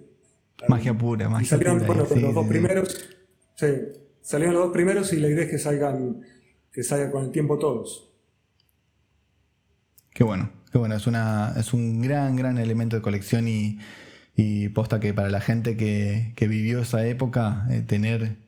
Magia 0.68 0.96
pura, 0.96 1.28
magia 1.28 1.48
salieron, 1.48 1.80
pura. 1.80 1.98
los 1.98 2.34
dos 2.34 2.46
primeros, 2.46 3.08
sí, 3.54 3.66
salieron 4.20 4.54
los 4.54 4.64
dos 4.64 4.72
primeros 4.72 5.12
y 5.12 5.20
la 5.20 5.28
idea 5.28 5.44
es 5.44 5.50
que 5.50 5.58
salgan, 5.58 6.22
que 6.72 6.82
salgan 6.82 7.11
con 7.11 7.24
el 7.24 7.30
tiempo 7.30 7.58
todos. 7.58 8.11
Qué 10.12 10.24
bueno, 10.24 10.50
qué 10.72 10.78
bueno, 10.78 10.96
es, 10.96 11.06
una, 11.06 11.54
es 11.56 11.72
un 11.72 12.02
gran, 12.02 12.36
gran 12.36 12.58
elemento 12.58 12.96
de 12.96 13.02
colección 13.02 13.46
y, 13.48 13.78
posta 14.74 15.00
que 15.00 15.12
para 15.12 15.28
la 15.28 15.42
gente 15.42 15.76
que, 15.76 16.34
vivió 16.48 16.80
esa 16.80 17.06
época, 17.06 17.66
eh, 17.70 17.82
tener 17.86 18.38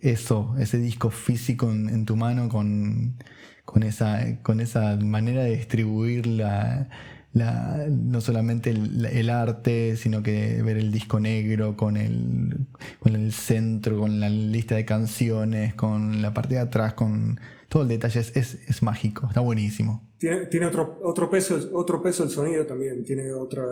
eso, 0.00 0.54
ese 0.58 0.78
disco 0.78 1.10
físico 1.10 1.70
en, 1.70 2.04
tu 2.04 2.16
mano 2.16 2.48
con, 2.48 3.16
con, 3.64 3.82
esa, 3.82 4.40
con 4.42 4.60
esa 4.60 4.96
manera 4.96 5.42
de 5.42 5.56
distribuir 5.56 6.26
la, 6.26 6.88
no 7.34 8.20
solamente 8.20 8.70
el, 8.70 9.30
arte, 9.30 9.96
sino 9.96 10.22
que 10.22 10.62
ver 10.62 10.76
el 10.76 10.92
disco 10.92 11.18
negro 11.18 11.76
con 11.76 11.96
el, 11.96 12.66
con 13.00 13.16
el 13.16 13.32
centro, 13.32 13.98
con 13.98 14.20
la 14.20 14.28
lista 14.28 14.76
de 14.76 14.84
canciones, 14.84 15.74
con 15.74 16.22
la 16.22 16.34
parte 16.34 16.54
de 16.54 16.60
atrás, 16.60 16.94
con 16.94 17.40
todo 17.68 17.82
el 17.82 17.88
detalle, 17.88 18.20
es, 18.20 18.36
es, 18.36 18.82
mágico, 18.82 19.26
está 19.26 19.40
buenísimo. 19.40 20.12
Tiene, 20.18 20.46
tiene, 20.46 20.66
otro, 20.66 21.00
otro, 21.02 21.30
peso, 21.30 21.58
otro 21.72 22.02
peso 22.02 22.22
el 22.22 22.30
sonido 22.30 22.66
también, 22.66 23.02
tiene 23.02 23.32
otra, 23.32 23.64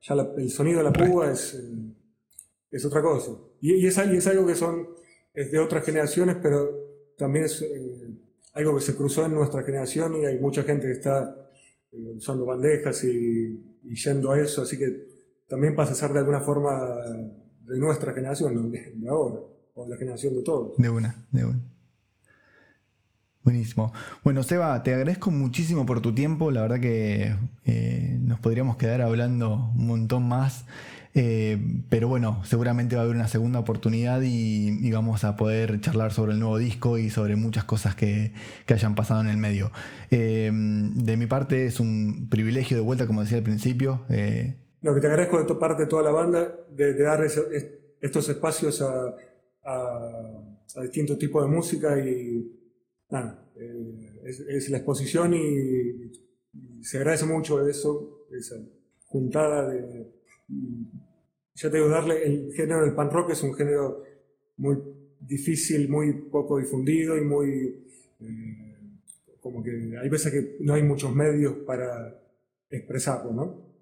ya 0.00 0.14
el 0.38 0.50
sonido 0.50 0.78
de 0.78 0.84
la 0.84 0.92
púa 0.92 1.30
es, 1.30 1.54
eh, 1.54 1.94
es 2.70 2.84
otra 2.84 3.02
cosa. 3.02 3.32
Y, 3.60 3.74
y, 3.74 3.86
es, 3.86 3.98
y 3.98 4.16
es 4.16 4.26
algo 4.26 4.46
que 4.46 4.54
son 4.54 5.01
es 5.34 5.50
de 5.50 5.58
otras 5.58 5.84
generaciones, 5.84 6.36
pero 6.42 6.70
también 7.16 7.46
es 7.46 7.62
eh, 7.62 8.10
algo 8.54 8.76
que 8.76 8.82
se 8.82 8.96
cruzó 8.96 9.26
en 9.26 9.34
nuestra 9.34 9.62
generación 9.62 10.16
y 10.16 10.26
hay 10.26 10.38
mucha 10.38 10.62
gente 10.62 10.86
que 10.86 10.92
está 10.92 11.36
eh, 11.92 12.14
usando 12.16 12.44
bandejas 12.44 13.04
y, 13.04 13.68
yendo 13.82 14.30
a 14.30 14.40
eso, 14.40 14.62
así 14.62 14.78
que 14.78 15.08
también 15.48 15.74
pasa 15.74 15.92
a 15.92 15.94
ser 15.94 16.12
de 16.12 16.20
alguna 16.20 16.40
forma 16.40 16.96
de 17.66 17.78
nuestra 17.78 18.12
generación, 18.12 18.70
de, 18.70 19.08
ahora, 19.08 19.40
o 19.74 19.84
de 19.84 19.90
la 19.90 19.96
generación 19.96 20.34
de 20.34 20.42
todos. 20.42 20.76
De 20.76 20.88
una, 20.88 21.26
de 21.30 21.44
una. 21.44 21.60
Buenísimo. 23.44 23.92
Bueno, 24.22 24.44
Seba, 24.44 24.80
te 24.84 24.94
agradezco 24.94 25.32
muchísimo 25.32 25.84
por 25.84 26.00
tu 26.00 26.14
tiempo. 26.14 26.52
La 26.52 26.62
verdad 26.62 26.78
que 26.78 27.34
eh, 27.64 28.18
nos 28.20 28.38
podríamos 28.38 28.76
quedar 28.76 29.02
hablando 29.02 29.72
un 29.74 29.86
montón 29.88 30.28
más. 30.28 30.64
Eh, 31.14 31.58
pero 31.90 32.08
bueno, 32.08 32.42
seguramente 32.44 32.96
va 32.96 33.02
a 33.02 33.04
haber 33.04 33.16
una 33.16 33.28
segunda 33.28 33.58
oportunidad 33.58 34.22
y, 34.22 34.90
vamos 34.92 35.24
a 35.24 35.36
poder 35.36 35.80
charlar 35.80 36.12
sobre 36.12 36.32
el 36.32 36.38
nuevo 36.38 36.58
disco 36.58 36.98
y 36.98 37.10
sobre 37.10 37.36
muchas 37.36 37.64
cosas 37.64 37.94
que, 37.94 38.32
hayan 38.66 38.94
pasado 38.94 39.20
en 39.20 39.28
el 39.28 39.36
medio. 39.36 39.70
Eh, 40.10 40.50
de 40.52 41.16
mi 41.16 41.26
parte 41.26 41.66
es 41.66 41.80
un 41.80 42.28
privilegio 42.30 42.76
de 42.76 42.82
vuelta, 42.82 43.06
como 43.06 43.20
decía 43.20 43.38
al 43.38 43.44
principio. 43.44 44.06
Eh. 44.08 44.56
Lo 44.80 44.94
que 44.94 45.00
te 45.00 45.06
agradezco 45.06 45.38
de 45.38 45.44
tu 45.44 45.58
parte, 45.58 45.86
toda 45.86 46.02
la 46.02 46.10
banda, 46.10 46.54
de, 46.70 46.94
dar 46.94 47.22
estos 48.00 48.28
espacios 48.28 48.82
a, 48.82 49.14
distintos 50.82 51.18
tipos 51.18 51.44
de 51.44 51.54
música 51.54 51.98
y 51.98 52.50
nada, 53.10 53.46
es, 54.24 54.70
la 54.70 54.78
exposición 54.78 55.34
y, 55.34 56.22
se 56.82 56.98
agradece 56.98 57.26
mucho 57.26 57.66
eso, 57.68 58.26
esa 58.30 58.56
juntada 59.06 59.68
de... 59.68 60.22
Ya 61.54 61.70
te 61.70 61.76
digo, 61.76 61.88
darle 61.88 62.24
el 62.24 62.52
género 62.54 62.82
del 62.82 62.94
pan 62.94 63.10
rock 63.10 63.30
es 63.30 63.42
un 63.42 63.54
género 63.54 64.02
muy 64.56 64.78
difícil, 65.20 65.88
muy 65.88 66.12
poco 66.12 66.58
difundido 66.58 67.16
y 67.16 67.22
muy... 67.22 67.84
Eh, 68.20 68.72
como 69.40 69.62
que 69.62 69.98
hay 70.00 70.08
veces 70.08 70.32
que 70.32 70.56
no 70.60 70.74
hay 70.74 70.84
muchos 70.84 71.14
medios 71.14 71.54
para 71.66 72.16
expresarlo, 72.70 73.32
¿no? 73.32 73.72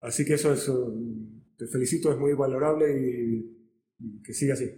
Así 0.00 0.24
que 0.24 0.34
eso 0.34 0.52
es, 0.52 0.70
te 1.58 1.66
felicito, 1.66 2.10
es 2.10 2.18
muy 2.18 2.32
valorable 2.32 2.86
y, 2.90 4.20
que 4.24 4.32
siga 4.32 4.54
así. 4.54 4.70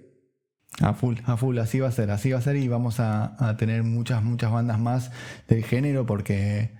A 0.80 0.94
full, 0.94 1.16
a 1.24 1.36
full, 1.36 1.58
así 1.58 1.78
va 1.78 1.88
a 1.88 1.92
ser, 1.92 2.10
así 2.10 2.32
va 2.32 2.38
a 2.38 2.42
ser 2.42 2.56
y 2.56 2.66
vamos 2.66 2.96
a, 2.98 3.56
tener 3.56 3.84
muchas, 3.84 4.24
muchas 4.24 4.50
bandas 4.50 4.80
más 4.80 5.12
del 5.46 5.62
género 5.62 6.06
porque 6.06 6.72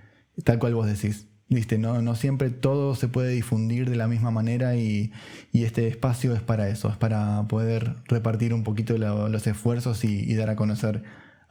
tal 0.44 0.58
cual 0.58 0.74
vos 0.74 0.86
decís, 0.86 1.28
¿viste? 1.48 1.78
No, 1.78 2.02
no 2.02 2.14
siempre 2.14 2.50
todo 2.50 2.94
se 2.94 3.08
puede 3.08 3.30
difundir 3.30 3.88
de 3.90 3.96
la 3.96 4.08
misma 4.08 4.30
manera 4.30 4.76
y, 4.76 5.12
este 5.52 5.88
espacio 5.88 6.34
es 6.34 6.42
para 6.42 6.68
eso, 6.68 6.88
es 6.88 6.96
para 6.96 7.46
poder 7.48 7.96
repartir 8.06 8.54
un 8.54 8.64
poquito 8.64 8.96
los 8.98 9.46
esfuerzos 9.46 10.04
y 10.04 10.34
dar 10.34 10.50
a 10.50 10.56
conocer 10.56 11.02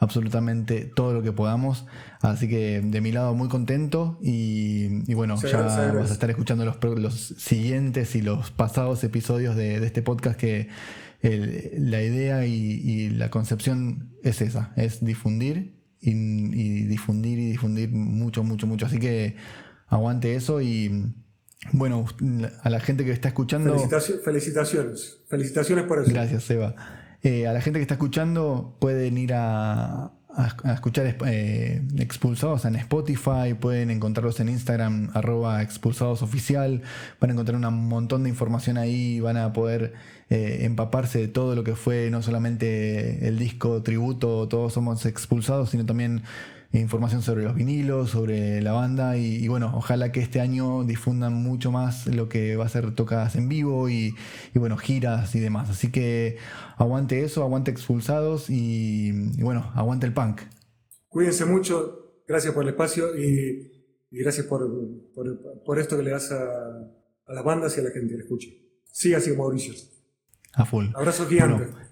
absolutamente 0.02 0.82
todo 0.82 1.14
lo 1.14 1.22
que 1.22 1.32
podamos. 1.32 1.86
Así 2.22 2.50
que 2.50 2.82
de 2.82 3.02
mi 3.02 3.12
lado 3.12 3.34
muy 3.36 3.48
contento 3.48 4.20
y, 4.22 5.14
bueno, 5.14 5.36
ya 5.42 5.62
vas 5.62 5.78
a 5.78 6.14
estar 6.14 6.30
escuchando 6.30 6.66
los, 6.66 6.78
los, 7.00 7.14
siguientes 7.38 8.16
y 8.16 8.22
los 8.22 8.50
pasados 8.52 9.04
episodios 9.04 9.56
de, 9.56 9.76
este 9.86 10.02
podcast 10.02 10.38
que 10.38 10.70
la 11.22 12.02
idea 12.02 12.46
y, 12.48 13.10
la 13.12 13.30
concepción 13.30 14.10
es 14.24 14.42
esa, 14.42 14.74
es 14.76 15.06
difundir 15.06 15.76
y, 16.02 16.86
difundir 16.86 17.38
y 17.38 17.52
difundir 17.52 17.92
mucho, 17.92 18.44
mucho, 18.44 18.66
mucho. 18.66 18.88
Así 18.88 19.00
que 19.00 19.36
aguante 19.92 20.36
eso 20.36 20.62
y... 20.62 21.14
Bueno, 21.74 22.08
a 22.64 22.72
la 22.72 22.80
gente 22.80 23.06
que 23.06 23.12
está 23.12 23.28
escuchando. 23.28 23.78
felicitaciones. 24.26 25.20
Felicitaciones 25.28 25.86
por 25.86 26.02
eso. 26.02 26.10
Gracias, 26.10 26.44
Seba. 26.44 26.74
Eh, 27.22 27.46
a 27.46 27.54
la 27.54 27.62
gente 27.62 27.78
que 27.78 27.84
está 27.84 27.94
escuchando 27.94 28.78
pueden 28.80 29.16
ir 29.20 29.34
a, 29.36 30.12
escuchar 30.74 31.18
eh, 31.28 31.82
Expulsados 31.98 32.66
en 32.66 32.76
Spotify, 32.78 33.54
pueden 33.60 33.92
encontrarlos 33.92 34.40
en 34.40 34.50
Instagram, 34.50 35.12
arroba 35.14 35.62
expulsadosoficial, 35.62 36.82
van 37.20 37.30
a 37.30 37.34
encontrar 37.34 37.64
un 37.64 37.88
montón 37.88 38.24
de 38.24 38.30
información 38.30 38.78
ahí, 38.78 39.20
van 39.20 39.38
a 39.38 39.54
poder 39.54 39.94
eh, 40.30 40.60
empaparse 40.62 41.20
de 41.20 41.28
todo 41.28 41.56
lo 41.56 41.64
que 41.64 41.76
fue 41.76 42.10
no 42.10 42.24
solamente 42.24 43.28
el 43.28 43.38
disco 43.38 43.84
tributo 43.84 44.48
Todos 44.48 44.74
Somos 44.74 45.06
Expulsados, 45.06 45.70
sino 45.70 45.86
también 45.86 46.24
información 46.80 47.22
sobre 47.22 47.44
los 47.44 47.54
vinilos, 47.54 48.12
sobre 48.12 48.62
la 48.62 48.72
banda 48.72 49.18
y, 49.18 49.48
bueno, 49.48 49.72
ojalá 49.76 50.12
que 50.12 50.22
este 50.22 50.40
año 50.40 50.84
difundan 50.84 51.34
mucho 51.34 51.72
más 51.72 52.08
lo 52.08 52.30
que 52.30 52.56
va 52.56 52.66
a 52.66 52.70
ser 52.70 52.96
tocadas 52.96 53.36
en 53.36 53.50
vivo 53.50 53.90
y, 53.90 54.16
bueno, 54.54 54.78
giras 54.78 55.36
y 55.36 55.40
demás. 55.40 55.70
Así 55.70 55.92
que 55.92 56.38
aguante 56.78 57.24
eso, 57.24 57.44
aguante 57.44 57.72
expulsados 57.72 58.50
y, 58.50 59.12
bueno, 59.42 59.72
aguante 59.76 60.06
el 60.06 60.14
punk. 60.14 60.42
Cuídense 61.10 61.46
mucho, 61.46 62.24
gracias 62.28 62.54
por 62.54 62.64
el 62.64 62.70
espacio 62.70 63.18
y, 63.18 63.70
gracias 64.12 64.46
por, 64.46 64.70
por, 65.66 65.80
esto 65.80 65.98
que 65.98 66.04
le 66.04 66.12
das 66.12 66.32
a, 66.32 66.44
las 67.28 67.44
bandas 67.44 67.76
y 67.78 67.82
a 67.82 67.84
la 67.84 67.92
gente 67.92 68.12
que 68.12 68.18
le 68.18 68.24
escucha. 68.24 68.48
Siga 68.92 69.18
así, 69.18 69.32
Mauricio. 69.32 69.74
A 70.54 70.66
full. 70.66 70.88
Abrazo 70.96 71.28
gigante. 71.28 71.91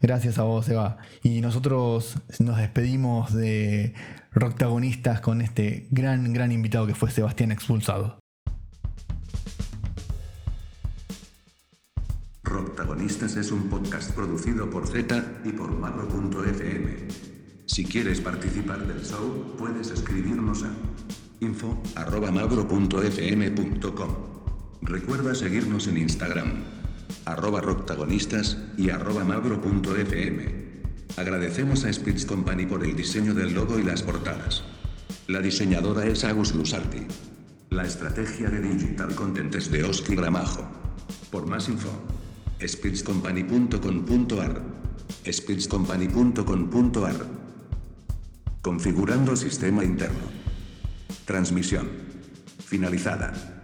Gracias 0.00 0.38
a 0.38 0.44
vos, 0.44 0.68
Eva. 0.68 0.98
Y 1.22 1.40
nosotros 1.40 2.18
nos 2.38 2.56
despedimos 2.56 3.34
de 3.34 3.94
Rocktagonistas 4.30 5.20
con 5.20 5.40
este 5.40 5.88
gran, 5.90 6.32
gran 6.32 6.52
invitado 6.52 6.86
que 6.86 6.94
fue 6.94 7.10
Sebastián 7.10 7.50
Expulsado. 7.50 8.20
Rocktagonistas 12.44 13.34
es 13.36 13.50
un 13.50 13.68
podcast 13.68 14.12
producido 14.12 14.70
por 14.70 14.86
Z 14.86 15.40
y 15.44 15.50
por 15.50 15.76
Magro.fm. 15.76 17.08
Si 17.66 17.84
quieres 17.84 18.20
participar 18.20 18.86
del 18.86 19.04
show, 19.04 19.56
puedes 19.58 19.90
escribirnos 19.90 20.62
a 20.62 20.70
info.magro.fm.com. 21.40 24.16
Recuerda 24.82 25.34
seguirnos 25.34 25.88
en 25.88 25.98
Instagram 25.98 26.77
arroba 27.32 27.60
rocktagonistas 27.60 28.56
y 28.76 28.90
arroba 28.90 29.24
magro.fm. 29.24 30.68
Agradecemos 31.16 31.84
a 31.84 31.92
Spitz 31.92 32.24
Company 32.24 32.66
por 32.66 32.84
el 32.84 32.94
diseño 32.96 33.34
del 33.34 33.54
logo 33.54 33.78
y 33.78 33.82
las 33.82 34.02
portadas. 34.02 34.64
La 35.26 35.40
diseñadora 35.40 36.06
es 36.06 36.24
Agus 36.24 36.54
Lusarti. 36.54 37.06
La 37.70 37.84
estrategia 37.84 38.48
de 38.48 38.60
Digital 38.60 39.14
Content 39.14 39.54
es 39.54 39.70
de 39.70 39.84
Oski 39.84 40.16
Gramajo. 40.16 40.66
Por 41.30 41.46
más 41.46 41.68
info, 41.68 41.90
spitzcompany.com.ar 42.66 44.62
spitzcompany.com.ar 45.30 47.26
Configurando 48.62 49.36
sistema 49.36 49.84
interno. 49.84 50.28
Transmisión. 51.26 51.88
Finalizada. 52.64 53.57